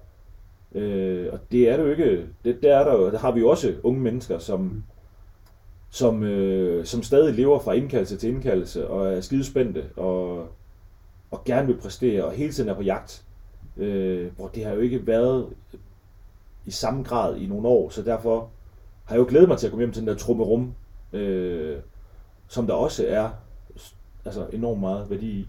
[0.74, 2.26] Øh, og det er det jo ikke.
[2.44, 4.84] Det, der, er der, jo, der har vi jo også unge mennesker, som,
[5.90, 10.46] som, øh, som stadig lever fra indkaldelse til indkaldelse, og er skidespændte, og,
[11.30, 13.24] og gerne vil præstere, og hele tiden er på jagt.
[13.76, 15.46] Øh, hvor det har jo ikke været
[16.66, 18.50] i samme grad i nogle år, så derfor
[19.04, 20.74] har jeg jo glædet mig til at komme hjem til den der trummerum,
[21.12, 21.76] øh,
[22.48, 23.30] som der også er
[24.24, 25.48] altså enormt meget værdi i.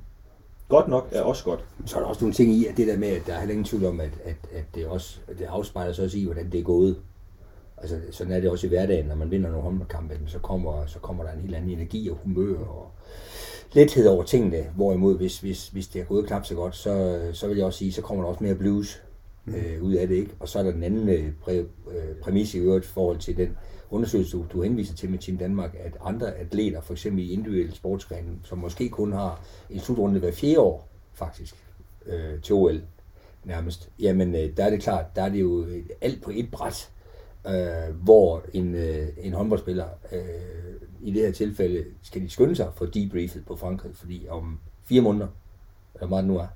[0.69, 1.65] Godt nok er også godt.
[1.85, 3.51] Så er der også nogle ting i, at det der med, at der er heller
[3.51, 6.51] ingen tvivl om, at, at, at det, også, at det afspejler sig også i, hvordan
[6.51, 6.97] det er gået.
[7.77, 10.99] Altså, sådan er det også i hverdagen, når man vinder nogle håndboldkampe, så kommer, så
[10.99, 12.91] kommer der en helt anden energi og humør og
[13.73, 14.65] lethed over tingene.
[14.75, 17.79] Hvorimod, hvis, hvis, hvis det er gået knap så godt, så, så vil jeg også
[17.79, 19.03] sige, så kommer der også mere blues.
[19.47, 20.31] øh, ud af det, ikke?
[20.39, 21.57] Og så er der den anden øh, præ,
[21.91, 23.57] øh, præmis i øvrigt i forhold til den
[23.89, 27.75] undersøgelse, du, du henviser til med Team Danmark, at andre atleter, for eksempel i individuelle
[27.75, 31.55] sportsgrene, som måske kun har en slutrunde hver fjerde år, faktisk,
[32.05, 32.81] øh, til OL
[33.43, 35.65] nærmest, jamen øh, der er det klart, der er det jo
[36.01, 36.89] alt på et bræt,
[37.47, 40.19] øh, hvor en, øh, en håndboldspiller, øh,
[41.01, 45.01] i det her tilfælde, skal de skynde sig for debriefet på Frankrig, fordi om fire
[45.01, 45.27] måneder,
[45.95, 46.47] eller meget nu er,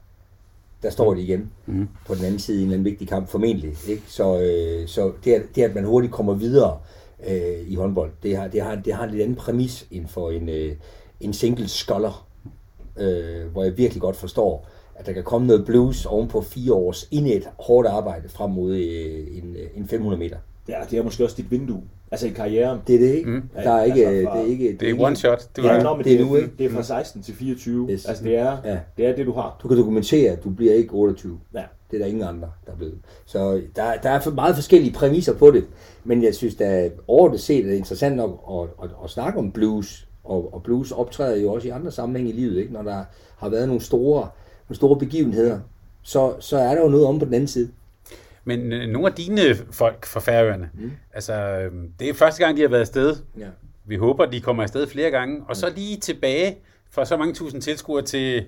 [0.83, 1.87] der står de igen mm.
[2.07, 3.73] på den anden side i en eller anden vigtig kamp, formentlig.
[3.87, 4.03] Ikke?
[4.07, 6.79] Så, øh, så det, at, det, at man hurtigt kommer videre
[7.27, 10.31] øh, i håndbold, det har, det, har, det har en lidt anden præmis end for
[10.31, 10.75] en, øh,
[11.19, 12.27] en single scholar,
[12.97, 16.73] øh, hvor jeg virkelig godt forstår, at der kan komme noget blues oven på fire
[16.73, 20.37] års indet hårdt arbejde frem mod øh, en, øh, en 500 meter.
[20.67, 21.81] Ja, det er måske også dit vindue.
[22.11, 22.79] Altså i karrieren.
[22.87, 23.29] Det er det ikke.
[23.29, 23.49] Mm.
[23.55, 25.49] Der er ikke, altså fra, det er ikke, det er one shot.
[25.55, 26.51] Det, ja, det, det, er nu, ikke?
[26.57, 27.91] det er fra 16 til 24.
[27.91, 28.05] Yes.
[28.05, 28.79] Altså det er, ja.
[28.97, 29.59] det er det, du har.
[29.63, 31.39] Du kan dokumentere, at du bliver ikke 28.
[31.53, 31.63] Ja.
[31.91, 32.97] Det er der ingen andre, der er blevet.
[33.25, 35.65] Så der, der er meget forskellige præmisser på det.
[36.03, 39.51] Men jeg synes, at overordnet set er det interessant nok at, at, at snakke om
[39.51, 40.07] blues.
[40.23, 42.73] Og, og blues optræder jo også i andre sammenhænge i livet, ikke?
[42.73, 43.03] når der
[43.37, 44.29] har været nogle store,
[44.69, 45.59] nogle store begivenheder.
[46.01, 47.69] Så, så er der jo noget om på den anden side.
[48.47, 49.41] Men øh, nogle af dine
[49.71, 50.91] folk fra Færøerne, mm.
[51.13, 53.15] altså øh, det er første gang, de har været afsted.
[53.39, 53.47] Ja.
[53.85, 55.43] Vi håber, de kommer afsted flere gange.
[55.47, 56.57] Og så lige tilbage
[56.91, 58.45] for så mange tusind tilskuere til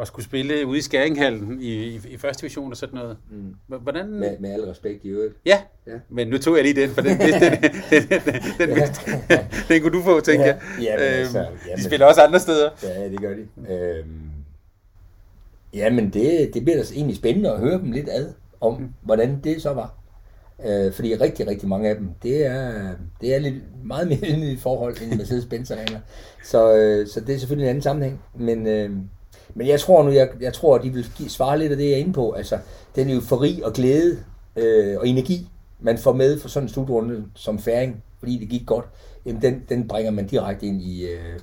[0.00, 3.16] at skulle spille ude i Skæringhallen i, i, i første division og sådan noget.
[3.30, 3.54] Mm.
[3.78, 4.10] Hvordan...
[4.10, 5.34] Med, med al respekt i øvrigt.
[5.46, 5.60] Ja.
[5.86, 9.38] ja, men nu tog jeg lige den, for den, den, den, den, den, den, den,
[9.68, 10.60] den kunne du få, tænker jeg.
[10.82, 12.70] Ja, men altså, øhm, jamen, de spiller også andre steder.
[12.82, 13.72] Ja, det gør de.
[13.74, 14.20] Øhm,
[15.74, 18.32] jamen, det, det bliver da egentlig spændende at høre dem lidt ad
[18.64, 18.88] om, mm.
[19.02, 19.94] hvordan det så var.
[20.66, 24.56] Øh, fordi rigtig, rigtig mange af dem, det er, det er lidt meget mere i
[24.56, 26.00] forhold end Mercedes-Benz Arena.
[26.44, 28.20] Så, øh, så det er selvfølgelig en anden sammenhæng.
[28.34, 28.90] Men, øh,
[29.54, 31.84] men jeg tror nu, jeg, jeg tror, at de vil give, svare lidt af det,
[31.84, 32.32] jeg er inde på.
[32.32, 32.58] Altså,
[32.96, 34.18] den eufori og glæde
[34.56, 35.50] øh, og energi,
[35.80, 38.84] man får med for sådan en slutrunde som færing, fordi det gik godt,
[39.26, 41.40] jamen den, den bringer man direkte ind i, øh,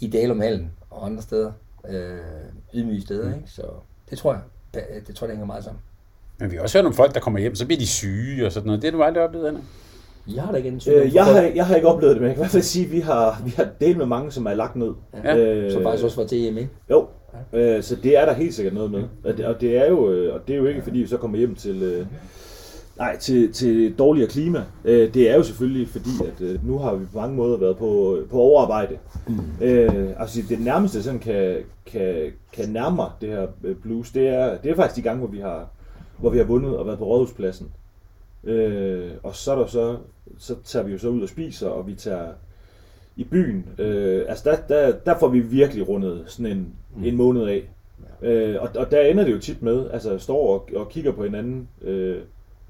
[0.00, 1.52] i Dalumhallen og andre steder.
[1.88, 2.18] Øh,
[2.74, 3.34] ydmyge steder, mm.
[3.34, 3.50] ikke?
[3.50, 3.62] Så
[4.10, 4.42] det tror jeg,
[4.74, 5.82] det, det tror jeg, det hænger meget sammen.
[6.42, 8.52] Men vi har også hørt om folk, der kommer hjem, så bliver de syge og
[8.52, 8.82] sådan noget.
[8.82, 9.60] Det har du aldrig oplevet, Anna?
[10.34, 12.34] Jeg har da ikke en øh, jeg, har, jeg har ikke oplevet det, men jeg
[12.34, 14.54] kan i hvert fald sige, at vi har, vi har delt med mange, som er
[14.54, 14.92] lagt ned.
[15.24, 16.70] Ja, øh, som faktisk også var til EM, ikke?
[16.90, 17.06] Jo,
[17.52, 19.02] øh, så det er der helt sikkert noget med.
[19.24, 21.16] Og det, og det, er, jo, øh, og det er jo ikke, fordi vi så
[21.16, 21.82] kommer hjem til...
[21.82, 22.06] Øh,
[22.98, 24.64] Nej, til, til dårligere klima.
[24.84, 27.76] Øh, det er jo selvfølgelig fordi, at øh, nu har vi på mange måder været
[27.76, 28.98] på, på overarbejde.
[29.28, 29.40] Mm.
[29.60, 34.56] Øh, altså det nærmeste, sådan kan, kan, kan nærme det her øh, blues, det er,
[34.56, 35.68] det er faktisk de gange, hvor vi har,
[36.18, 37.72] hvor vi har vundet og været på rådhuspladsen.
[38.44, 39.96] Øh, og så, er der så,
[40.38, 42.32] så tager vi jo så ud og spiser, og vi tager
[43.16, 43.68] i byen.
[43.78, 47.04] Øh, altså der, der, der får vi virkelig rundet sådan en, mm.
[47.04, 47.68] en måned af.
[48.22, 48.28] Ja.
[48.28, 51.24] Øh, og, og der ender det jo tit med, altså står og, og kigger på
[51.24, 52.18] hinanden, øh,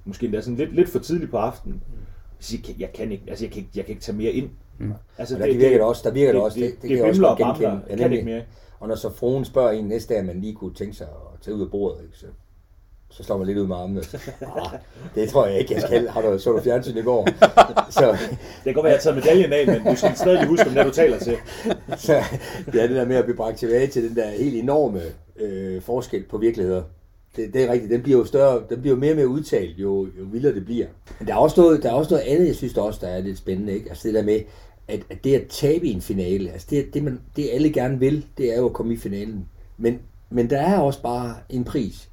[0.05, 1.83] måske endda sådan lidt, lidt for tidligt på aftenen.
[1.89, 1.99] Mm.
[2.41, 4.51] Så jeg, jeg kan ikke, altså jeg kan, jeg kan ikke tage mere ind.
[4.79, 4.93] Mm.
[5.19, 6.89] Altså, det, der virker det også, der virker det, det også, det, det, det, det
[6.89, 7.81] kan jeg også genkende.
[7.91, 8.43] Jeg kan ikke mere.
[8.81, 11.41] Og når så fruen spørger en næste dag, at man lige kunne tænke sig at
[11.41, 12.27] tage ud af bordet, ikke, så
[13.13, 14.03] så slår man lidt ud med armene.
[14.41, 14.79] Ah,
[15.15, 16.09] det tror jeg ikke, jeg skal.
[16.09, 17.29] Har du, så du fjernsyn i går?
[17.91, 20.47] Så, det kan godt være, at jeg har taget medaljen af, men du skal stadig
[20.47, 21.37] huske, det du taler til.
[22.07, 22.13] Så,
[22.75, 25.01] ja, det der med at blive bragt tilbage til den der helt enorme
[25.41, 26.83] øh, forskel på virkeligheder.
[27.37, 27.93] Det, det er rigtigt.
[27.93, 30.65] Den bliver jo større, den bliver jo mere og mere udtalt, jo, jo vildere det
[30.65, 30.87] bliver.
[31.19, 33.09] Men der er, også noget, der er også noget andet, jeg synes der også der
[33.09, 33.73] er lidt spændende.
[33.73, 33.89] Ikke?
[33.89, 34.41] Altså det der med,
[34.89, 37.99] at, at det at tabe i en finale, altså det, det, man, det alle gerne
[37.99, 39.49] vil, det er jo at komme i finalen.
[39.79, 39.99] Men,
[40.31, 42.09] men der er også bare en pris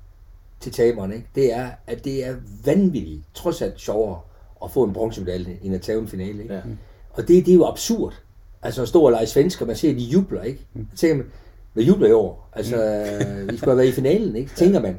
[0.59, 1.27] til taberne, ikke?
[1.35, 2.35] det er, at det er
[2.65, 4.19] vanvittigt, trods alt sjovere,
[4.63, 6.41] at få en bronzemedalje, end at tage en finale.
[6.43, 6.53] Ikke?
[6.53, 6.61] Ja.
[7.13, 8.13] Og det, det er jo absurd.
[8.61, 10.67] Altså at stå og lege svensker, man ser, at de jubler, ikke?
[10.91, 11.25] Så tænker man,
[11.73, 12.49] hvad jubler i år?
[12.53, 12.75] Altså,
[13.49, 14.51] vi skulle have været i finalen, ikke?
[14.55, 14.95] Tænker man.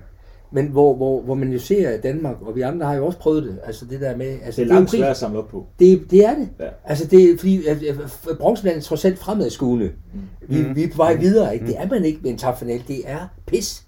[0.52, 3.42] Men hvor, hvor, hvor man jo ser Danmark, og vi andre har jo også prøvet
[3.42, 4.38] det, altså det der med...
[4.44, 5.66] Altså, det er langt svært at samle op på.
[5.78, 6.48] Det, det er det.
[6.60, 6.68] Ja.
[6.84, 7.62] Altså det er, fordi
[8.38, 9.92] bronzemedaljen er trods alt fremadskuende.
[10.14, 10.20] Mm.
[10.48, 10.76] Vi, mm.
[10.76, 11.66] vi er på vej videre, ikke?
[11.66, 12.82] Det er man ikke med en tabfinale.
[12.88, 13.84] Det er pis.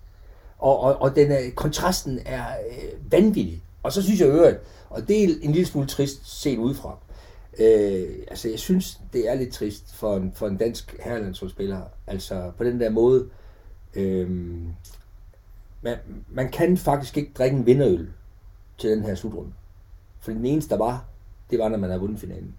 [0.62, 3.62] Og, og, og den er, kontrasten er øh, vanvittig.
[3.82, 4.58] Og så synes jeg øvrigt,
[4.90, 6.98] og det er en lille smule trist set udefra,
[7.58, 12.52] øh, altså jeg synes, det er lidt trist for en, for en dansk herrelandsholdsspiller, altså
[12.58, 13.28] på den der måde,
[13.94, 14.30] øh,
[15.82, 15.96] man,
[16.30, 18.08] man kan faktisk ikke drikke en vinderøl
[18.78, 19.52] til den her slutrunde.
[20.20, 21.04] For den eneste, der var,
[21.50, 22.54] det var, når man har vundet finalen.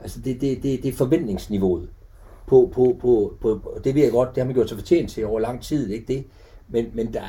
[0.00, 1.88] Altså det, det, det, det er forventningsniveauet.
[2.46, 5.26] På, på, på, på, det ved jeg godt, det har man gjort sig fortjent til
[5.26, 6.24] over lang tid, ikke det?
[6.68, 7.22] Men, men der,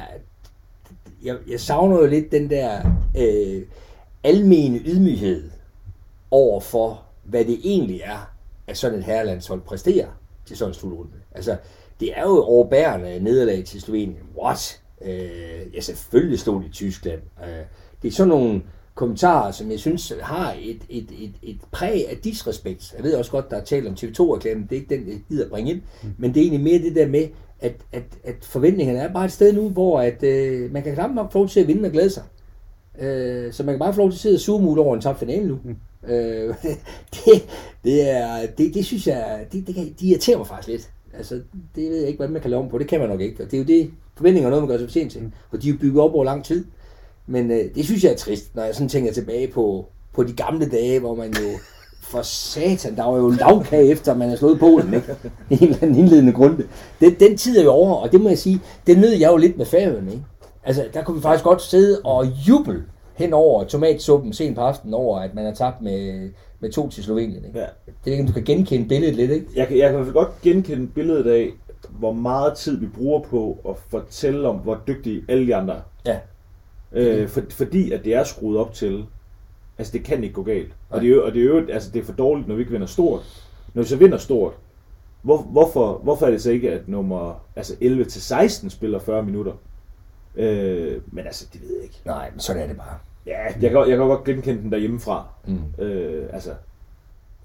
[1.24, 2.82] jeg, jeg savner jo lidt den der
[3.18, 3.62] øh,
[4.24, 5.50] almene ydmyghed
[6.32, 8.34] over for, hvad det egentlig er,
[8.68, 10.08] at sådan et herrelandshold præsterer
[10.46, 11.12] til sådan en slutrunde.
[11.32, 11.58] Altså,
[12.00, 14.20] det er jo overbærende nederlag til Slovenien.
[14.38, 14.82] What?
[15.02, 17.22] Øh, ja, selvfølgelig stod det i Tyskland.
[17.44, 17.66] Øh,
[18.02, 18.62] det er sådan nogle
[18.96, 22.94] kommentarer, som jeg synes har et, et, et, et præg af disrespekt.
[22.96, 25.50] Jeg ved også godt, der er talt om TV2-reklamen, det er ikke den, jeg gider
[25.50, 25.82] bringe ind,
[26.18, 27.28] men det er egentlig mere det der med,
[27.60, 31.12] at, at, at forventningerne er bare et sted nu, hvor at, øh, man kan knap
[31.12, 32.24] nok få til at vinde og glæde sig.
[33.00, 35.20] Øh, så man kan bare få lov til at sidde og suge over en top
[35.20, 35.60] finale nu.
[35.64, 35.76] Mm.
[36.10, 36.56] Øh,
[37.16, 37.48] det,
[37.84, 40.90] det, er, det, det synes jeg, det, det, kan, de irriterer mig faktisk lidt.
[41.18, 41.42] Altså,
[41.76, 42.78] det ved jeg ikke, hvad man kan lave om på.
[42.78, 43.44] Det kan man nok ikke.
[43.44, 45.32] Og det er jo det, forventninger er noget, man gør sig fortjent til.
[45.50, 46.66] For de er jo bygget op over lang tid.
[47.28, 50.34] Men øh, det synes jeg er trist, når jeg sådan tænker tilbage på, på de
[50.34, 51.60] gamle dage, hvor man jo
[52.12, 55.16] for satan, der var jo lavkage efter, man har slået Polen, ikke?
[55.50, 56.64] I en eller anden indledende grunde.
[57.00, 59.38] Den, den tid er jo over, og det må jeg sige, det nød jeg jo
[59.38, 60.24] lidt med færøerne, ikke?
[60.64, 62.84] Altså, der kunne vi faktisk godt sidde og juble
[63.16, 66.30] hen over tomatsuppen sent på aftenen over, at man har tabt med,
[66.60, 67.46] med to til Slovenien.
[67.46, 67.60] Ikke?
[67.60, 67.66] Ja.
[68.06, 69.46] Det er ikke, du kan genkende billedet lidt, ikke?
[69.56, 71.50] Jeg, kan- jeg kan godt genkende billedet af,
[71.90, 75.74] hvor meget tid vi bruger på at fortælle om, hvor dygtige alle de andre
[76.06, 76.12] er.
[76.12, 76.18] Ja.
[77.02, 79.06] Øh, for, fordi at det er skruet op til,
[79.78, 80.72] altså det kan ikke gå galt.
[80.90, 82.72] Og det er og det er jo altså det er for dårligt, når vi ikke
[82.72, 83.22] vinder stort.
[83.74, 84.54] Når vi så vinder stort,
[85.22, 89.24] hvor, hvorfor, hvorfor er det så ikke, at nummer altså 11 til 16 spiller 40
[89.24, 89.52] minutter?
[90.36, 92.00] Øh, men altså, det ved jeg ikke.
[92.06, 92.96] Nej, men sådan er det bare.
[93.26, 95.26] Ja, jeg kan, jeg kan godt genkende den derhjemmefra.
[95.48, 95.84] Mm.
[95.84, 96.50] Øh, altså,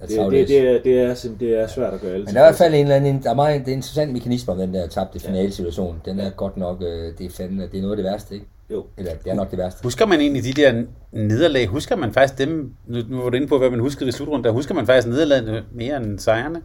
[0.01, 2.35] Det, det, det, det, er, det, er, simpelthen- det er svært at gøre alle Men
[2.35, 4.13] der er i hvert fald en eller anden, der er meget, det er en interessant
[4.13, 6.01] mekanisme om den der tabte finalesituation.
[6.05, 8.47] Den er godt nok, øh, det er fandme, det er noget af det værste, ikke?
[8.73, 8.87] Jo.
[8.97, 9.83] Eller det er nok det værste.
[9.83, 11.67] Husker man egentlig de der nederlag?
[11.67, 14.45] Husker man faktisk dem, nu, nu var du inde på, hvad man huskede i slutrunden,
[14.45, 16.63] der husker man faktisk nederlagene mere end sejrene?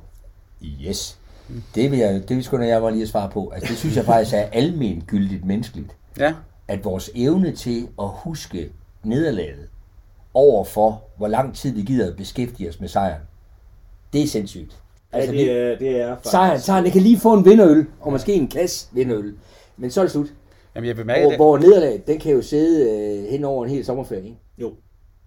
[0.88, 1.18] Yes.
[1.76, 3.50] Det vil jeg, det vil sgu da jeg var lige at svare på.
[3.50, 5.96] Altså, det synes jeg faktisk er almen gyldigt menneskeligt.
[6.20, 6.34] Ja.
[6.68, 8.70] At vores evne til at huske
[9.04, 9.68] nederlaget
[10.34, 13.22] over for, hvor lang tid vi gider at beskæftige os med sejren,
[14.14, 14.78] det er sindssygt.
[15.12, 16.32] Altså, Altså, det, er, det er faktisk...
[16.32, 19.34] Sejren, sejren, det kan lige få en vinderøl, og måske en kasse vinderøl.
[19.78, 20.28] Men så er det slut.
[20.78, 21.38] Jamen, jeg bemærker Hvor, det.
[21.38, 22.90] hvor nederlaget, den kan jo sidde
[23.24, 24.24] øh, hen over en hel sommerferie.
[24.24, 24.38] Ikke?
[24.58, 24.74] Jo.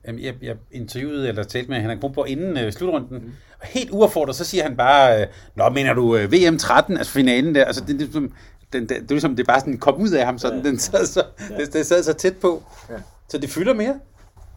[0.07, 3.31] Jamen, jeg, jeg interviewede eller talte med Henrik Kronborg inden øh, slutrunden, mm.
[3.61, 7.13] og helt uaffordret, så siger han bare, øh, Nå, mener du øh, VM 13, altså
[7.13, 8.31] finalen der, altså det, det, det,
[8.73, 10.69] den, det, det er ligesom, det bare sådan kom ud af ham, sådan, Ja.
[10.69, 11.57] den sad så, Ja.
[11.57, 12.63] det, det sad så tæt på.
[12.91, 12.95] Ja.
[13.29, 13.95] Så det fylder mere.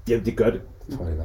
[0.09, 0.61] Jamen, det gør det.
[0.89, 1.23] Jeg tror, det gør.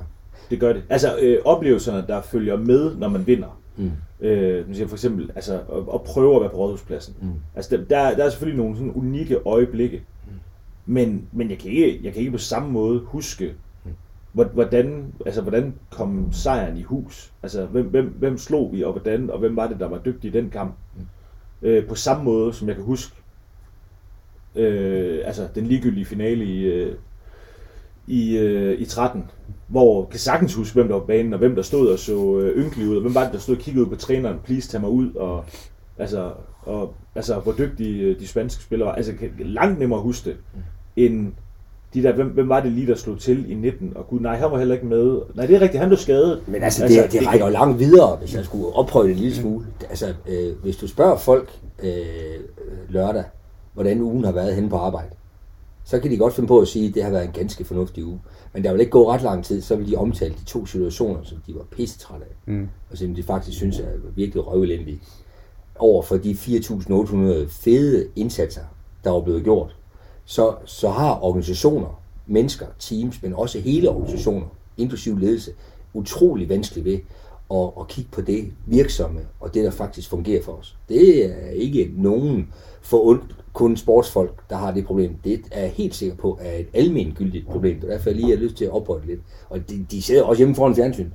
[0.51, 0.83] Det gør det.
[0.89, 3.61] Altså, øh, oplevelserne, der følger med, når man vinder.
[3.79, 3.91] Mm.
[4.27, 7.15] Øh, siger for eksempel, altså, at, at prøve at være på rådhuspladsen.
[7.23, 7.29] Mm.
[7.55, 10.03] Altså, der, der, er selvfølgelig nogle sådan unikke øjeblikke.
[10.87, 13.55] Men, men jeg, kan ikke, jeg kan ikke på samme måde huske,
[14.33, 17.33] hvor- hvordan, altså, hvordan kom sejren i hus?
[17.43, 20.29] Altså, hvem, hvem, hvem slog vi, og hvordan, og hvem var det, der var dygtig
[20.29, 20.75] i den kamp?
[21.63, 23.17] Øh, på samme måde, som jeg kan huske,
[24.55, 26.95] øh, altså, den ligegyldige finale i, øh,
[28.09, 29.25] i, øh, i 13,
[29.69, 32.39] hvor kan sagtens huske, hvem der var på banen, og hvem der stod og så
[32.39, 34.69] øh, ynkelig ud, og hvem var det, der stod og kiggede ud på træneren, please
[34.69, 35.45] tag mig ud, og
[35.99, 36.31] altså,
[36.63, 38.95] og, altså hvor dygtige øh, de spanske spillere var.
[38.95, 40.37] Altså, kan langt nemmere huske det,
[40.97, 41.33] end
[41.95, 44.37] de der, hvem, hvem var det lige, der slog til i 19, og gud, nej,
[44.37, 45.21] han var heller ikke med.
[45.35, 46.43] Nej, det er rigtigt, han blev skadet.
[46.47, 49.19] Men altså, det, det, det rækker jo langt videre, hvis jeg skulle opprøve det en
[49.19, 49.67] lille smule.
[49.91, 51.51] Altså, øh, hvis du spørger folk
[51.83, 51.91] øh,
[52.89, 53.25] lørdag,
[53.75, 55.09] hvordan ugen har været henne på arbejde,
[55.89, 58.05] så kan de godt finde på at sige, at det har været en ganske fornuftig
[58.05, 58.21] uge.
[58.53, 61.23] Men der vil ikke gå ret lang tid, så vil de omtale de to situationer,
[61.25, 62.53] som de var pissetrætte af.
[62.53, 62.69] Mm.
[62.91, 65.01] Og som de faktisk synes er virkelig røvelendige.
[65.79, 68.61] Over for de 4.800 fede indsatser,
[69.05, 69.77] der var blevet gjort,
[70.25, 74.47] så, så har organisationer, mennesker, teams, men også hele organisationer,
[74.77, 75.53] inklusive ledelse,
[75.95, 76.99] utrolig vanskeligt ved
[77.51, 80.77] at, at kigge på det virksomme og det, der faktisk fungerer for os.
[80.89, 82.49] Det er ikke nogen
[82.83, 85.17] for ondt, kun sportsfolk, der har det problem.
[85.25, 87.81] Det er jeg helt sikker på er et almengyldigt problem.
[87.81, 89.21] Det er derfor, jeg lige har lyst til at oprette lidt.
[89.49, 91.11] Og de, de sidder også hjemme foran fjernsyn.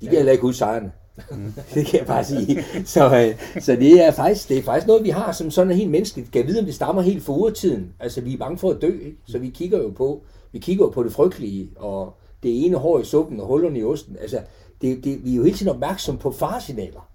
[0.00, 0.92] De kan heller ikke huske sejrene.
[1.74, 2.64] det kan jeg bare sige.
[2.84, 5.74] Så, øh, så det, er faktisk, det er faktisk noget, vi har, som sådan er
[5.74, 6.30] helt menneskeligt.
[6.30, 7.92] Kan vide, om det stammer helt fra urtiden?
[8.00, 9.16] Altså, vi er bange for at dø, ikke?
[9.26, 10.22] Så vi kigger jo på,
[10.52, 13.84] vi kigger jo på det frygtelige, og det ene hår i suppen og hullerne i
[13.84, 14.16] osten.
[14.20, 14.38] Altså,
[14.82, 17.08] det, det, vi er jo hele tiden opmærksom på faresignaler.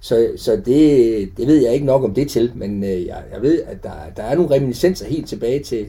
[0.00, 3.42] Så, så det, det ved jeg ikke nok om det til, men øh, jeg, jeg
[3.42, 5.86] ved, at der, der er nogle reminiscenser helt tilbage til,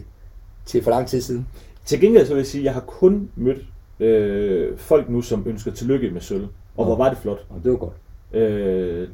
[0.65, 1.47] til for lang tid siden.
[1.85, 3.65] Til gengæld så vil jeg sige, at jeg har kun mødt
[3.99, 6.47] øh, folk nu, som ønsker tillykke med sølv.
[6.77, 7.45] Og hvor var det flot.
[7.49, 7.93] Og det var godt.
[8.33, 9.07] Øh,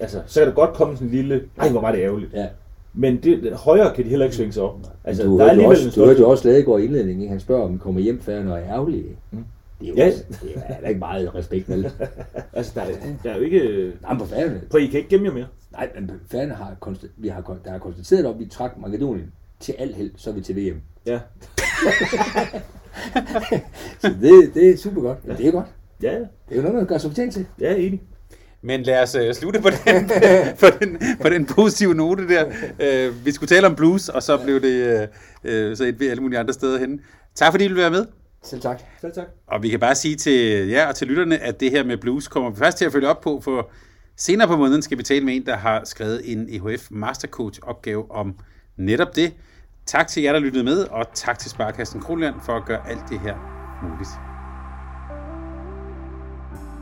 [0.00, 2.32] altså, så kan der godt komme sådan en lille, ej hvor var det ærgerligt.
[2.34, 2.46] Ja.
[2.94, 4.78] Men det, højere kan de heller ikke svinge sig op.
[5.04, 6.24] Altså, du der er hørte, jo alligevel en også, du hørte jo stolthed.
[6.24, 7.30] også Ladegaard i indledningen, ikke?
[7.30, 9.16] han spørger, om vi kommer hjem færre og er ærgerlige.
[9.30, 9.44] Mm.
[9.80, 10.06] Det er jo Ja.
[10.06, 11.90] også, det er da ikke meget respekt, vel?
[12.52, 13.92] Altså, der, er- der er jo ikke...
[14.02, 14.60] Nej, men på færgerne.
[14.70, 15.46] Prøv, I kan ikke gemme jer mere.
[15.72, 19.74] Nej, men færgerne har, konstat, vi har, der har konstateret, at vi trak Makedonien til
[19.78, 20.80] al held, så er vi til VM.
[21.06, 21.20] Ja.
[24.00, 25.18] Så det, det er super godt.
[25.26, 25.32] Ja.
[25.34, 25.66] Det er godt.
[26.02, 27.46] Ja, Det er jo noget, man gør sig fortjent til.
[27.60, 28.02] ja, enig.
[28.62, 30.08] Men lad os uh, slutte på den,
[30.60, 32.44] på, den, på den positive note der.
[33.08, 35.08] Uh, vi skulle tale om blues, og så blev det
[35.44, 37.00] uh, så et ved alle mulige andre steder hen.
[37.34, 38.06] Tak fordi I ville være med.
[38.42, 38.82] Selv tak.
[39.00, 39.26] Selv tak.
[39.46, 42.28] Og vi kan bare sige til jer og til lytterne, at det her med blues
[42.28, 43.70] kommer vi først til at følge op på, for
[44.16, 48.10] senere på måneden skal vi tale med en, der har skrevet en EHF Mastercoach opgave
[48.10, 48.34] om
[48.76, 49.34] netop det.
[49.86, 53.08] Tak til jer, der lyttede med, og tak til Sparkassen Kronland for at gøre alt
[53.08, 53.34] det her
[53.82, 54.10] muligt.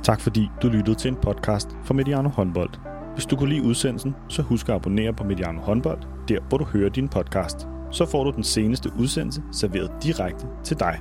[0.04, 2.70] Tak fordi du lyttede til en podcast fra Mediano Håndbold.
[3.14, 6.64] Hvis du kunne lide udsendelsen, så husk at abonnere på Mediano Håndbold, der hvor du
[6.64, 7.56] hører din podcast.
[7.92, 11.00] Så får du den seneste udsendelse serveret direkte til dig.